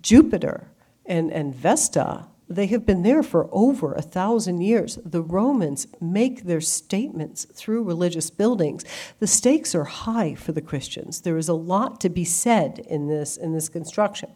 Jupiter 0.00 0.70
and, 1.06 1.32
and 1.32 1.54
Vesta 1.54 2.26
they 2.50 2.66
have 2.66 2.84
been 2.84 3.02
there 3.02 3.22
for 3.22 3.48
over 3.52 3.94
a 3.94 4.02
thousand 4.02 4.60
years. 4.60 4.98
The 5.04 5.22
Romans 5.22 5.86
make 6.00 6.44
their 6.44 6.60
statements 6.60 7.46
through 7.54 7.84
religious 7.84 8.28
buildings. 8.28 8.84
The 9.20 9.28
stakes 9.28 9.72
are 9.74 9.84
high 9.84 10.34
for 10.34 10.50
the 10.50 10.60
Christians. 10.60 11.20
There 11.20 11.38
is 11.38 11.48
a 11.48 11.54
lot 11.54 12.00
to 12.00 12.08
be 12.08 12.24
said 12.24 12.80
in 12.88 13.06
this, 13.06 13.36
in 13.36 13.52
this 13.52 13.68
construction. 13.68 14.30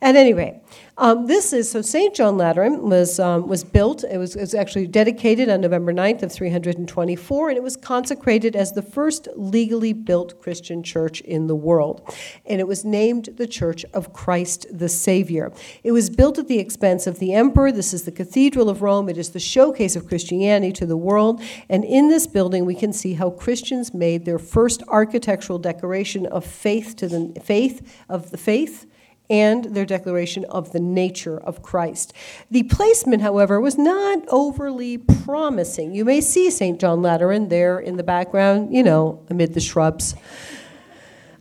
At 0.00 0.14
any 0.14 0.32
rate, 0.32 0.60
um, 0.96 1.26
this 1.26 1.52
is 1.52 1.68
so 1.68 1.82
St. 1.82 2.14
John 2.14 2.38
Lateran 2.38 2.88
was, 2.88 3.18
um, 3.18 3.48
was 3.48 3.64
built, 3.64 4.04
it 4.04 4.16
was, 4.16 4.36
it 4.36 4.40
was 4.40 4.54
actually 4.54 4.86
dedicated 4.86 5.48
on 5.48 5.60
November 5.60 5.92
9th 5.92 6.22
of 6.22 6.32
324, 6.32 7.48
and 7.48 7.56
it 7.58 7.62
was 7.62 7.76
consecrated 7.76 8.54
as 8.54 8.72
the 8.72 8.82
first 8.82 9.28
legally 9.34 9.92
built 9.92 10.40
Christian 10.40 10.84
church 10.84 11.20
in 11.22 11.48
the 11.48 11.56
world. 11.56 12.14
And 12.46 12.60
it 12.60 12.68
was 12.68 12.84
named 12.84 13.30
the 13.36 13.46
Church 13.48 13.84
of 13.92 14.12
Christ 14.12 14.66
the 14.70 14.88
Savior. 14.88 15.52
It 15.82 15.90
was 15.90 16.10
built 16.10 16.38
at 16.38 16.46
the 16.46 16.60
expense 16.60 17.08
of 17.08 17.18
the 17.18 17.34
emperor 17.34 17.55
Emperor. 17.56 17.72
This 17.72 17.94
is 17.94 18.02
the 18.02 18.12
Cathedral 18.12 18.68
of 18.68 18.82
Rome. 18.82 19.08
It 19.08 19.16
is 19.16 19.30
the 19.30 19.40
showcase 19.40 19.96
of 19.96 20.06
Christianity 20.06 20.72
to 20.72 20.84
the 20.84 20.94
world. 20.94 21.40
And 21.70 21.86
in 21.86 22.10
this 22.10 22.26
building, 22.26 22.66
we 22.66 22.74
can 22.74 22.92
see 22.92 23.14
how 23.14 23.30
Christians 23.30 23.94
made 23.94 24.26
their 24.26 24.38
first 24.38 24.82
architectural 24.88 25.58
decoration 25.58 26.26
of 26.26 26.44
faith 26.44 26.96
to 26.96 27.08
the 27.08 27.40
faith 27.42 28.04
of 28.10 28.30
the 28.30 28.36
faith 28.36 28.84
and 29.30 29.64
their 29.74 29.86
declaration 29.86 30.44
of 30.50 30.72
the 30.72 30.80
nature 30.80 31.38
of 31.38 31.62
Christ. 31.62 32.12
The 32.50 32.64
placement, 32.64 33.22
however, 33.22 33.58
was 33.58 33.78
not 33.78 34.18
overly 34.28 34.98
promising. 34.98 35.94
You 35.94 36.04
may 36.04 36.20
see 36.20 36.50
St. 36.50 36.78
John 36.78 37.00
Lateran 37.00 37.48
there 37.48 37.78
in 37.78 37.96
the 37.96 38.02
background, 38.02 38.74
you 38.74 38.82
know, 38.82 39.24
amid 39.30 39.54
the 39.54 39.60
shrubs. 39.60 40.14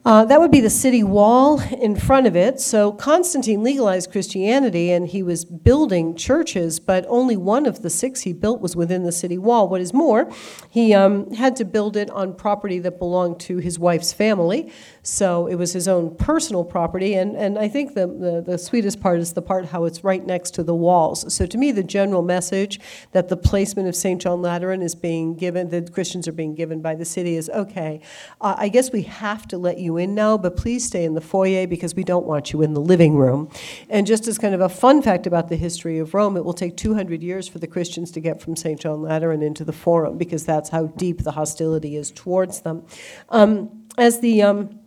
Uh, 0.05 0.23
that 0.23 0.39
would 0.39 0.51
be 0.51 0.61
the 0.61 0.69
city 0.69 1.03
wall 1.03 1.59
in 1.81 1.95
front 1.95 2.27
of 2.27 2.35
it. 2.35 2.59
So 2.59 2.91
Constantine 2.91 3.63
legalized 3.63 4.11
Christianity 4.11 4.91
and 4.91 5.07
he 5.07 5.23
was 5.23 5.45
building 5.45 6.15
churches, 6.15 6.79
but 6.79 7.07
only 7.07 7.35
one 7.35 7.65
of 7.65 7.81
the 7.81 7.89
six 7.89 8.21
he 8.21 8.31
built 8.31 8.61
was 8.61 8.75
within 8.75 9.01
the 9.01 9.11
city 9.11 9.39
wall. 9.39 9.67
What 9.67 9.81
is 9.81 9.93
more, 9.93 10.31
he 10.69 10.93
um, 10.93 11.31
had 11.33 11.55
to 11.55 11.65
build 11.65 11.97
it 11.97 12.11
on 12.11 12.35
property 12.35 12.77
that 12.79 12.99
belonged 12.99 13.39
to 13.41 13.57
his 13.57 13.79
wife's 13.79 14.13
family. 14.13 14.71
So 15.01 15.47
it 15.47 15.55
was 15.55 15.73
his 15.73 15.87
own 15.87 16.15
personal 16.15 16.63
property. 16.63 17.15
And, 17.15 17.35
and 17.35 17.57
I 17.57 17.67
think 17.67 17.95
the, 17.95 18.05
the, 18.05 18.43
the 18.45 18.57
sweetest 18.59 19.01
part 19.01 19.19
is 19.19 19.33
the 19.33 19.41
part 19.41 19.65
how 19.65 19.85
it's 19.85 20.03
right 20.03 20.23
next 20.23 20.51
to 20.51 20.63
the 20.63 20.75
walls. 20.75 21.33
So 21.33 21.47
to 21.47 21.57
me, 21.57 21.71
the 21.71 21.83
general 21.83 22.21
message 22.21 22.79
that 23.13 23.29
the 23.29 23.37
placement 23.37 23.87
of 23.87 23.95
St. 23.95 24.21
John 24.21 24.43
Lateran 24.43 24.83
is 24.83 24.93
being 24.93 25.33
given, 25.33 25.69
that 25.69 25.91
Christians 25.91 26.27
are 26.27 26.31
being 26.31 26.53
given 26.53 26.83
by 26.83 26.93
the 26.93 27.05
city 27.05 27.37
is 27.37 27.49
okay, 27.49 28.01
uh, 28.39 28.53
I 28.55 28.69
guess 28.69 28.91
we 28.91 29.01
have 29.01 29.47
to 29.47 29.57
let 29.57 29.79
you 29.79 29.94
in 29.97 30.15
now, 30.15 30.37
but 30.37 30.55
please 30.55 30.85
stay 30.85 31.03
in 31.03 31.13
the 31.13 31.21
foyer 31.21 31.67
because 31.67 31.95
we 31.95 32.03
don't 32.03 32.25
want 32.25 32.53
you 32.53 32.61
in 32.61 32.73
the 32.73 32.81
living 32.81 33.15
room. 33.15 33.49
And 33.89 34.05
just 34.05 34.27
as 34.27 34.37
kind 34.37 34.53
of 34.53 34.61
a 34.61 34.69
fun 34.69 35.01
fact 35.01 35.27
about 35.27 35.49
the 35.49 35.55
history 35.55 35.99
of 35.99 36.13
Rome, 36.13 36.37
it 36.37 36.45
will 36.45 36.53
take 36.53 36.77
200 36.77 37.21
years 37.21 37.47
for 37.47 37.59
the 37.59 37.67
Christians 37.67 38.11
to 38.11 38.19
get 38.19 38.41
from 38.41 38.55
St. 38.55 38.79
John 38.79 39.01
Lateran 39.01 39.41
into 39.41 39.63
the 39.63 39.73
Forum 39.73 40.17
because 40.17 40.45
that's 40.45 40.69
how 40.69 40.87
deep 40.87 41.23
the 41.23 41.31
hostility 41.31 41.95
is 41.95 42.11
towards 42.11 42.61
them. 42.61 42.85
Um, 43.29 43.85
as 43.97 44.19
the 44.19 44.43
um, 44.43 44.79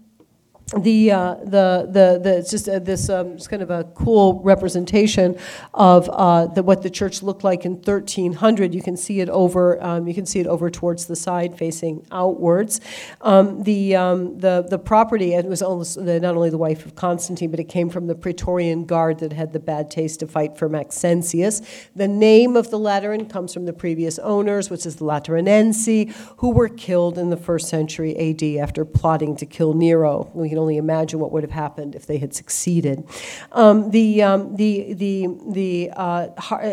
the, 0.77 1.13
uh, 1.13 1.35
the, 1.45 1.89
the, 1.91 2.21
the, 2.23 2.39
it's 2.39 2.51
just 2.51 2.69
uh, 2.69 2.79
this 2.79 3.09
um, 3.09 3.33
it's 3.33 3.49
kind 3.49 3.63
of 3.63 3.71
a 3.71 3.85
cool 3.95 4.43
representation 4.43 5.39
of 5.73 6.11
uh, 6.11 6.47
the, 6.47 6.63
what 6.63 6.83
the 6.83 6.91
church 6.91 7.23
looked 7.23 7.43
like 7.43 7.65
in 7.65 7.77
1300. 7.77 8.75
You 8.75 8.83
can 8.83 8.97
see 8.97 9.21
it 9.21 9.31
over, 9.31 9.83
um, 9.83 10.07
you 10.07 10.15
can 10.15 10.27
see 10.27 10.41
it 10.41 10.47
over 10.47 10.69
towards 10.69 11.07
the 11.07 11.17
side 11.17 11.57
facing 11.57 12.07
outwards. 12.13 12.83
Um, 13.23 13.63
the, 13.63 13.97
um, 13.97 14.39
the, 14.39 14.67
the 14.69 14.79
property, 14.79 15.33
it 15.33 15.47
was 15.47 15.63
almost, 15.63 16.05
the, 16.05 16.21
not 16.21 16.35
only 16.35 16.51
the 16.51 16.59
wife 16.59 16.85
of 16.85 16.95
Constantine, 16.95 17.51
but 17.51 17.61
it 17.61 17.69
came 17.69 17.89
from 17.89 18.07
the 18.07 18.15
Praetorian 18.15 18.85
Guard 18.85 19.21
that 19.21 19.33
had 19.33 19.55
the 19.55 19.61
bad 19.61 19.91
taste 19.91 20.21
to 20.21 20.27
fight 20.27 20.59
for 20.59 20.69
Maxentius. 20.69 21.63
The 21.97 22.09
name 22.09 22.57
of 22.57 22.71
the 22.71 22.79
Lateran 22.79 23.27
comes 23.27 23.55
from 23.55 23.65
the 23.65 23.73
previous 23.73 24.19
owners, 24.19 24.69
which 24.69 24.85
is 24.85 24.97
the 24.97 25.05
Lateranensi, 25.07 26.13
who 26.39 26.51
were 26.51 26.69
killed 26.69 27.17
in 27.17 27.31
the 27.31 27.37
first 27.39 27.69
century 27.69 28.15
AD 28.17 28.43
after 28.63 28.85
plotting 28.85 29.35
to 29.37 29.47
kill 29.47 29.73
Nero. 29.73 30.31
Can 30.59 30.63
only 30.63 30.77
imagine 30.77 31.21
what 31.21 31.31
would 31.31 31.45
have 31.45 31.53
happened 31.53 31.95
if 31.95 32.07
they 32.07 32.19
had 32.19 32.35
succeeded. 32.35 33.05
Um, 33.53 33.91
the, 33.91 34.23
um, 34.23 34.57
the, 34.57 34.93
the, 34.93 35.29
the, 35.47 35.91
uh, 35.95 36.27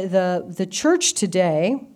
the, 0.07 0.45
the 0.47 0.65
church 0.65 1.13
today, 1.13 1.87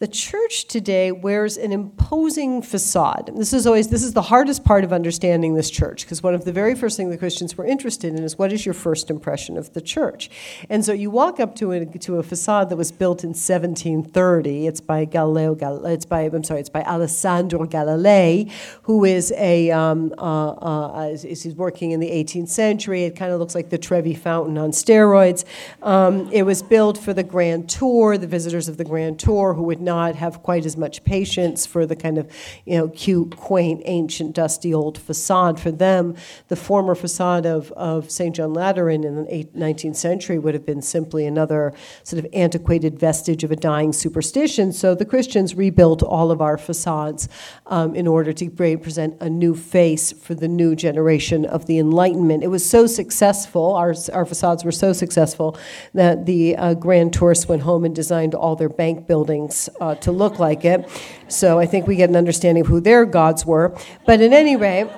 the 0.00 0.08
church 0.08 0.66
today 0.66 1.12
wears 1.12 1.56
an 1.56 1.70
imposing 1.70 2.62
facade. 2.62 3.30
This 3.36 3.52
is 3.52 3.64
always 3.64 3.88
this 3.88 4.02
is 4.02 4.12
the 4.12 4.22
hardest 4.22 4.64
part 4.64 4.82
of 4.82 4.92
understanding 4.92 5.54
this 5.54 5.70
church 5.70 6.04
because 6.04 6.20
one 6.20 6.34
of 6.34 6.44
the 6.44 6.52
very 6.52 6.74
first 6.74 6.96
things 6.96 7.12
the 7.12 7.18
Christians 7.18 7.56
were 7.56 7.64
interested 7.64 8.12
in 8.12 8.22
is 8.24 8.36
what 8.36 8.52
is 8.52 8.66
your 8.66 8.74
first 8.74 9.08
impression 9.08 9.56
of 9.56 9.72
the 9.72 9.80
church. 9.80 10.30
And 10.68 10.84
so 10.84 10.92
you 10.92 11.10
walk 11.10 11.38
up 11.38 11.54
to 11.56 11.72
a, 11.72 11.86
to 11.86 12.16
a 12.16 12.24
facade 12.24 12.70
that 12.70 12.76
was 12.76 12.90
built 12.90 13.22
in 13.22 13.30
1730. 13.30 14.66
It's 14.66 14.80
by 14.80 15.04
Galileo. 15.04 15.54
It's 15.84 16.06
by 16.06 16.22
I'm 16.22 16.42
sorry. 16.42 16.60
It's 16.60 16.68
by 16.68 16.82
Alessandro 16.82 17.64
Galilei, 17.64 18.50
who 18.82 19.04
is 19.04 19.32
a 19.36 19.70
um, 19.70 20.12
uh, 20.18 20.50
uh, 20.50 21.08
is, 21.12 21.44
he's 21.44 21.54
working 21.54 21.92
in 21.92 22.00
the 22.00 22.10
18th 22.10 22.48
century. 22.48 23.04
It 23.04 23.14
kind 23.14 23.32
of 23.32 23.38
looks 23.38 23.54
like 23.54 23.70
the 23.70 23.78
Trevi 23.78 24.14
Fountain 24.14 24.58
on 24.58 24.72
steroids. 24.72 25.44
Um, 25.82 26.28
it 26.32 26.42
was 26.42 26.62
built 26.62 26.98
for 26.98 27.14
the 27.14 27.22
Grand 27.22 27.68
Tour, 27.68 28.18
the 28.18 28.26
visitors 28.26 28.68
of 28.68 28.76
the 28.76 28.84
Grand 28.84 29.20
Tour 29.20 29.54
who 29.54 29.62
would 29.62 29.83
not 29.84 30.16
have 30.16 30.42
quite 30.42 30.66
as 30.66 30.76
much 30.76 31.04
patience 31.04 31.66
for 31.66 31.86
the 31.86 31.96
kind 31.96 32.18
of, 32.18 32.30
you 32.64 32.76
know, 32.78 32.88
cute, 32.88 33.36
quaint, 33.36 33.82
ancient, 33.84 34.34
dusty 34.34 34.72
old 34.72 34.98
facade. 34.98 35.60
For 35.60 35.70
them, 35.70 36.16
the 36.48 36.56
former 36.56 36.94
facade 36.94 37.46
of, 37.46 37.70
of 37.72 38.10
St. 38.10 38.34
John 38.34 38.54
Lateran 38.54 39.04
in 39.04 39.14
the 39.14 39.44
19th 39.56 39.96
century 39.96 40.38
would 40.38 40.54
have 40.54 40.66
been 40.66 40.82
simply 40.82 41.26
another 41.26 41.72
sort 42.02 42.24
of 42.24 42.30
antiquated 42.32 42.98
vestige 42.98 43.44
of 43.44 43.50
a 43.50 43.56
dying 43.56 43.92
superstition. 43.92 44.72
So 44.72 44.94
the 44.94 45.04
Christians 45.04 45.54
rebuilt 45.54 46.02
all 46.02 46.30
of 46.30 46.40
our 46.40 46.58
facades 46.58 47.28
um, 47.66 47.94
in 47.94 48.06
order 48.06 48.32
to 48.32 48.50
present 48.50 49.16
a 49.20 49.28
new 49.28 49.54
face 49.54 50.12
for 50.12 50.34
the 50.34 50.48
new 50.48 50.74
generation 50.74 51.44
of 51.44 51.66
the 51.66 51.78
Enlightenment. 51.78 52.42
It 52.42 52.48
was 52.48 52.68
so 52.68 52.86
successful, 52.86 53.74
our, 53.74 53.94
our 54.12 54.24
facades 54.24 54.64
were 54.64 54.72
so 54.72 54.92
successful, 54.92 55.58
that 55.92 56.26
the 56.26 56.56
uh, 56.56 56.74
grand 56.74 57.12
tourists 57.12 57.48
went 57.48 57.62
home 57.62 57.84
and 57.84 57.94
designed 57.94 58.34
all 58.34 58.56
their 58.56 58.68
bank 58.68 59.06
buildings 59.06 59.68
uh, 59.80 59.94
to 59.96 60.12
look 60.12 60.38
like 60.38 60.64
it. 60.64 60.88
So 61.28 61.58
I 61.58 61.66
think 61.66 61.86
we 61.86 61.96
get 61.96 62.10
an 62.10 62.16
understanding 62.16 62.62
of 62.62 62.68
who 62.68 62.80
their 62.80 63.04
gods 63.04 63.44
were. 63.44 63.76
But 64.06 64.20
at 64.20 64.32
any 64.32 64.56
rate, 64.56 64.88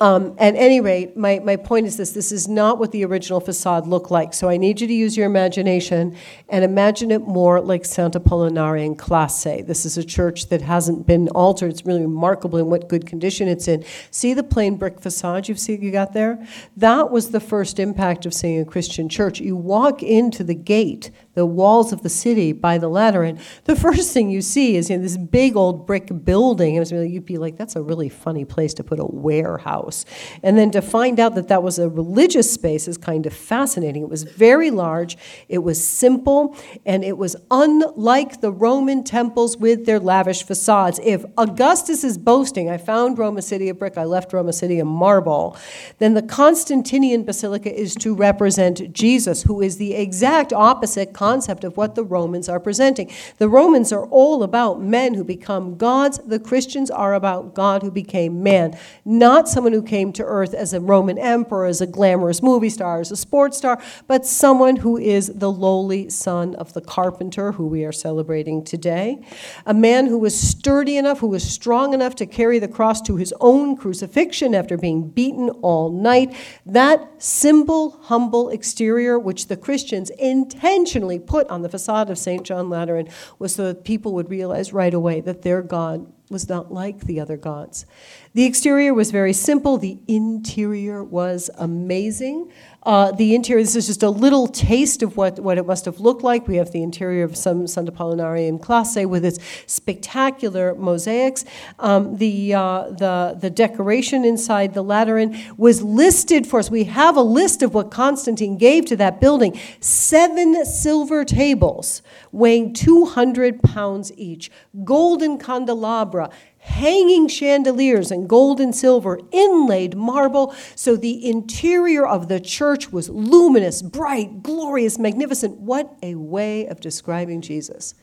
um, 0.00 0.36
at 0.38 0.54
any 0.54 0.80
rate, 0.80 1.16
my, 1.16 1.40
my 1.40 1.56
point 1.56 1.86
is 1.86 1.96
this 1.96 2.12
this 2.12 2.30
is 2.30 2.46
not 2.46 2.78
what 2.78 2.92
the 2.92 3.04
original 3.04 3.40
facade 3.40 3.86
looked 3.86 4.10
like. 4.10 4.32
So 4.32 4.48
I 4.48 4.56
need 4.56 4.80
you 4.80 4.86
to 4.86 4.92
use 4.92 5.16
your 5.16 5.26
imagination 5.26 6.16
and 6.48 6.64
imagine 6.64 7.10
it 7.10 7.22
more 7.22 7.60
like 7.60 7.84
Santa 7.84 8.20
Apollinare 8.20 8.84
in 8.84 8.94
Classe. 8.94 9.64
This 9.64 9.84
is 9.84 9.98
a 9.98 10.04
church 10.04 10.48
that 10.48 10.62
hasn't 10.62 11.06
been 11.06 11.28
altered. 11.30 11.70
It's 11.70 11.84
really 11.84 12.02
remarkable 12.02 12.58
in 12.58 12.66
what 12.66 12.88
good 12.88 13.06
condition 13.06 13.48
it's 13.48 13.66
in. 13.66 13.84
See 14.10 14.34
the 14.34 14.44
plain 14.44 14.76
brick 14.76 15.00
facade 15.00 15.48
you 15.48 15.54
see 15.56 15.76
you 15.76 15.90
got 15.90 16.12
there? 16.12 16.46
That 16.76 17.10
was 17.10 17.30
the 17.30 17.40
first 17.40 17.80
impact 17.80 18.24
of 18.26 18.34
seeing 18.34 18.60
a 18.60 18.64
Christian 18.64 19.08
church. 19.08 19.40
You 19.40 19.56
walk 19.56 20.02
into 20.02 20.44
the 20.44 20.54
gate, 20.54 21.10
the 21.38 21.46
walls 21.46 21.92
of 21.92 22.02
the 22.02 22.08
city 22.08 22.52
by 22.52 22.78
the 22.78 22.88
Lateran, 22.88 23.38
the 23.62 23.76
first 23.86 24.12
thing 24.12 24.28
you 24.28 24.42
see 24.42 24.74
is 24.74 24.88
this 24.88 25.16
big 25.16 25.56
old 25.56 25.86
brick 25.86 26.10
building. 26.24 26.74
It 26.74 26.80
was 26.80 26.90
you'd 26.90 27.24
be 27.24 27.38
like, 27.38 27.56
that's 27.56 27.76
a 27.76 27.82
really 27.82 28.08
funny 28.08 28.44
place 28.44 28.74
to 28.74 28.82
put 28.82 28.98
a 28.98 29.06
warehouse. 29.06 30.04
And 30.42 30.58
then 30.58 30.72
to 30.72 30.82
find 30.82 31.20
out 31.20 31.36
that 31.36 31.46
that 31.46 31.62
was 31.62 31.78
a 31.78 31.88
religious 31.88 32.52
space 32.52 32.88
is 32.88 32.98
kind 32.98 33.24
of 33.24 33.32
fascinating. 33.32 34.02
It 34.02 34.08
was 34.08 34.24
very 34.24 34.72
large, 34.72 35.16
it 35.48 35.58
was 35.58 35.82
simple, 35.82 36.56
and 36.84 37.04
it 37.04 37.16
was 37.16 37.36
unlike 37.52 38.40
the 38.40 38.50
Roman 38.50 39.04
temples 39.04 39.56
with 39.56 39.86
their 39.86 40.00
lavish 40.00 40.42
facades. 40.42 40.98
If 41.04 41.24
Augustus 41.36 42.02
is 42.02 42.18
boasting, 42.18 42.68
I 42.68 42.78
found 42.78 43.16
Roma 43.16 43.42
city 43.42 43.68
of 43.68 43.78
brick, 43.78 43.96
I 43.96 44.04
left 44.04 44.32
Roma 44.32 44.52
city 44.52 44.80
of 44.80 44.88
marble, 44.88 45.56
then 45.98 46.14
the 46.14 46.22
Constantinian 46.22 47.22
Basilica 47.22 47.72
is 47.72 47.94
to 47.96 48.12
represent 48.12 48.92
Jesus, 48.92 49.44
who 49.44 49.60
is 49.60 49.76
the 49.76 49.94
exact 49.94 50.52
opposite 50.52 51.12
concept 51.28 51.62
of 51.62 51.76
what 51.76 51.94
the 51.94 52.04
Romans 52.04 52.48
are 52.48 52.58
presenting. 52.58 53.10
The 53.36 53.50
Romans 53.50 53.92
are 53.92 54.06
all 54.06 54.42
about 54.42 54.80
men 54.80 55.12
who 55.12 55.22
become 55.22 55.76
gods. 55.76 56.18
The 56.24 56.38
Christians 56.38 56.90
are 56.90 57.12
about 57.12 57.54
God 57.54 57.82
who 57.82 57.90
became 57.90 58.42
man, 58.42 58.78
not 59.04 59.46
someone 59.46 59.74
who 59.74 59.82
came 59.82 60.10
to 60.14 60.24
earth 60.24 60.54
as 60.54 60.72
a 60.72 60.80
Roman 60.80 61.18
emperor, 61.18 61.66
as 61.66 61.82
a 61.82 61.86
glamorous 61.86 62.42
movie 62.42 62.70
star, 62.70 63.00
as 63.00 63.12
a 63.12 63.16
sports 63.16 63.58
star, 63.58 63.78
but 64.06 64.24
someone 64.24 64.76
who 64.76 64.96
is 64.96 65.26
the 65.34 65.52
lowly 65.52 66.08
son 66.08 66.54
of 66.54 66.72
the 66.72 66.80
carpenter 66.80 67.52
who 67.52 67.66
we 67.66 67.84
are 67.84 67.92
celebrating 67.92 68.64
today. 68.64 69.20
A 69.66 69.74
man 69.74 70.06
who 70.06 70.18
was 70.18 70.34
sturdy 70.38 70.96
enough, 70.96 71.18
who 71.18 71.26
was 71.26 71.44
strong 71.44 71.92
enough 71.92 72.14
to 72.14 72.26
carry 72.26 72.58
the 72.58 72.68
cross 72.68 73.02
to 73.02 73.16
his 73.16 73.34
own 73.40 73.76
crucifixion 73.76 74.54
after 74.54 74.78
being 74.78 75.10
beaten 75.10 75.50
all 75.60 75.90
night. 75.92 76.34
That 76.64 77.22
simple, 77.22 77.98
humble 78.04 78.48
exterior, 78.48 79.18
which 79.18 79.48
the 79.48 79.56
Christians 79.58 80.10
intentionally 80.18 81.17
put 81.26 81.48
on 81.48 81.62
the 81.62 81.68
facade 81.68 82.10
of 82.10 82.18
St. 82.18 82.44
John 82.44 82.70
Lateran, 82.70 83.08
was 83.38 83.54
so 83.54 83.66
that 83.66 83.84
people 83.84 84.14
would 84.14 84.30
realize 84.30 84.72
right 84.72 84.94
away 84.94 85.20
that 85.20 85.42
their 85.42 85.62
God 85.62 86.12
was 86.30 86.48
not 86.48 86.72
like 86.72 87.00
the 87.00 87.20
other 87.20 87.36
gods. 87.36 87.86
The 88.34 88.44
exterior 88.44 88.92
was 88.92 89.10
very 89.10 89.32
simple, 89.32 89.78
the 89.78 89.98
interior 90.06 91.02
was 91.02 91.50
amazing. 91.56 92.52
Uh, 92.88 93.12
the 93.12 93.34
interior, 93.34 93.62
this 93.62 93.76
is 93.76 93.86
just 93.86 94.02
a 94.02 94.08
little 94.08 94.46
taste 94.46 95.02
of 95.02 95.14
what, 95.18 95.38
what 95.40 95.58
it 95.58 95.66
must 95.66 95.84
have 95.84 96.00
looked 96.00 96.22
like. 96.22 96.48
We 96.48 96.56
have 96.56 96.72
the 96.72 96.82
interior 96.82 97.22
of 97.22 97.36
some 97.36 97.66
Sant'Apollinare 97.66 98.48
in 98.48 98.58
Classe 98.58 99.04
with 99.04 99.26
its 99.26 99.38
spectacular 99.66 100.74
mosaics. 100.74 101.44
Um, 101.78 102.16
the, 102.16 102.54
uh, 102.54 102.84
the, 102.88 103.36
the 103.38 103.50
decoration 103.50 104.24
inside 104.24 104.72
the 104.72 104.82
Lateran 104.82 105.38
was 105.58 105.82
listed 105.82 106.46
for 106.46 106.60
us. 106.60 106.70
We 106.70 106.84
have 106.84 107.14
a 107.18 107.22
list 107.22 107.62
of 107.62 107.74
what 107.74 107.90
Constantine 107.90 108.56
gave 108.56 108.86
to 108.86 108.96
that 108.96 109.20
building 109.20 109.60
seven 109.80 110.64
silver 110.64 111.26
tables 111.26 112.00
weighing 112.32 112.72
200 112.72 113.62
pounds 113.62 114.12
each, 114.16 114.50
golden 114.82 115.36
candelabra, 115.36 116.30
hanging 116.68 117.26
chandeliers 117.28 118.10
and 118.10 118.28
gold 118.28 118.60
and 118.60 118.74
silver, 118.74 119.18
inlaid 119.32 119.96
marble, 119.96 120.54
so 120.74 120.96
the 120.96 121.28
interior 121.28 122.06
of 122.06 122.28
the 122.28 122.38
church 122.38 122.92
was 122.92 123.08
luminous, 123.08 123.82
bright, 123.82 124.42
glorious, 124.42 124.98
magnificent. 124.98 125.58
What 125.58 125.96
a 126.02 126.14
way 126.14 126.66
of 126.66 126.80
describing 126.80 127.40
Jesus! 127.40 127.94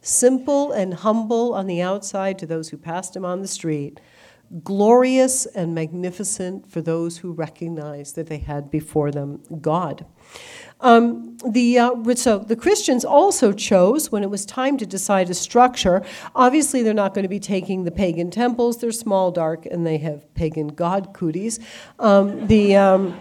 Simple 0.00 0.72
and 0.72 0.94
humble 0.94 1.54
on 1.54 1.66
the 1.66 1.80
outside 1.80 2.38
to 2.38 2.46
those 2.46 2.68
who 2.68 2.76
passed 2.76 3.16
him 3.16 3.24
on 3.24 3.42
the 3.42 3.48
street, 3.48 4.00
glorious 4.62 5.46
and 5.46 5.74
magnificent 5.74 6.70
for 6.70 6.80
those 6.80 7.18
who 7.18 7.32
recognized 7.32 8.14
that 8.16 8.26
they 8.26 8.38
had 8.38 8.70
before 8.70 9.10
them 9.10 9.42
God. 9.60 10.04
Um, 10.80 11.38
the, 11.48 11.78
uh, 11.78 12.14
so 12.14 12.38
the 12.38 12.56
Christians 12.56 13.04
also 13.04 13.52
chose, 13.52 14.12
when 14.12 14.22
it 14.22 14.30
was 14.30 14.44
time 14.44 14.76
to 14.78 14.86
decide 14.86 15.30
a 15.30 15.34
structure, 15.34 16.04
obviously 16.34 16.82
they're 16.82 16.94
not 16.94 17.14
going 17.14 17.22
to 17.22 17.28
be 17.28 17.40
taking 17.40 17.84
the 17.84 17.90
pagan 17.90 18.30
temples. 18.30 18.78
They're 18.78 18.92
small, 18.92 19.30
dark, 19.30 19.66
and 19.66 19.86
they 19.86 19.98
have 19.98 20.32
pagan 20.34 20.68
god 20.68 21.14
cooties. 21.14 21.58
Um, 21.98 22.46
the... 22.46 22.76
Um, 22.76 23.20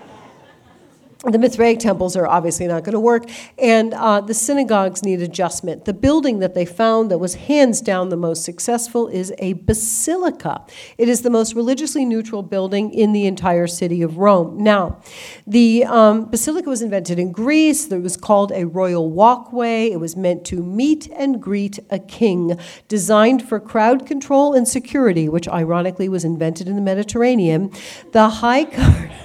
the 1.32 1.40
Mithraic 1.40 1.80
temples 1.80 2.18
are 2.18 2.28
obviously 2.28 2.68
not 2.68 2.84
going 2.84 2.94
to 2.94 3.00
work, 3.00 3.30
and 3.58 3.94
uh, 3.94 4.20
the 4.20 4.34
synagogues 4.34 5.04
need 5.04 5.22
adjustment. 5.22 5.86
The 5.86 5.94
building 5.94 6.40
that 6.40 6.54
they 6.54 6.66
found 6.66 7.10
that 7.12 7.18
was 7.18 7.36
hands 7.36 7.80
down 7.80 8.10
the 8.10 8.18
most 8.18 8.44
successful 8.44 9.08
is 9.08 9.34
a 9.38 9.54
basilica. 9.54 10.66
It 10.98 11.08
is 11.08 11.22
the 11.22 11.30
most 11.30 11.56
religiously 11.56 12.04
neutral 12.04 12.44
building 12.44 12.94
in 12.94 13.14
the 13.14 13.26
entire 13.26 13.68
city 13.68 14.02
of 14.02 14.18
Rome. 14.18 14.62
Now, 14.62 15.02
the 15.48 15.86
um, 15.86 16.30
basilica 16.30 16.70
was 16.70 16.82
invented 16.82 17.18
in 17.18 17.32
Greece. 17.32 17.90
It 17.90 18.02
was 18.02 18.18
called 18.18 18.52
a 18.52 18.66
royal 18.66 19.10
walkway. 19.10 19.92
It 19.92 20.02
was 20.02 20.18
meant 20.18 20.44
to 20.48 20.62
meet 20.62 21.10
and 21.16 21.42
greet 21.42 21.80
a 21.90 22.00
king, 22.00 22.60
designed 22.90 23.48
for 23.48 23.62
crowd 23.62 24.06
control 24.06 24.54
and 24.54 24.68
security, 24.68 25.30
which 25.30 25.48
ironically 25.48 26.10
was 26.10 26.26
invented 26.26 26.68
in 26.68 26.76
the 26.76 26.82
Mediterranean. 26.82 27.72
The 28.12 28.28
high. 28.28 29.12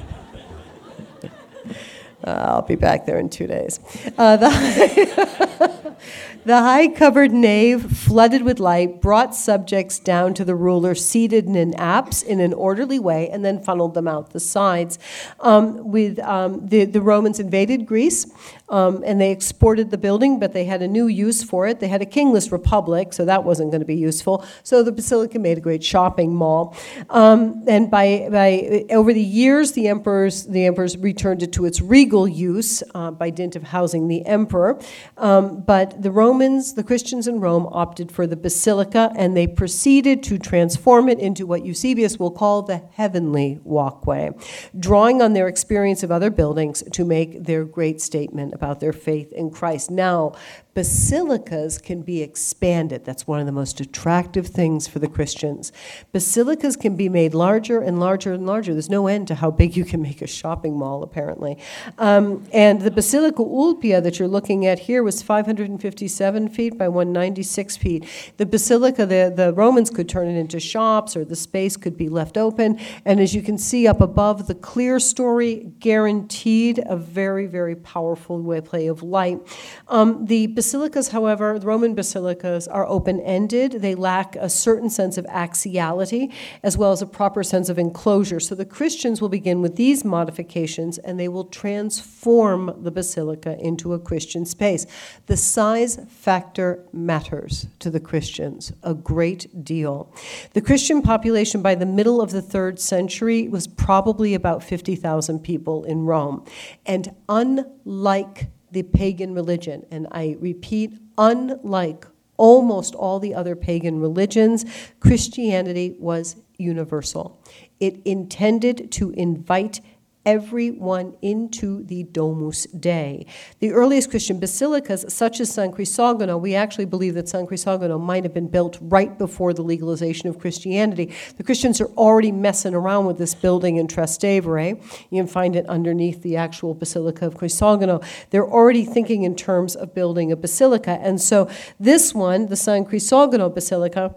Uh, 2.25 2.31
I'll 2.31 2.63
be 2.63 2.75
back 2.75 3.07
there 3.07 3.19
in 3.19 3.31
two 3.31 3.47
days. 3.47 3.79
Uh, 4.19 4.37
the, 4.37 5.97
the 6.45 6.59
high 6.59 6.89
covered 6.89 7.33
nave, 7.33 7.97
flooded 7.97 8.43
with 8.43 8.59
light, 8.59 9.01
brought 9.01 9.37
subjects 9.37 10.01
down 10.01 10.35
to 10.35 10.45
the 10.45 10.57
ruler 10.57 10.97
seated 10.97 11.47
in 11.47 11.55
an 11.55 11.75
apse 11.75 12.23
in 12.23 12.41
an 12.41 12.53
orderly 12.53 12.99
way 12.99 13.29
and 13.31 13.45
then 13.45 13.63
funneled 13.63 13.95
them 13.95 14.09
out 14.09 14.31
the 14.31 14.41
sides. 14.41 14.99
Um, 15.39 15.93
with 15.93 16.19
um, 16.19 16.67
the, 16.67 16.87
the 16.87 17.01
Romans 17.01 17.39
invaded 17.39 17.87
Greece. 17.87 18.27
Um, 18.71 19.03
and 19.07 19.19
they 19.19 19.33
exported 19.33 19.91
the 19.91 19.97
building, 19.97 20.39
but 20.39 20.53
they 20.53 20.67
had 20.67 20.83
a 20.83 20.89
new 20.89 21.07
use 21.07 21.43
for 21.43 21.67
it. 21.67 21.81
They 21.81 21.89
had 21.89 22.03
a 22.03 22.07
kingless 22.07 22.53
republic, 22.53 23.15
so 23.15 23.25
that 23.25 23.43
wasn't 23.43 23.71
going 23.71 23.81
to 23.81 23.87
be 23.87 23.97
useful. 23.97 24.45
So 24.63 24.83
the 24.83 24.93
basilica 24.93 25.39
made 25.39 25.57
a 25.57 25.61
great 25.61 25.83
shopping 25.83 26.35
mall. 26.35 26.77
Um, 27.09 27.65
and 27.67 27.91
by, 27.91 28.29
by 28.31 28.85
over 28.91 29.15
the 29.15 29.23
years, 29.23 29.73
the 29.73 29.89
emperors 29.89 30.45
the 30.45 30.67
emperors 30.67 30.97
returned 30.97 31.43
it 31.43 31.53
to 31.55 31.65
its 31.65 31.81
regal 31.81 32.18
use 32.27 32.83
uh, 32.95 33.11
by 33.11 33.31
dint 33.31 33.55
of 33.55 33.65
housing 33.65 34.09
the 34.09 34.25
emperor. 34.27 34.81
Um, 35.17 35.61
but 35.61 36.03
the 36.03 36.11
Romans, 36.11 36.75
the 36.75 36.83
Christians 36.83 37.29
in 37.29 37.41
Rome, 37.41 37.69
opted 37.71 38.11
for 38.11 38.27
the 38.27 38.37
basilica, 38.37 39.13
and 39.17 39.37
they 39.37 39.47
proceeded 39.47 40.23
to 40.25 40.39
transform 40.39 41.09
it 41.09 41.19
into 41.19 41.47
what 41.47 41.65
Eusebius 41.65 42.19
will 42.19 42.31
call 42.31 42.63
the 42.63 42.83
heavenly 42.93 43.61
walkway, 43.65 44.31
drawing 44.79 45.23
on 45.23 45.35
their 45.35 45.49
experience 45.49 46.03
of 46.03 46.11
other 46.11 46.31
buildings 46.31 46.83
to 46.93 47.05
make 47.05 47.45
their 47.45 47.65
great 47.65 48.01
statement 48.01 48.55
about 48.55 48.81
their 48.81 48.93
faith 48.93 49.33
in 49.33 49.51
Christ. 49.51 49.91
Now, 49.91 50.33
basilicas 50.79 51.83
can 51.83 52.03
be 52.03 52.23
expanded. 52.23 53.05
That's 53.05 53.27
one 53.27 53.41
of 53.41 53.47
the 53.47 53.53
most 53.53 53.81
attractive 53.81 54.47
things 54.47 54.87
for 54.87 55.01
the 55.01 55.09
Christians. 55.09 55.73
Basilicas 56.13 56.77
can 56.77 56.95
be 56.95 57.09
made 57.09 57.35
larger 57.35 57.81
and 57.81 57.99
larger 57.99 58.33
and 58.33 58.47
larger. 58.47 58.75
There's 58.75 58.89
no 58.89 59.09
end 59.09 59.27
to 59.27 59.35
how 59.35 59.51
big 59.51 59.77
you 59.77 59.85
can 59.85 60.01
make 60.01 60.23
a 60.23 60.29
shopping 60.29 60.79
mall, 60.79 61.03
apparently. 61.03 61.59
Um, 61.99 62.45
and 62.53 62.81
the 62.81 62.93
Basilica 62.93 63.43
Ulpia 63.43 64.01
that 64.05 64.21
you're 64.21 64.29
looking 64.29 64.67
at 64.67 64.79
here 64.79 65.03
was 65.03 65.21
557 65.21 66.49
feet 66.51 66.79
by 66.79 66.87
196 66.87 67.77
feet. 67.77 68.07
The 68.37 68.47
basilica, 68.47 69.05
the, 69.05 69.33
the 69.35 69.53
Romans 69.55 69.91
could 69.91 70.09
turn 70.09 70.29
it 70.29 70.39
into 70.39 70.61
shops 70.61 71.17
or 71.17 71.25
the 71.25 71.35
space 71.35 71.77
could 71.77 71.97
be 71.97 72.09
left 72.09 72.39
open. 72.39 72.79
And 73.05 73.19
as 73.19 73.35
you 73.35 73.43
can 73.43 73.59
see 73.59 73.89
up 73.89 74.01
above, 74.01 74.47
the 74.47 74.55
clerestory 74.55 75.77
guaranteed 75.81 76.79
a 76.87 76.97
very, 76.97 77.47
very 77.47 77.75
powerful 77.75 78.41
way 78.41 78.61
play 78.61 78.87
of 78.87 79.03
light. 79.03 79.41
Um, 79.89 80.25
the 80.27 80.47
basilicas, 80.69 81.09
however, 81.13 81.59
the 81.59 81.67
Roman 81.67 81.95
basilicas 81.95 82.69
are 82.69 82.87
open 82.87 83.21
ended. 83.21 83.73
They 83.81 83.95
lack 83.95 84.37
a 84.37 84.51
certain 84.51 84.91
sense 84.91 85.17
of 85.17 85.25
axiality 85.27 86.31
as 86.63 86.77
well 86.77 86.93
as 86.93 87.01
a 87.01 87.07
proper 87.07 87.43
sense 87.43 87.71
of 87.71 87.79
enclosure. 87.79 88.39
So 88.39 88.55
the 88.55 88.67
Christians 88.67 89.23
will 89.23 89.31
begin 89.31 89.63
with 89.63 89.77
these 89.77 90.05
modifications 90.05 90.99
and 90.99 91.19
they 91.19 91.29
will 91.29 91.45
transform 91.45 92.75
the 92.83 92.91
basilica 92.91 93.59
into 93.59 93.95
a 93.95 93.99
Christian 93.99 94.45
space. 94.45 94.85
The 95.27 95.37
size 95.39 95.99
factor 96.09 96.85
matters 96.93 97.67
to 97.79 97.91
the 97.91 98.01
Christians 98.01 98.73
a 98.83 98.93
great 98.93 99.65
deal. 99.65 100.13
The 100.53 100.61
Christian 100.61 101.01
population 101.01 101.63
by 101.63 101.77
the 101.77 101.87
middle 101.87 102.21
of 102.21 102.31
the 102.31 102.43
third 102.43 102.79
century 102.79 103.49
was 103.49 103.67
probably 103.67 104.35
about 104.35 104.63
50,000 104.63 105.39
people 105.39 105.85
in 105.85 106.05
Rome. 106.05 106.45
And 106.85 107.15
unlike 107.29 108.49
the 108.71 108.83
pagan 108.83 109.35
religion. 109.35 109.87
And 109.91 110.07
I 110.11 110.37
repeat, 110.41 110.99
unlike 111.17 112.07
almost 112.37 112.95
all 112.95 113.19
the 113.19 113.35
other 113.35 113.57
pagan 113.57 114.01
religions, 114.01 114.65
Christianity 115.01 115.97
was 115.99 116.37
universal. 116.57 117.43
It 117.81 118.01
intended 118.05 118.91
to 118.93 119.11
invite 119.11 119.81
everyone 120.29 121.17
into 121.23 121.83
the 121.85 122.03
Domus 122.03 122.67
Dei. 122.67 123.25
The 123.61 123.73
earliest 123.73 124.11
Christian 124.11 124.39
basilicas, 124.39 125.07
such 125.09 125.41
as 125.41 125.51
San 125.51 125.73
Crisogono, 125.73 126.39
we 126.39 126.55
actually 126.55 126.85
believe 126.85 127.15
that 127.15 127.31
San 127.31 127.47
Crisogono 127.47 127.99
might 127.99 128.25
have 128.25 128.35
been 128.35 128.47
built 128.47 128.77
right 128.83 129.17
before 129.17 129.55
the 129.55 129.63
legalization 129.63 130.29
of 130.29 130.39
Christianity. 130.39 131.15
The 131.39 131.43
Christians 131.43 131.81
are 131.81 131.89
already 131.97 132.31
messing 132.31 132.75
around 132.75 133.07
with 133.07 133.17
this 133.17 133.35
building 133.35 133.79
in 133.79 133.87
Trastevere. 133.87 134.77
You 135.09 135.23
can 135.23 135.27
find 135.27 135.57
it 135.57 135.67
underneath 135.67 136.21
the 136.21 136.37
actual 136.37 136.75
Basilica 136.75 137.25
of 137.25 137.35
Crisogono. 137.35 138.05
They're 138.29 138.47
already 138.47 138.85
thinking 138.85 139.23
in 139.23 139.35
terms 139.35 139.77
of 139.77 139.95
building 139.95 140.31
a 140.31 140.37
basilica. 140.37 140.99
And 141.01 141.23
so 141.23 141.49
this 141.81 142.13
one, 142.13 142.49
the 142.49 142.57
San 142.57 142.85
Crisogono 142.85 143.55
Basilica, 143.55 144.15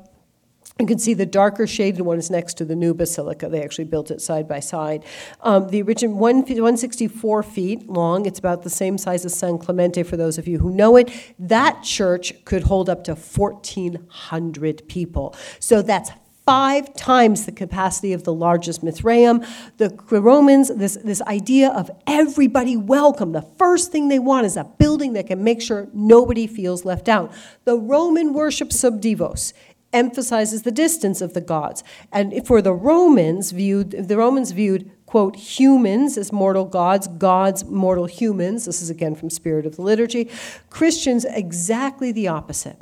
you 0.80 0.88
can 0.88 0.98
see 0.98 1.14
the 1.14 1.26
darker 1.26 1.68
shaded 1.68 2.02
one 2.02 2.18
is 2.18 2.32
next 2.32 2.56
to 2.56 2.66
the 2.66 2.76
new 2.76 2.94
basilica. 2.94 3.50
They 3.50 3.62
actually 3.62 3.86
built 3.86 4.10
it 4.10 4.22
side 4.22 4.48
by 4.48 4.62
side. 4.62 5.06
Um, 5.42 5.68
the 5.68 5.82
original 5.82 6.18
164 6.18 7.44
feet 7.44 7.88
long. 7.88 8.26
It's 8.26 8.40
about 8.40 8.64
the 8.64 8.70
same 8.70 8.98
size 8.98 9.26
as 9.26 9.36
San 9.36 9.58
Clemente 9.58 10.04
for 10.04 10.18
those 10.18 10.38
of 10.38 10.48
you 10.48 10.60
who 10.60 10.72
know 10.72 10.96
it. 10.96 11.12
That 11.38 11.84
church 11.84 12.34
could 12.46 12.64
hold 12.64 12.90
up 12.90 13.04
to 13.06 13.16
1,400 13.16 14.88
people. 14.88 15.36
So 15.60 15.82
that's 15.82 16.12
five 16.46 16.94
times 16.96 17.46
the 17.46 17.52
capacity 17.52 18.14
of 18.14 18.24
the 18.24 18.34
largest 18.34 18.84
Mithraeum. 18.84 19.48
The 19.78 19.96
Romans, 20.20 20.70
this, 20.76 20.98
this 21.04 21.22
idea 21.22 21.70
of 21.70 21.92
everybody 22.08 22.76
welcome, 22.76 23.32
the 23.32 23.44
first 23.58 23.92
thing 23.92 24.10
they 24.10 24.20
want 24.20 24.46
is 24.46 24.58
a 24.58 24.64
building 24.64 25.14
that 25.14 25.28
can 25.28 25.44
make 25.44 25.62
sure 25.62 25.88
nobody 25.94 26.48
feels 26.48 26.84
left 26.84 27.08
out. 27.08 27.32
The 27.66 27.78
Roman 27.78 28.34
worship 28.34 28.74
sub 28.74 29.00
divos 29.00 29.54
emphasizes 29.94 30.64
the 30.64 30.72
distance 30.72 31.22
of 31.22 31.34
the 31.34 31.42
gods. 31.42 31.84
And 32.12 32.46
for 32.46 32.62
the 32.62 32.74
Romans 32.74 33.52
viewed, 33.52 33.92
the 33.92 34.18
Romans 34.18 34.52
viewed, 34.52 34.90
quote, 35.06 35.36
humans 35.36 36.18
as 36.18 36.32
mortal 36.32 36.66
gods, 36.66 37.08
gods 37.08 37.66
mortal 37.66 38.06
humans. 38.06 38.66
This 38.66 38.82
is 38.82 38.90
again 38.90 39.16
from 39.16 39.30
Spirit 39.30 39.66
of 39.66 39.76
the 39.76 39.82
Liturgy. 39.82 40.30
Christians, 40.70 41.26
exactly 41.26 42.12
the 42.12 42.28
opposite. 42.28 42.82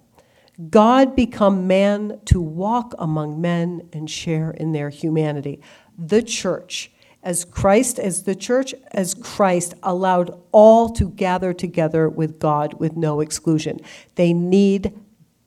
God 0.69 1.15
become 1.15 1.67
man 1.67 2.19
to 2.25 2.41
walk 2.41 2.93
among 2.99 3.39
men 3.39 3.87
and 3.93 4.09
share 4.09 4.51
in 4.51 4.73
their 4.73 4.89
humanity. 4.89 5.61
The 5.97 6.21
church, 6.21 6.91
as 7.23 7.45
Christ, 7.45 7.97
as 7.97 8.23
the 8.23 8.35
church, 8.35 8.73
as 8.91 9.13
Christ 9.13 9.73
allowed 9.83 10.37
all 10.51 10.89
to 10.89 11.09
gather 11.09 11.53
together 11.53 12.09
with 12.09 12.39
God 12.39 12.73
with 12.73 12.97
no 12.97 13.21
exclusion. 13.21 13.79
They 14.15 14.33
need 14.33 14.93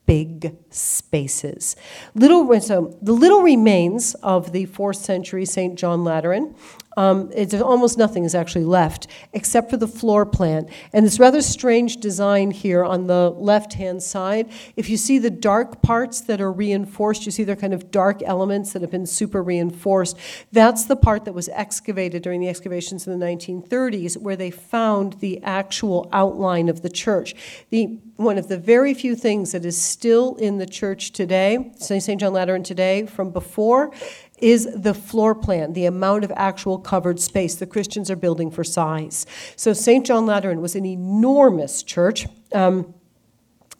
big 0.07 0.57
spaces. 0.71 1.77
Little, 2.15 2.61
so 2.61 2.97
the 3.01 3.13
little 3.13 3.43
remains 3.43 4.15
of 4.17 4.53
the 4.53 4.67
fourth 4.67 4.97
century 4.97 5.45
St. 5.45 5.79
John 5.79 6.05
Lateran 6.05 6.55
um, 6.97 7.31
it's 7.35 7.55
almost 7.55 7.99
nothing 7.99 8.25
is 8.25 8.35
actually 8.35 8.65
left 8.65 9.07
except 9.33 9.71
for 9.71 9.77
the 9.77 9.87
floor 9.87 10.27
plan. 10.27 10.69
And 10.93 11.07
this 11.07 11.19
rather 11.19 11.43
strange 11.43 11.99
design 11.99 12.51
here 12.51 12.85
on 12.85 13.07
the 13.07 13.31
left 13.31 13.75
hand 13.75 14.03
side. 14.03 14.51
If 14.77 14.89
you 14.89 14.97
see 14.97 15.19
the 15.19 15.31
dark 15.31 15.83
parts 15.83 16.21
that 16.23 16.41
are 16.41 16.53
reinforced, 16.53 17.27
you 17.27 17.33
see 17.33 17.45
they're 17.45 17.57
kind 17.57 17.75
of 17.75 17.91
dark 17.91 18.23
elements 18.23 18.73
that 18.73 18.83
have 18.83 18.91
been 18.91 19.07
super 19.07 19.43
reinforced. 19.43 20.17
That's 20.53 20.85
the 20.85 20.97
part 20.97 21.25
that 21.25 21.33
was 21.33 21.49
excavated 21.51 22.23
during 22.23 22.41
the 22.41 22.49
excavations 22.49 23.07
in 23.07 23.19
the 23.19 23.25
1930s, 23.25 24.17
where 24.17 24.37
they 24.37 24.51
found 24.51 25.15
the 25.15 25.43
actual 25.43 26.09
outline 26.13 26.69
of 26.69 26.83
the 26.83 26.91
church. 26.91 27.35
The 27.71 27.99
one 28.17 28.39
of 28.39 28.49
the 28.49 28.59
very 28.59 28.95
few 28.95 29.17
things 29.17 29.53
that 29.53 29.65
is 29.65 29.81
still 29.81 30.37
in 30.37 30.59
the 30.59 30.67
church 30.67 31.13
today, 31.13 31.73
St. 31.79 32.21
John 32.21 32.33
Lateran 32.33 32.63
today, 32.63 33.07
from 33.07 33.31
before, 33.31 33.93
is 34.43 34.69
the 34.75 34.93
floor 34.93 35.35
plan, 35.35 35.73
the 35.73 35.87
amount 35.87 36.25
of 36.25 36.33
actual 36.35 36.79
covered 36.79 37.21
space 37.21 37.55
the 37.55 37.67
Christians 37.67 38.11
are 38.11 38.17
building 38.17 38.51
for 38.51 38.65
size. 38.65 39.25
So 39.57 39.73
St. 39.73 40.05
John 40.05 40.27
Lateran 40.27 40.61
was 40.61 40.75
an 40.75 40.85
enormous 40.85 41.83
church. 41.83 42.27
Um, 42.53 42.95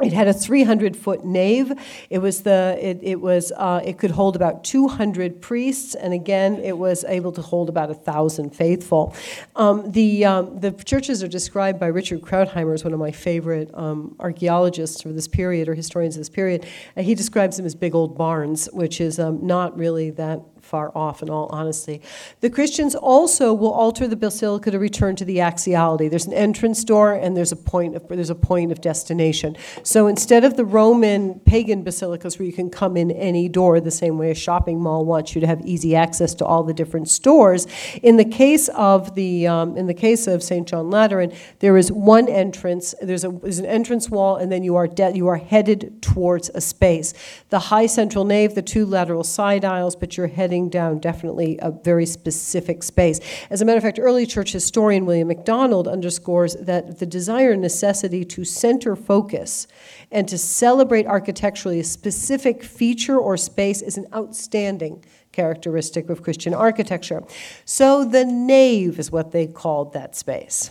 it 0.01 0.13
had 0.13 0.27
a 0.27 0.33
300 0.33 0.97
foot 0.97 1.25
nave. 1.25 1.73
It 2.11 2.19
was 2.19 2.43
the 2.43 2.79
it, 2.81 2.99
it 3.03 3.21
was 3.21 3.53
uh, 3.57 3.81
it 3.85 3.99
could 3.99 4.11
hold 4.11 4.37
about 4.37 4.65
200 4.65 5.41
priests, 5.41 5.95
and 5.95 6.13
again, 6.13 6.57
it 6.57 6.77
was 6.77 7.05
able 7.05 7.33
to 7.33 7.43
hold 7.43 7.69
about 7.69 7.91
a 7.91 7.95
thousand 7.95 8.51
faithful. 8.51 9.15
Um, 9.55 9.91
the 9.91 10.25
um, 10.25 10.59
the 10.59 10.73
churches 10.73 11.23
are 11.23 11.29
described 11.29 11.79
by 11.79 11.87
Richard 11.87 12.23
Krautheimer 12.23 12.75
as 12.75 12.85
one 12.85 12.93
of 12.93 13.01
my 13.01 13.13
favorite 13.13 13.71
um, 13.75 14.17
archaeologists 14.19 15.03
for 15.03 15.11
this 15.11 15.29
period 15.29 15.69
or 15.69 15.75
historians 15.75 16.17
of 16.17 16.21
this 16.21 16.31
period. 16.31 16.67
And 16.97 17.07
he 17.07 17.15
describes 17.15 17.57
them 17.57 17.67
as 17.67 17.75
big 17.75 17.95
old 17.95 18.17
barns, 18.17 18.69
which 18.73 19.01
is 19.01 19.19
um, 19.19 19.47
not 19.47 19.77
really 19.77 20.11
that 20.11 20.41
far 20.73 20.91
off, 20.95 21.21
in 21.21 21.29
all 21.29 21.49
honesty. 21.53 22.01
The 22.41 22.49
Christians 22.49 22.95
also 22.95 23.53
will 23.53 23.73
alter 23.73 24.09
the 24.09 24.17
basilica 24.17 24.71
to 24.71 24.79
return 24.79 25.17
to 25.17 25.25
the 25.27 25.39
axiality. 25.39 26.09
There's 26.09 26.25
an 26.25 26.33
entrance 26.33 26.83
door 26.83 27.13
and 27.13 27.37
there's 27.37 27.53
a 27.53 27.57
point 27.57 27.95
of, 27.95 28.09
there's 28.09 28.31
a 28.31 28.35
point 28.35 28.73
of 28.73 28.81
destination. 28.81 29.55
So 29.83 30.07
instead 30.07 30.45
of 30.45 30.57
the 30.57 30.65
Roman 30.65 31.41
pagan 31.41 31.83
basilicas 31.85 32.39
where 32.39 32.47
you 32.47 32.55
can 32.55 32.71
come 32.71 32.97
in 32.97 33.11
any 33.11 33.51
door 33.51 33.81
the 33.81 33.91
same 33.91 34.17
way 34.17 34.31
a 34.31 34.35
shopping 34.35 34.81
mall 34.81 35.05
wants 35.05 35.35
you 35.35 35.43
to 35.43 35.47
have 35.47 35.61
easy 35.61 35.95
access 35.95 36.33
to 36.37 36.47
all 36.47 36.63
the 36.63 36.73
different 36.73 37.11
stores, 37.11 37.67
in 38.03 38.17
the 38.17 38.25
case 38.25 38.69
of 38.71 39.15
the 39.15 39.47
um, 39.47 39.77
in 39.77 39.87
the 39.89 39.95
case 39.95 40.27
of 40.27 40.43
St. 40.43 40.67
John 40.67 40.89
Lateran, 40.91 41.35
there 41.59 41.77
is 41.77 41.93
one 41.93 42.31
entrance. 42.31 42.95
There's 43.03 43.25
a 43.25 43.31
there's 43.31 43.59
an 43.59 43.67
entrance 43.67 44.09
wall, 44.09 44.37
and 44.37 44.51
then 44.51 44.63
you 44.63 44.77
are 44.77 44.89
you 45.13 45.29
are 45.29 45.37
headed 45.37 46.01
towards 46.01 46.49
a 46.55 46.63
space. 46.63 47.13
The 47.51 47.59
high 47.59 47.87
central 47.87 48.25
nave, 48.25 48.55
the 48.55 48.63
two 48.63 48.87
lateral 48.87 49.23
side 49.23 49.67
aisles, 49.67 49.95
but 49.95 50.17
you're 50.17 50.29
heading 50.29 50.62
down 50.69 50.99
definitely 50.99 51.59
a 51.63 51.71
very 51.71 52.07
specific 52.07 52.83
space. 52.83 53.21
As 53.51 53.61
a 53.61 53.65
matter 53.65 53.79
of 53.79 53.83
fact, 53.83 53.99
early 54.01 54.27
church 54.27 54.53
historian 54.53 55.07
William 55.07 55.29
MacDonald 55.29 55.89
underscores 55.89 56.55
that 56.57 56.99
the 56.99 57.07
desire 57.07 57.53
and 57.53 57.63
necessity 57.63 58.25
to 58.25 58.45
center 58.45 58.97
focus 58.97 59.67
and 60.11 60.29
to 60.29 60.39
celebrate 60.39 61.07
architecturally 61.07 61.81
a 61.81 61.85
specific 61.85 62.63
feature 62.63 63.19
or 63.19 63.37
space 63.37 63.83
is 63.83 63.97
an 63.97 64.07
outstanding 64.15 65.05
characteristic 65.33 66.11
of 66.11 66.23
Christian 66.23 66.55
architecture. 66.55 67.23
So 67.65 68.05
the 68.05 68.25
nave 68.25 68.99
is 68.99 69.11
what 69.11 69.33
they 69.33 69.47
called 69.47 69.93
that 69.95 70.15
space. 70.15 70.71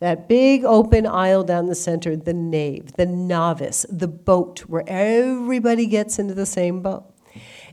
That 0.00 0.28
big 0.28 0.64
open 0.64 1.06
aisle 1.06 1.44
down 1.44 1.66
the 1.66 1.74
center, 1.74 2.16
the 2.16 2.34
nave, 2.34 2.92
the 2.94 3.06
navis, 3.06 3.86
the 3.88 4.08
boat, 4.08 4.60
where 4.60 4.84
everybody 4.86 5.86
gets 5.86 6.18
into 6.18 6.34
the 6.34 6.46
same 6.46 6.82
boat. 6.82 7.09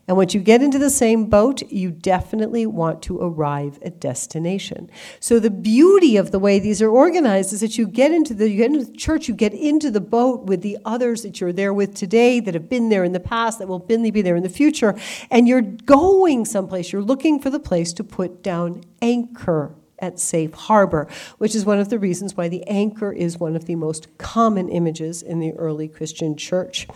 And 0.08 0.16
once 0.16 0.34
you 0.34 0.40
get 0.40 0.62
into 0.62 0.80
the 0.80 0.90
same 0.90 1.26
boat, 1.26 1.62
you 1.70 1.92
definitely 1.92 2.66
want 2.66 3.02
to 3.04 3.20
arrive 3.20 3.78
at 3.84 4.00
destination. 4.00 4.90
So 5.20 5.40
the 5.40 5.50
beauty 5.50 6.16
of 6.16 6.32
the 6.32 6.40
way 6.40 6.60
these 6.60 6.82
are 6.82 6.90
organized 6.90 7.52
is 7.52 7.60
that 7.60 7.78
you 7.78 7.88
get 7.88 8.12
into 8.12 8.34
the 8.34 8.50
you 8.50 8.58
get 8.58 8.72
into 8.72 8.86
the 8.86 8.98
church, 8.98 9.28
you 9.28 9.34
get 9.34 9.54
into 9.54 9.92
the 9.92 10.00
boat 10.00 10.46
with 10.46 10.62
the 10.62 10.78
others 10.86 11.24
that 11.24 11.42
you're 11.42 11.52
there 11.52 11.74
with 11.74 11.94
today, 11.94 12.40
that 12.40 12.54
have 12.54 12.70
been 12.70 12.88
there 12.88 13.04
in 13.04 13.12
the 13.12 13.20
past, 13.20 13.60
that 13.60 13.68
will 13.68 13.80
be 13.80 14.22
there 14.22 14.36
in 14.36 14.44
the 14.44 14.50
future, 14.50 14.96
and 15.30 15.48
you're 15.48 15.62
going 15.62 16.46
someplace. 16.46 16.94
You're 16.94 17.02
looking 17.02 17.40
for 17.40 17.50
the 17.50 17.60
place 17.60 17.92
to 17.94 18.04
put 18.04 18.42
down 18.42 18.84
anchor 19.02 19.76
at 20.00 20.20
Safe 20.20 20.54
Harbor, 20.54 21.08
which 21.38 21.56
is 21.56 21.66
one 21.66 21.80
of 21.80 21.90
the 21.90 22.00
reasons 22.00 22.36
why 22.36 22.48
the 22.48 22.64
anchor 22.68 23.12
is 23.12 23.40
one 23.40 23.56
of 23.56 23.66
the 23.66 23.76
most 23.76 24.16
common 24.18 24.70
images 24.70 25.22
in 25.22 25.40
the 25.40 25.54
early 25.54 25.88
Christian 25.88 26.36
church. 26.36 26.88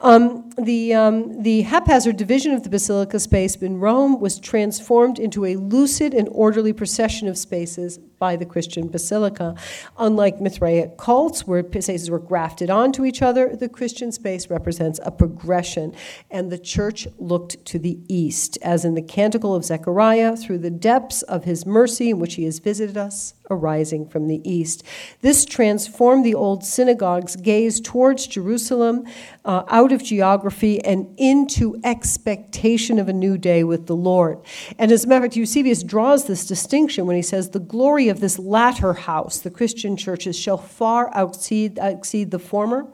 Um, 0.00 0.50
the, 0.58 0.94
um, 0.94 1.42
the 1.42 1.62
haphazard 1.62 2.16
division 2.16 2.52
of 2.52 2.62
the 2.62 2.68
basilica 2.68 3.18
space 3.18 3.56
in 3.56 3.78
Rome 3.78 4.20
was 4.20 4.38
transformed 4.38 5.18
into 5.18 5.44
a 5.44 5.56
lucid 5.56 6.14
and 6.14 6.28
orderly 6.30 6.72
procession 6.72 7.28
of 7.28 7.36
spaces 7.36 7.98
by 8.18 8.36
the 8.36 8.46
Christian 8.46 8.88
basilica. 8.88 9.54
Unlike 9.98 10.40
Mithraic 10.40 10.96
cults, 10.96 11.46
where 11.46 11.64
spaces 11.64 12.10
were 12.10 12.18
grafted 12.18 12.70
onto 12.70 13.04
each 13.04 13.22
other, 13.22 13.54
the 13.54 13.68
Christian 13.68 14.12
space 14.12 14.48
represents 14.50 15.00
a 15.04 15.10
progression, 15.10 15.94
and 16.30 16.50
the 16.50 16.58
church 16.58 17.06
looked 17.18 17.64
to 17.66 17.78
the 17.78 17.98
east, 18.08 18.58
as 18.62 18.84
in 18.84 18.94
the 18.94 19.02
Canticle 19.02 19.54
of 19.54 19.64
Zechariah, 19.64 20.36
through 20.36 20.58
the 20.58 20.70
depths 20.70 21.22
of 21.22 21.44
his 21.44 21.66
mercy 21.66 22.10
in 22.10 22.18
which 22.18 22.34
he 22.34 22.44
has 22.44 22.58
visited 22.58 22.96
us 22.96 23.34
arising 23.50 24.08
from 24.08 24.26
the 24.26 24.40
east. 24.48 24.82
This 25.20 25.44
transformed 25.44 26.24
the 26.24 26.34
old 26.34 26.64
synagogue's 26.64 27.36
gaze 27.36 27.80
towards 27.80 28.26
Jerusalem, 28.26 29.04
uh, 29.44 29.64
out 29.68 29.92
of 29.92 30.02
geography, 30.02 30.82
and 30.82 31.14
into 31.18 31.78
expectation 31.84 32.98
of 32.98 33.08
a 33.08 33.12
new 33.12 33.36
day 33.36 33.62
with 33.62 33.86
the 33.86 33.96
Lord. 33.96 34.38
And 34.78 34.90
as 34.90 35.04
a 35.04 35.08
matter 35.08 35.18
of 35.18 35.24
fact, 35.24 35.36
Eusebius 35.36 35.82
draws 35.82 36.24
this 36.24 36.46
distinction 36.46 37.06
when 37.06 37.16
he 37.16 37.22
says, 37.22 37.50
The 37.50 37.60
glory 37.60 38.08
of 38.08 38.20
this 38.20 38.38
latter 38.38 38.94
house, 38.94 39.38
the 39.38 39.50
Christian 39.50 39.96
churches, 39.96 40.38
shall 40.38 40.58
far 40.58 41.10
exceed, 41.14 41.78
exceed 41.80 42.30
the 42.30 42.38
former. 42.38 42.86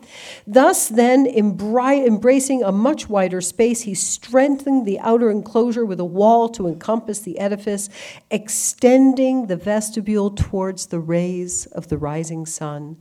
Thus, 0.47 0.89
then, 0.89 1.27
embri- 1.27 2.07
embracing 2.07 2.65
a 2.65 2.73
much 2.73 3.09
wider 3.09 3.41
space, 3.41 3.83
he 3.83 3.95
strengthened 3.95 4.85
the 4.85 4.99
outer 4.99 5.31
enclosure 5.31 5.85
with 5.85 6.01
a 6.01 6.05
wall 6.05 6.49
to 6.51 6.67
encompass 6.67 7.21
the 7.21 7.39
edifice, 7.39 7.89
extending 8.31 9.47
the 9.47 9.57
vestibule 9.57 10.31
towards 10.41 10.87
the 10.87 10.99
rays 10.99 11.67
of 11.67 11.89
the 11.89 11.99
rising 11.99 12.47
sun, 12.47 12.97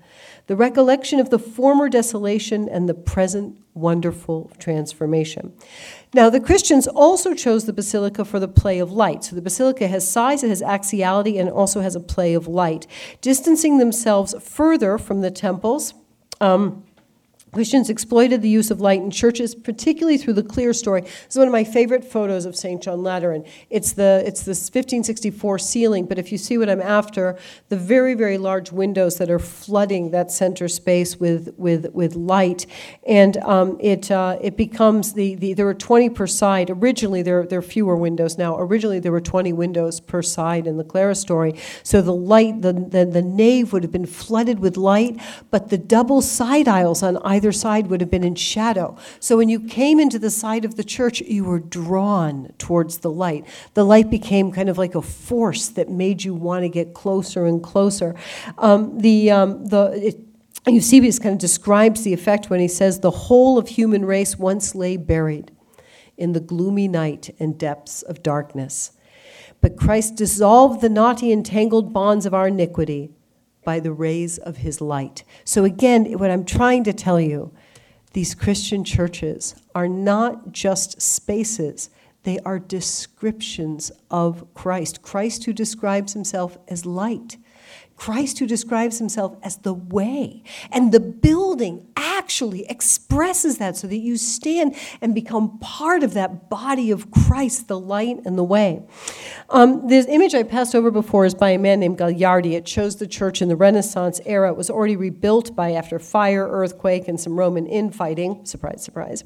the 0.47 0.55
recollection 0.57 1.19
of 1.19 1.29
the 1.29 1.39
former 1.39 1.87
desolation 1.87 2.67
and 2.67 2.89
the 2.89 2.93
present 2.93 3.57
wonderful 3.73 4.51
transformation. 4.59 5.53
Now, 6.13 6.29
the 6.29 6.41
Christians 6.41 6.85
also 6.85 7.33
chose 7.33 7.65
the 7.65 7.71
basilica 7.71 8.25
for 8.25 8.39
the 8.39 8.47
play 8.47 8.79
of 8.79 8.91
light. 8.91 9.23
So 9.23 9.35
the 9.35 9.41
basilica 9.41 9.87
has 9.87 10.05
size, 10.05 10.43
it 10.43 10.49
has 10.49 10.61
axiality, 10.61 11.37
and 11.37 11.49
also 11.49 11.79
has 11.79 11.95
a 11.95 12.01
play 12.01 12.33
of 12.33 12.45
light, 12.47 12.85
distancing 13.21 13.77
themselves 13.77 14.35
further 14.41 14.97
from 14.97 15.21
the 15.21 15.31
temples. 15.31 15.93
Um, 16.41 16.83
Christians 17.51 17.89
exploited 17.89 18.43
the 18.43 18.49
use 18.49 18.69
of 18.69 18.79
light 18.79 19.01
in 19.01 19.09
churches, 19.09 19.55
particularly 19.55 20.17
through 20.17 20.33
the 20.33 20.43
clerestory. 20.43 21.01
This 21.01 21.27
is 21.31 21.37
one 21.37 21.47
of 21.47 21.51
my 21.51 21.63
favorite 21.63 22.05
photos 22.05 22.45
of 22.45 22.55
St. 22.55 22.81
John 22.81 23.01
Lateran. 23.01 23.43
It's 23.71 23.93
the 23.93 24.21
it's 24.25 24.43
the 24.43 24.51
1564 24.51 25.57
ceiling, 25.57 26.05
but 26.05 26.19
if 26.19 26.31
you 26.31 26.37
see 26.37 26.57
what 26.59 26.69
I'm 26.69 26.81
after, 26.81 27.37
the 27.69 27.77
very 27.77 28.13
very 28.13 28.37
large 28.37 28.71
windows 28.71 29.17
that 29.17 29.31
are 29.31 29.39
flooding 29.39 30.11
that 30.11 30.31
center 30.31 30.67
space 30.67 31.19
with 31.19 31.53
with 31.57 31.91
with 31.91 32.15
light, 32.15 32.67
and 33.07 33.37
um, 33.37 33.77
it 33.79 34.11
uh, 34.11 34.37
it 34.41 34.55
becomes 34.55 35.13
the, 35.13 35.33
the 35.35 35.53
there 35.53 35.65
were 35.65 35.73
20 35.73 36.09
per 36.11 36.27
side. 36.27 36.69
Originally 36.69 37.23
there 37.23 37.45
there 37.47 37.59
are 37.59 37.63
fewer 37.63 37.97
windows 37.97 38.37
now. 38.37 38.59
Originally 38.59 38.99
there 38.99 39.11
were 39.11 39.21
20 39.21 39.53
windows 39.53 39.99
per 39.99 40.21
side 40.21 40.67
in 40.67 40.77
the 40.77 40.83
clerestory, 40.83 41.57
so 41.81 42.01
the 42.01 42.13
light 42.13 42.61
the, 42.61 42.73
the 42.73 43.05
the 43.05 43.23
nave 43.23 43.73
would 43.73 43.81
have 43.81 43.91
been 43.91 44.05
flooded 44.05 44.59
with 44.59 44.77
light, 44.77 45.19
but 45.49 45.69
the 45.69 45.79
double 45.79 46.21
side 46.21 46.67
aisles 46.67 47.01
on 47.01 47.17
either 47.17 47.38
either 47.39 47.53
side 47.53 47.87
would 47.87 48.01
have 48.01 48.11
been 48.11 48.25
in 48.25 48.35
shadow. 48.35 48.97
So 49.21 49.37
when 49.37 49.47
you 49.47 49.61
came 49.61 49.97
into 49.97 50.19
the 50.19 50.29
side 50.29 50.65
of 50.65 50.75
the 50.75 50.83
church, 50.83 51.21
you 51.21 51.45
were 51.45 51.59
drawn 51.59 52.51
towards 52.57 52.97
the 52.97 53.09
light. 53.09 53.45
The 53.75 53.85
light 53.85 54.09
became 54.09 54.51
kind 54.51 54.67
of 54.67 54.77
like 54.77 54.93
a 54.93 55.01
force 55.01 55.69
that 55.69 55.87
made 55.89 56.25
you 56.25 56.33
want 56.33 56.63
to 56.63 56.69
get 56.69 56.93
closer 56.93 57.45
and 57.45 57.63
closer. 57.63 58.13
Um, 58.57 58.99
the 58.99 59.31
um, 59.31 59.65
the 59.67 59.91
it, 59.95 60.19
Eusebius 60.67 61.17
kind 61.17 61.31
of 61.31 61.39
describes 61.39 62.03
the 62.03 62.13
effect 62.13 62.49
when 62.49 62.59
he 62.59 62.67
says, 62.67 62.99
The 62.99 63.11
whole 63.11 63.57
of 63.57 63.69
human 63.69 64.03
race 64.03 64.37
once 64.37 64.75
lay 64.75 64.97
buried 64.97 65.51
in 66.17 66.33
the 66.33 66.41
gloomy 66.41 66.89
night 66.89 67.33
and 67.39 67.57
depths 67.57 68.01
of 68.01 68.21
darkness. 68.21 68.91
But 69.61 69.77
Christ 69.77 70.15
dissolved 70.15 70.81
the 70.81 70.89
knotty 70.89 71.31
entangled 71.31 71.93
bonds 71.93 72.25
of 72.25 72.33
our 72.33 72.49
iniquity 72.49 73.11
by 73.63 73.79
the 73.79 73.91
rays 73.91 74.37
of 74.37 74.57
his 74.57 74.81
light. 74.81 75.23
So, 75.43 75.63
again, 75.63 76.05
what 76.17 76.31
I'm 76.31 76.45
trying 76.45 76.83
to 76.85 76.93
tell 76.93 77.19
you, 77.19 77.51
these 78.13 78.33
Christian 78.33 78.83
churches 78.83 79.55
are 79.75 79.87
not 79.87 80.51
just 80.51 81.01
spaces, 81.01 81.89
they 82.23 82.39
are 82.39 82.59
descriptions 82.59 83.91
of 84.11 84.53
Christ. 84.53 85.01
Christ 85.01 85.45
who 85.45 85.53
describes 85.53 86.13
himself 86.13 86.57
as 86.67 86.85
light. 86.85 87.37
Christ, 87.99 88.39
who 88.39 88.47
describes 88.47 88.97
himself 88.97 89.35
as 89.43 89.57
the 89.57 89.73
way. 89.73 90.41
And 90.71 90.93
the 90.93 91.01
building 91.01 91.85
actually 91.97 92.65
expresses 92.69 93.57
that 93.57 93.75
so 93.75 93.87
that 93.87 93.97
you 93.97 94.15
stand 94.15 94.75
and 95.01 95.13
become 95.13 95.59
part 95.59 96.01
of 96.01 96.13
that 96.13 96.49
body 96.49 96.91
of 96.91 97.11
Christ, 97.11 97.67
the 97.67 97.79
light 97.79 98.21
and 98.25 98.37
the 98.37 98.43
way. 98.43 98.83
Um, 99.49 99.87
this 99.87 100.05
image 100.07 100.33
I 100.33 100.43
passed 100.43 100.75
over 100.75 100.91
before 100.91 101.25
is 101.25 101.35
by 101.35 101.49
a 101.49 101.59
man 101.59 101.81
named 101.81 101.97
Gagliardi. 101.97 102.53
It 102.53 102.67
shows 102.67 102.95
the 102.95 103.07
church 103.07 103.41
in 103.41 103.49
the 103.49 103.55
Renaissance 103.57 104.21
era. 104.25 104.49
It 104.49 104.57
was 104.57 104.69
already 104.69 104.95
rebuilt 104.95 105.53
by 105.53 105.73
after 105.73 105.99
fire, 105.99 106.47
earthquake, 106.47 107.07
and 107.09 107.19
some 107.19 107.37
Roman 107.37 107.67
infighting. 107.67 108.45
Surprise, 108.45 108.81
surprise. 108.81 109.25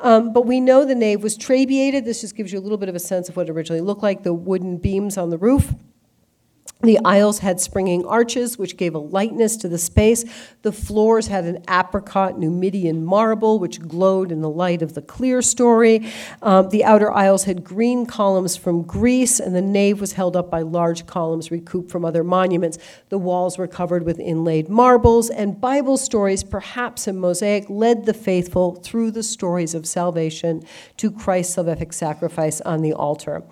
Um, 0.00 0.32
but 0.32 0.46
we 0.46 0.60
know 0.60 0.84
the 0.84 0.94
nave 0.94 1.22
was 1.22 1.36
trabeated. 1.36 2.04
This 2.04 2.20
just 2.20 2.36
gives 2.36 2.52
you 2.52 2.60
a 2.60 2.62
little 2.62 2.78
bit 2.78 2.88
of 2.88 2.94
a 2.94 3.00
sense 3.00 3.28
of 3.28 3.36
what 3.36 3.48
it 3.48 3.52
originally 3.52 3.80
looked 3.80 4.02
like 4.02 4.22
the 4.22 4.34
wooden 4.34 4.76
beams 4.76 5.18
on 5.18 5.30
the 5.30 5.38
roof. 5.38 5.74
The 6.82 6.98
aisles 7.04 7.38
had 7.38 7.60
springing 7.60 8.04
arches, 8.06 8.58
which 8.58 8.76
gave 8.76 8.96
a 8.96 8.98
lightness 8.98 9.56
to 9.58 9.68
the 9.68 9.78
space. 9.78 10.24
The 10.62 10.72
floors 10.72 11.28
had 11.28 11.44
an 11.44 11.62
apricot 11.70 12.40
Numidian 12.40 13.04
marble, 13.04 13.60
which 13.60 13.80
glowed 13.80 14.32
in 14.32 14.40
the 14.40 14.50
light 14.50 14.82
of 14.82 14.94
the 14.94 15.02
clerestory. 15.02 16.10
Um, 16.42 16.70
the 16.70 16.82
outer 16.82 17.12
aisles 17.12 17.44
had 17.44 17.62
green 17.62 18.04
columns 18.04 18.56
from 18.56 18.82
Greece, 18.82 19.38
and 19.38 19.54
the 19.54 19.62
nave 19.62 20.00
was 20.00 20.14
held 20.14 20.36
up 20.36 20.50
by 20.50 20.62
large 20.62 21.06
columns 21.06 21.52
recouped 21.52 21.88
from 21.88 22.04
other 22.04 22.24
monuments. 22.24 22.78
The 23.10 23.18
walls 23.18 23.58
were 23.58 23.68
covered 23.68 24.02
with 24.04 24.18
inlaid 24.18 24.68
marbles, 24.68 25.30
and 25.30 25.60
Bible 25.60 25.96
stories, 25.96 26.42
perhaps 26.42 27.06
in 27.06 27.16
mosaic, 27.16 27.70
led 27.70 28.06
the 28.06 28.14
faithful 28.14 28.74
through 28.74 29.12
the 29.12 29.22
stories 29.22 29.76
of 29.76 29.86
salvation 29.86 30.64
to 30.96 31.12
Christ's 31.12 31.54
salvific 31.54 31.94
sacrifice 31.94 32.60
on 32.62 32.82
the 32.82 32.92
altar. 32.92 33.44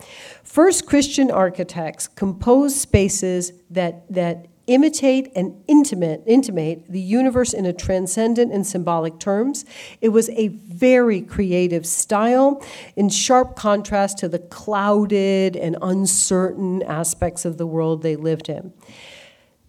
First 0.50 0.84
Christian 0.84 1.30
architects 1.30 2.08
composed 2.08 2.76
spaces 2.76 3.52
that, 3.70 4.12
that 4.12 4.46
imitate 4.66 5.30
and 5.36 5.62
intimate, 5.68 6.24
intimate 6.26 6.90
the 6.90 7.00
universe 7.00 7.52
in 7.52 7.66
a 7.66 7.72
transcendent 7.72 8.52
and 8.52 8.66
symbolic 8.66 9.20
terms. 9.20 9.64
It 10.00 10.08
was 10.08 10.28
a 10.30 10.48
very 10.48 11.20
creative 11.20 11.86
style, 11.86 12.60
in 12.96 13.10
sharp 13.10 13.54
contrast 13.54 14.18
to 14.18 14.28
the 14.28 14.40
clouded 14.40 15.54
and 15.54 15.76
uncertain 15.82 16.82
aspects 16.82 17.44
of 17.44 17.56
the 17.56 17.66
world 17.66 18.02
they 18.02 18.16
lived 18.16 18.48
in 18.48 18.72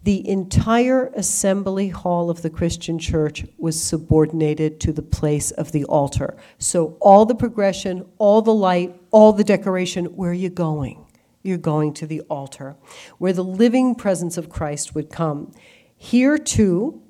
the 0.04 0.28
entire 0.28 1.06
assembly 1.14 1.88
hall 1.88 2.28
of 2.28 2.42
the 2.42 2.50
Christian 2.50 2.98
church 2.98 3.44
was 3.56 3.80
subordinated 3.80 4.80
to 4.80 4.92
the 4.92 5.02
place 5.02 5.52
of 5.52 5.72
the 5.72 5.84
altar. 5.84 6.36
So, 6.58 6.96
all 7.00 7.24
the 7.24 7.34
progression, 7.34 8.06
all 8.18 8.42
the 8.42 8.54
light, 8.54 9.00
all 9.10 9.32
the 9.32 9.44
decoration, 9.44 10.06
where 10.06 10.30
are 10.30 10.34
you 10.34 10.50
going? 10.50 11.06
You're 11.42 11.58
going 11.58 11.94
to 11.94 12.06
the 12.06 12.20
altar, 12.22 12.76
where 13.18 13.32
the 13.32 13.44
living 13.44 13.94
presence 13.94 14.36
of 14.36 14.48
Christ 14.48 14.94
would 14.94 15.10
come. 15.10 15.52
Here, 15.96 16.36
too, 16.36 17.00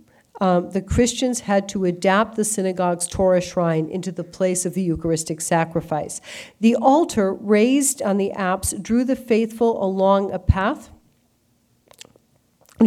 um, 0.41 0.71
the 0.71 0.83
Christians 0.83 1.41
had 1.41 1.69
to 1.71 1.85
adapt 1.85 2.37
the 2.37 2.45
synagogue's 2.45 3.07
Torah 3.07 3.41
shrine 3.41 3.89
into 3.89 4.11
the 4.11 4.25
place 4.25 4.67
of 4.67 4.75
the 4.75 4.83
Eucharistic 4.83 5.41
sacrifice. 5.41 6.21
The 6.61 6.77
altar 6.77 7.33
raised 7.33 8.03
on 8.03 8.17
the 8.17 8.33
apse 8.33 8.73
drew 8.73 9.05
the 9.05 9.17
faithful 9.17 9.83
along 9.83 10.33
a 10.33 10.39
path 10.39 10.91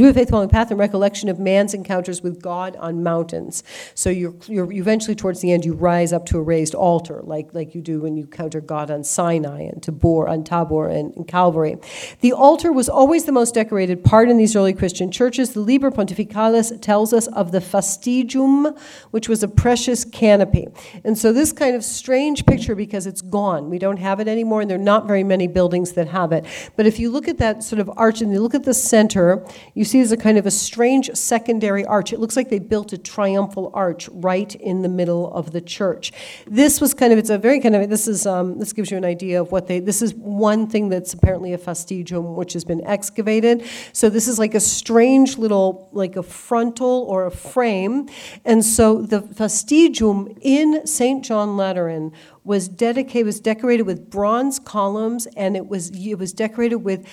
a 0.04 0.14
faithful 0.14 0.48
path 0.48 0.72
and 0.72 0.80
recollection 0.80 1.30
of 1.30 1.40
man's 1.40 1.74
encounters 1.74 2.22
with 2.22 2.42
God 2.42 2.76
on 2.78 3.04
mountains. 3.04 3.64
So 3.94 4.10
you're, 4.10 4.36
you're 4.48 4.72
eventually 4.72 5.16
towards 5.16 5.42
the 5.42 5.52
end 5.52 5.66
you 5.66 5.74
rise 5.74 6.12
up 6.12 6.26
to 6.28 6.38
a 6.38 6.42
raised 6.42 6.76
altar, 6.76 7.22
like, 7.24 7.54
like 7.54 7.74
you 7.74 7.82
do 7.82 8.02
when 8.02 8.18
you 8.18 8.24
encounter 8.24 8.62
God 8.62 8.92
on 8.92 9.04
Sinai 9.04 9.62
and 9.62 9.82
Tabor, 9.82 10.28
on 10.28 10.44
Tabor 10.44 10.88
and, 10.88 11.16
and 11.16 11.28
Calvary. 11.28 11.78
The 12.22 12.34
altar 12.34 12.72
was 12.72 12.90
always 12.90 13.26
the 13.26 13.32
most 13.32 13.54
decorated 13.54 14.04
part 14.04 14.30
in 14.30 14.38
these 14.38 14.56
early 14.56 14.74
Christian 14.74 15.12
churches. 15.12 15.54
The 15.54 15.62
Liber 15.62 15.92
Pontificalis 15.92 16.82
tells 16.82 17.14
us 17.14 17.28
of 17.28 17.52
the 17.52 17.60
fastigium, 17.60 18.78
which 19.12 19.30
was 19.30 19.44
a 19.44 19.48
precious 19.48 20.04
canopy. 20.04 20.68
And 21.04 21.18
so 21.18 21.32
this 21.32 21.52
kind 21.52 21.76
of 21.76 21.84
strange 21.84 22.46
picture 22.46 22.76
because 22.76 23.08
it's 23.08 23.22
gone. 23.22 23.70
We 23.70 23.80
don't 23.80 23.98
have 23.98 24.20
it 24.20 24.28
anymore, 24.28 24.62
and 24.62 24.70
there 24.70 24.78
are 24.78 24.82
not 24.82 25.08
very 25.08 25.24
many 25.24 25.48
buildings 25.48 25.94
that 25.94 26.08
have 26.10 26.32
it. 26.32 26.46
But 26.76 26.86
if 26.86 27.00
you 27.00 27.10
look 27.10 27.28
at 27.28 27.38
that 27.38 27.64
sort 27.64 27.80
of 27.80 27.90
arch 27.96 28.22
and 28.22 28.32
you 28.32 28.40
look 28.42 28.56
at 28.56 28.64
the 28.64 28.74
center, 28.74 29.46
you 29.74 29.85
see 29.86 30.00
there's 30.00 30.12
a 30.12 30.18
kind 30.18 30.38
of 30.38 30.46
a 30.46 30.52
strange 30.52 31.10
secondary 31.14 31.86
arch. 31.86 32.14
It 32.14 32.20
looks 32.20 32.36
like 32.36 32.50
they 32.50 32.60
built 32.60 32.94
a 32.94 32.98
triumphal 32.98 33.72
arch 33.74 34.10
right 34.10 34.54
in 34.56 34.82
the 34.82 34.90
middle 34.90 35.32
of 35.34 35.52
the 35.52 35.62
church. 35.62 36.12
This 36.46 36.82
was 36.82 36.94
kind 36.94 37.14
of, 37.14 37.20
it's 37.20 37.30
a 37.30 37.38
very 37.38 37.60
kind 37.60 37.76
of, 37.76 37.90
this 37.90 38.08
is, 38.08 38.26
um, 38.26 38.60
this 38.60 38.74
gives 38.74 38.92
you 38.92 38.98
an 38.98 39.06
idea 39.06 39.42
of 39.42 39.52
what 39.52 39.68
they, 39.68 39.80
this 39.80 40.02
is 40.02 40.14
one 40.14 40.68
thing 40.68 40.90
that's 40.90 41.14
apparently 41.14 41.54
a 41.54 41.58
fastigium 41.58 42.36
which 42.36 42.54
has 42.54 42.66
been 42.66 42.86
excavated. 42.86 43.64
So 43.94 44.10
this 44.10 44.28
is 44.28 44.40
like 44.40 44.56
a 44.56 44.60
strange 44.60 45.38
little, 45.38 45.90
like 45.92 46.16
a 46.16 46.24
frontal 46.24 47.06
or 47.10 47.26
a 47.26 47.32
frame. 47.32 48.10
And 48.44 48.64
so 48.64 49.02
the 49.02 49.22
fastigium 49.22 50.38
in 50.42 50.86
St. 50.86 51.24
John 51.24 51.58
Lateran 51.58 52.12
was 52.46 52.68
dedicated 52.68 53.26
was 53.26 53.40
decorated 53.40 53.84
with 53.84 54.10
bronze 54.10 54.60
columns 54.60 55.26
and 55.36 55.58
it 55.58 55.68
was 55.68 55.90
it 55.90 56.20
was 56.20 56.32
decorated 56.32 56.78
with 56.78 57.06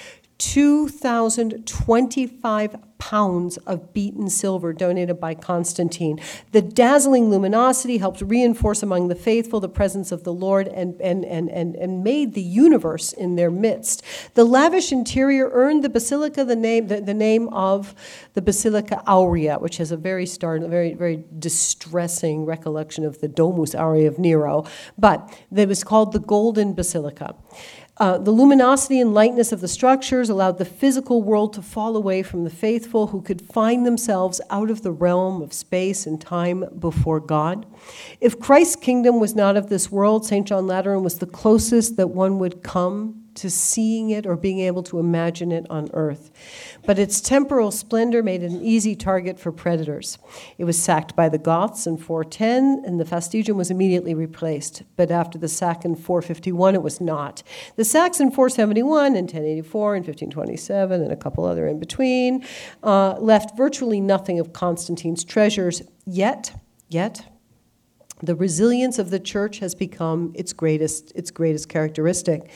2,025 0.43 2.77
pounds 2.99 3.57
of 3.59 3.93
beaten 3.93 4.29
silver 4.31 4.73
donated 4.73 5.21
by 5.21 5.35
Constantine. 5.35 6.19
The 6.53 6.63
dazzling 6.63 7.31
luminosity 7.31 7.99
helped 7.99 8.21
reinforce 8.21 8.83
among 8.83 9.09
the 9.09 9.15
faithful 9.15 9.61
the 9.61 9.69
presence 9.69 10.11
of 10.13 10.25
the 10.25 10.33
Lord 10.33 10.69
and, 10.69 11.01
and, 11.01 11.25
and, 11.25 11.51
and, 11.51 11.75
and 11.77 12.05
made 12.05 12.35
the 12.35 12.43
universe 12.43 13.13
in 13.13 13.37
their 13.37 13.51
midst. 13.51 14.03
The 14.35 14.45
lavish 14.45 14.93
interior 14.93 15.51
earned 15.53 15.85
the 15.85 15.89
basilica 15.89 16.45
the 16.45 16.57
name, 16.57 16.87
the, 16.87 17.01
the 17.01 17.15
name 17.15 17.49
of 17.49 17.95
the 18.35 18.43
Basilica 18.43 19.03
Aurea, 19.09 19.59
which 19.59 19.79
has 19.79 19.91
a 19.91 19.97
very 19.97 20.27
stark, 20.27 20.63
very, 20.63 20.95
very 20.95 21.25
distressing 21.39 22.45
recollection 22.45 23.05
of 23.05 23.21
the 23.21 23.29
Domus 23.29 23.75
Aurea 23.75 24.09
of 24.09 24.19
Nero, 24.19 24.65
but 24.97 25.39
it 25.55 25.69
was 25.69 25.85
called 25.85 26.13
the 26.13 26.21
Golden 26.21 26.73
Basilica. 26.73 27.35
Uh, 27.99 28.17
the 28.17 28.31
luminosity 28.31 29.01
and 29.01 29.13
lightness 29.13 29.53
of 29.53 29.61
the 29.61 29.69
structures 29.69 30.31
allowed 30.31 30.57
the 30.57 30.65
physical 30.65 31.23
world 31.23 31.53
to 31.53 31.61
fall 31.61 31.95
away 31.95 32.23
from 32.23 32.43
the 32.43 32.51
faithful 32.51 33.09
who 33.09 33.21
could 33.21 33.43
find 33.43 33.85
themselves 33.85 34.41
out 34.49 34.71
of 34.71 34.83
the 34.83 34.91
realm 34.91 35.43
of 35.43 35.53
space 35.53 36.07
and 36.07 36.21
time 36.21 36.65
before 36.79 37.21
God. 37.21 37.67
If 38.19 38.41
Christ's 38.41 38.77
kingdom 38.77 39.21
was 39.21 39.35
not 39.35 39.59
of 39.59 39.69
this 39.69 39.93
world, 39.93 40.25
St. 40.25 40.49
John 40.49 40.67
Lateran 40.67 41.03
was 41.03 41.19
the 41.19 41.27
closest 41.27 41.97
that 41.97 42.09
one 42.09 42.39
would 42.39 42.63
come 42.63 43.22
to 43.37 43.51
seeing 43.51 44.11
it 44.11 44.27
or 44.27 44.37
being 44.37 44.61
able 44.61 44.83
to 44.85 44.99
imagine 44.99 45.53
it 45.53 45.67
on 45.71 45.89
earth. 45.93 46.31
But 46.87 46.99
its 46.99 47.21
temporal 47.21 47.71
splendor 47.71 48.23
made 48.23 48.43
it 48.43 48.51
an 48.51 48.63
easy 48.63 48.95
target 48.95 49.39
for 49.39 49.53
predators. 49.53 50.19
It 50.59 50.65
was 50.65 50.79
sacked 50.79 51.17
by 51.17 51.29
the 51.29 51.39
Goths 51.39 51.87
in 51.87 51.97
410, 51.97 52.83
and 52.85 53.01
the 53.01 53.05
Fastigium 53.05 53.57
was 53.57 53.71
immediately 53.71 54.15
replaced. 54.15 54.83
But 54.97 55.11
after 55.11 55.39
the 55.39 55.49
sack 55.49 55.85
in 55.85 55.95
451, 55.95 56.75
it 56.75 56.83
was 56.83 57.01
not. 57.01 57.43
The 57.77 57.85
sacks 57.85 58.21
in 58.21 58.31
471 58.31 59.17
and 59.17 59.27
1084 59.27 59.95
and 59.95 60.07
1527 60.07 61.03
and 61.03 61.13
a 61.13 61.17
couple 61.17 61.45
other 61.45 61.67
in 61.67 61.79
between 61.79 62.45
uh, 62.83 63.17
left 63.19 63.57
virtually 63.57 64.01
nothing 64.01 64.39
of 64.39 64.53
Constantine's 64.53 65.25
treasures. 65.25 65.83
Yet, 66.05 66.55
yet, 66.89 67.27
the 68.23 68.35
resilience 68.35 68.99
of 68.99 69.11
the 69.11 69.19
church 69.19 69.59
has 69.59 69.75
become 69.75 70.33
its 70.35 70.53
greatest, 70.53 71.13
its 71.15 71.31
greatest 71.31 71.69
characteristic. 71.69 72.51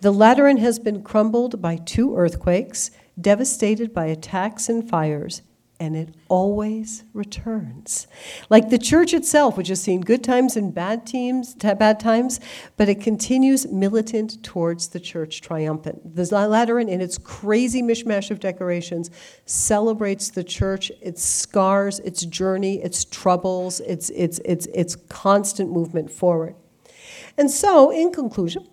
The 0.00 0.12
Lateran 0.12 0.56
has 0.58 0.78
been 0.78 1.02
crumbled 1.02 1.62
by 1.62 1.76
two 1.76 2.16
earthquakes, 2.16 2.90
devastated 3.20 3.94
by 3.94 4.06
attacks 4.06 4.68
and 4.68 4.88
fires, 4.88 5.42
and 5.82 5.96
it 5.96 6.14
always 6.28 7.02
returns. 7.12 8.06
Like 8.48 8.70
the 8.70 8.78
church 8.78 9.12
itself, 9.12 9.56
which 9.56 9.66
has 9.66 9.82
seen 9.82 10.00
good 10.00 10.22
times 10.22 10.56
and 10.56 10.72
bad 10.72 11.04
teams, 11.04 11.56
bad 11.56 11.98
times, 11.98 12.38
but 12.76 12.88
it 12.88 13.00
continues 13.00 13.66
militant 13.66 14.44
towards 14.44 14.90
the 14.90 15.00
church 15.00 15.40
triumphant. 15.40 16.14
The 16.14 16.22
Lateran, 16.22 16.88
in 16.88 17.00
its 17.00 17.18
crazy 17.18 17.82
mishmash 17.82 18.30
of 18.30 18.38
decorations, 18.38 19.10
celebrates 19.44 20.30
the 20.30 20.44
church, 20.44 20.92
its 21.00 21.20
scars, 21.20 21.98
its 21.98 22.24
journey, 22.26 22.80
its 22.80 23.04
troubles, 23.04 23.80
its, 23.80 24.08
its, 24.10 24.38
its, 24.44 24.66
its 24.66 24.94
constant 24.94 25.72
movement 25.72 26.12
forward. 26.12 26.54
And 27.36 27.50
so, 27.50 27.90
in 27.90 28.12
conclusion, 28.12 28.68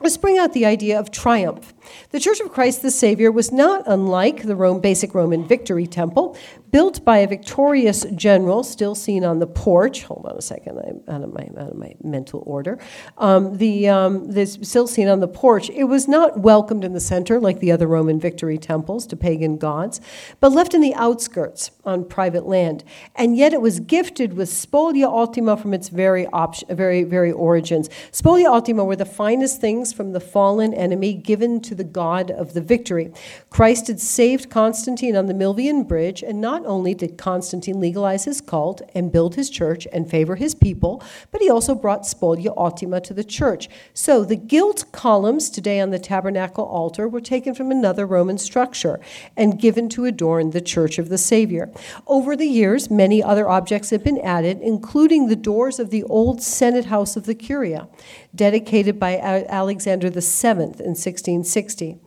let's 0.00 0.16
bring 0.16 0.38
out 0.38 0.52
the 0.52 0.66
idea 0.66 0.98
of 0.98 1.10
triumph. 1.10 1.72
The 2.10 2.20
Church 2.20 2.40
of 2.40 2.52
Christ 2.52 2.82
the 2.82 2.90
Savior 2.90 3.30
was 3.30 3.52
not 3.52 3.82
unlike 3.86 4.42
the 4.42 4.56
Rome, 4.56 4.80
basic 4.80 5.14
Roman 5.14 5.46
victory 5.46 5.86
temple, 5.86 6.36
built 6.76 7.02
by 7.06 7.16
a 7.16 7.26
victorious 7.26 8.04
general, 8.14 8.62
still 8.62 8.94
seen 8.94 9.24
on 9.24 9.38
the 9.38 9.46
porch. 9.46 10.02
Hold 10.02 10.26
on 10.26 10.36
a 10.36 10.42
second, 10.42 10.78
I'm 10.78 11.00
out 11.08 11.22
of 11.22 11.32
my, 11.32 11.48
out 11.58 11.70
of 11.70 11.78
my 11.78 11.94
mental 12.04 12.42
order. 12.44 12.78
Um, 13.16 13.56
the, 13.56 13.88
um, 13.88 14.30
this 14.30 14.58
still 14.60 14.86
seen 14.86 15.08
on 15.08 15.20
the 15.20 15.26
porch. 15.26 15.70
It 15.70 15.84
was 15.84 16.06
not 16.06 16.40
welcomed 16.40 16.84
in 16.84 16.92
the 16.92 17.00
center 17.00 17.40
like 17.40 17.60
the 17.60 17.72
other 17.72 17.86
Roman 17.86 18.20
victory 18.20 18.58
temples 18.58 19.06
to 19.06 19.16
pagan 19.16 19.56
gods, 19.56 20.02
but 20.38 20.52
left 20.52 20.74
in 20.74 20.82
the 20.82 20.94
outskirts 20.96 21.70
on 21.86 22.04
private 22.04 22.46
land. 22.46 22.84
And 23.14 23.38
yet 23.38 23.54
it 23.54 23.62
was 23.62 23.80
gifted 23.80 24.34
with 24.34 24.50
spolia 24.50 25.06
ultima 25.06 25.56
from 25.56 25.72
its 25.72 25.88
very, 25.88 26.26
op- 26.26 26.68
very, 26.68 27.04
very 27.04 27.32
origins. 27.32 27.88
Spolia 28.12 28.52
ultima 28.52 28.84
were 28.84 28.96
the 28.96 29.06
finest 29.06 29.62
things 29.62 29.94
from 29.94 30.12
the 30.12 30.20
fallen 30.20 30.74
enemy 30.74 31.14
given 31.14 31.62
to 31.62 31.74
the 31.74 31.84
God 31.84 32.30
of 32.30 32.52
the 32.52 32.60
victory. 32.60 33.14
Christ 33.48 33.86
had 33.86 33.98
saved 33.98 34.50
Constantine 34.50 35.16
on 35.16 35.24
the 35.24 35.32
Milvian 35.32 35.88
Bridge, 35.88 36.22
and 36.22 36.38
not 36.38 36.65
only 36.66 36.94
did 36.94 37.16
Constantine 37.16 37.80
legalize 37.80 38.24
his 38.24 38.40
cult 38.40 38.82
and 38.94 39.12
build 39.12 39.36
his 39.36 39.48
church 39.48 39.86
and 39.92 40.10
favor 40.10 40.36
his 40.36 40.54
people, 40.54 41.02
but 41.30 41.40
he 41.40 41.48
also 41.48 41.74
brought 41.74 42.02
spolia 42.02 42.52
optima 42.56 43.00
to 43.00 43.14
the 43.14 43.24
church. 43.24 43.68
So 43.94 44.24
the 44.24 44.36
gilt 44.36 44.84
columns 44.92 45.48
today 45.48 45.80
on 45.80 45.90
the 45.90 45.98
tabernacle 45.98 46.64
altar 46.64 47.08
were 47.08 47.20
taken 47.20 47.54
from 47.54 47.70
another 47.70 48.06
Roman 48.06 48.38
structure 48.38 49.00
and 49.36 49.60
given 49.60 49.88
to 49.90 50.04
adorn 50.04 50.50
the 50.50 50.60
church 50.60 50.98
of 50.98 51.08
the 51.08 51.18
Savior. 51.18 51.70
Over 52.06 52.36
the 52.36 52.46
years, 52.46 52.90
many 52.90 53.22
other 53.22 53.48
objects 53.48 53.90
have 53.90 54.04
been 54.04 54.20
added, 54.20 54.60
including 54.60 55.28
the 55.28 55.36
doors 55.36 55.78
of 55.78 55.90
the 55.90 56.02
old 56.04 56.42
Senate 56.42 56.86
House 56.86 57.16
of 57.16 57.26
the 57.26 57.34
Curia, 57.34 57.88
dedicated 58.34 58.98
by 58.98 59.16
Alexander 59.18 60.10
VII 60.10 60.48
in 60.48 60.94
1660. 60.96 61.98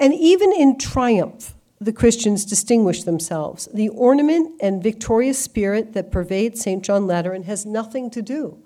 And 0.00 0.14
even 0.14 0.52
in 0.52 0.78
triumph, 0.78 1.54
the 1.80 1.92
Christians 1.92 2.44
distinguish 2.44 3.04
themselves. 3.04 3.68
The 3.72 3.88
ornament 3.90 4.60
and 4.60 4.82
victorious 4.82 5.38
spirit 5.38 5.92
that 5.92 6.10
pervades 6.10 6.60
St. 6.60 6.84
John 6.84 7.06
Lateran 7.06 7.44
has 7.44 7.64
nothing 7.64 8.10
to 8.10 8.22
do 8.22 8.58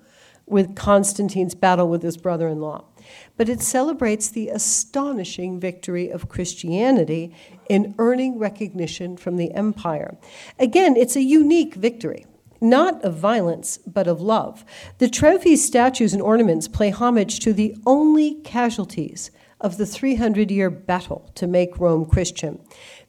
with 0.45 0.75
Constantine's 0.75 1.55
battle 1.55 1.87
with 1.87 2.03
his 2.03 2.17
brother 2.17 2.47
in 2.47 2.59
law, 2.59 2.85
but 3.37 3.47
it 3.47 3.61
celebrates 3.61 4.29
the 4.29 4.49
astonishing 4.49 5.59
victory 5.59 6.09
of 6.09 6.27
Christianity 6.27 7.35
in 7.69 7.95
earning 7.97 8.39
recognition 8.39 9.15
from 9.15 9.37
the 9.37 9.53
empire. 9.53 10.17
Again, 10.59 10.97
it's 10.97 11.15
a 11.15 11.21
unique 11.21 11.75
victory 11.75 12.25
not 12.63 13.03
of 13.03 13.15
violence, 13.15 13.77
but 13.85 14.07
of 14.07 14.21
love. 14.21 14.63
The 14.99 15.09
trophies, 15.09 15.65
statues, 15.65 16.13
and 16.13 16.21
ornaments 16.21 16.69
play 16.69 16.91
homage 16.91 17.41
to 17.41 17.51
the 17.51 17.75
only 17.85 18.35
casualties 18.35 19.31
of 19.59 19.77
the 19.77 19.85
300 19.85 20.49
year 20.49 20.69
battle 20.69 21.29
to 21.35 21.45
make 21.45 21.79
Rome 21.79 22.05
Christian. 22.05 22.59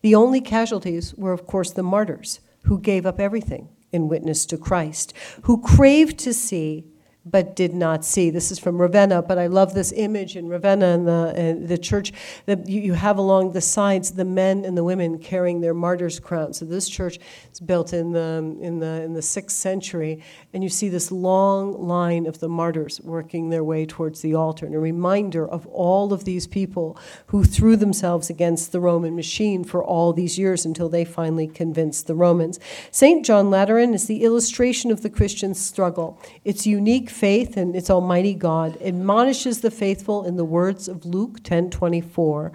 The 0.04 0.14
only 0.14 0.42
casualties 0.42 1.14
were, 1.14 1.32
of 1.32 1.46
course, 1.46 1.70
the 1.70 1.82
martyrs 1.82 2.40
who 2.64 2.78
gave 2.78 3.06
up 3.06 3.18
everything 3.18 3.70
in 3.90 4.06
witness 4.06 4.44
to 4.44 4.58
Christ, 4.58 5.14
who 5.44 5.62
craved 5.62 6.18
to 6.18 6.34
see 6.34 6.84
but 7.26 7.56
did 7.56 7.72
not 7.72 8.04
see. 8.04 8.28
This 8.30 8.50
is 8.50 8.58
from 8.58 8.80
Ravenna, 8.80 9.22
but 9.22 9.38
I 9.38 9.46
love 9.46 9.72
this 9.72 9.92
image 9.92 10.36
in 10.36 10.48
Ravenna 10.48 10.86
and 10.86 11.06
the, 11.06 11.66
the 11.66 11.78
church 11.78 12.12
that 12.44 12.68
you, 12.68 12.80
you 12.80 12.92
have 12.92 13.16
along 13.16 13.52
the 13.52 13.62
sides 13.62 14.12
the 14.12 14.24
men 14.24 14.64
and 14.64 14.76
the 14.76 14.84
women 14.84 15.18
carrying 15.18 15.60
their 15.60 15.72
martyr's 15.72 16.20
crowns. 16.20 16.58
So 16.58 16.66
this 16.66 16.88
church 16.88 17.18
is 17.50 17.60
built 17.60 17.94
in 17.94 18.12
the, 18.12 18.56
in 18.60 18.78
the, 18.78 19.02
in 19.02 19.14
the 19.14 19.22
sixth 19.22 19.56
century, 19.56 20.22
and 20.52 20.62
you 20.62 20.68
see 20.68 20.90
this 20.90 21.10
long 21.10 21.80
line 21.86 22.26
of 22.26 22.40
the 22.40 22.48
martyrs 22.48 23.00
working 23.00 23.48
their 23.48 23.64
way 23.64 23.86
towards 23.86 24.20
the 24.20 24.34
altar, 24.34 24.66
and 24.66 24.74
a 24.74 24.78
reminder 24.78 25.48
of 25.48 25.66
all 25.68 26.12
of 26.12 26.24
these 26.24 26.46
people 26.46 26.98
who 27.28 27.42
threw 27.42 27.76
themselves 27.76 28.28
against 28.28 28.70
the 28.72 28.80
Roman 28.80 29.16
machine 29.16 29.64
for 29.64 29.82
all 29.82 30.12
these 30.12 30.38
years 30.38 30.66
until 30.66 30.90
they 30.90 31.04
finally 31.04 31.46
convinced 31.46 32.06
the 32.06 32.14
Romans. 32.14 32.60
St. 32.90 33.24
John 33.24 33.50
Lateran 33.50 33.94
is 33.94 34.06
the 34.06 34.24
illustration 34.24 34.90
of 34.90 35.02
the 35.02 35.10
Christian 35.10 35.54
struggle. 35.54 36.20
It's 36.44 36.66
unique 36.66 37.13
faith 37.14 37.56
and 37.56 37.76
its 37.76 37.88
almighty 37.88 38.34
God 38.34 38.76
admonishes 38.82 39.60
the 39.60 39.70
faithful 39.70 40.24
in 40.24 40.36
the 40.36 40.44
words 40.44 40.88
of 40.88 41.04
Luke 41.04 41.42
10:24 41.42 42.52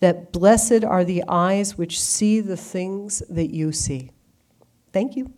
that 0.00 0.32
blessed 0.32 0.84
are 0.84 1.04
the 1.04 1.24
eyes 1.26 1.78
which 1.78 2.00
see 2.00 2.40
the 2.40 2.56
things 2.56 3.22
that 3.30 3.54
you 3.54 3.72
see. 3.72 4.10
Thank 4.92 5.16
you. 5.16 5.32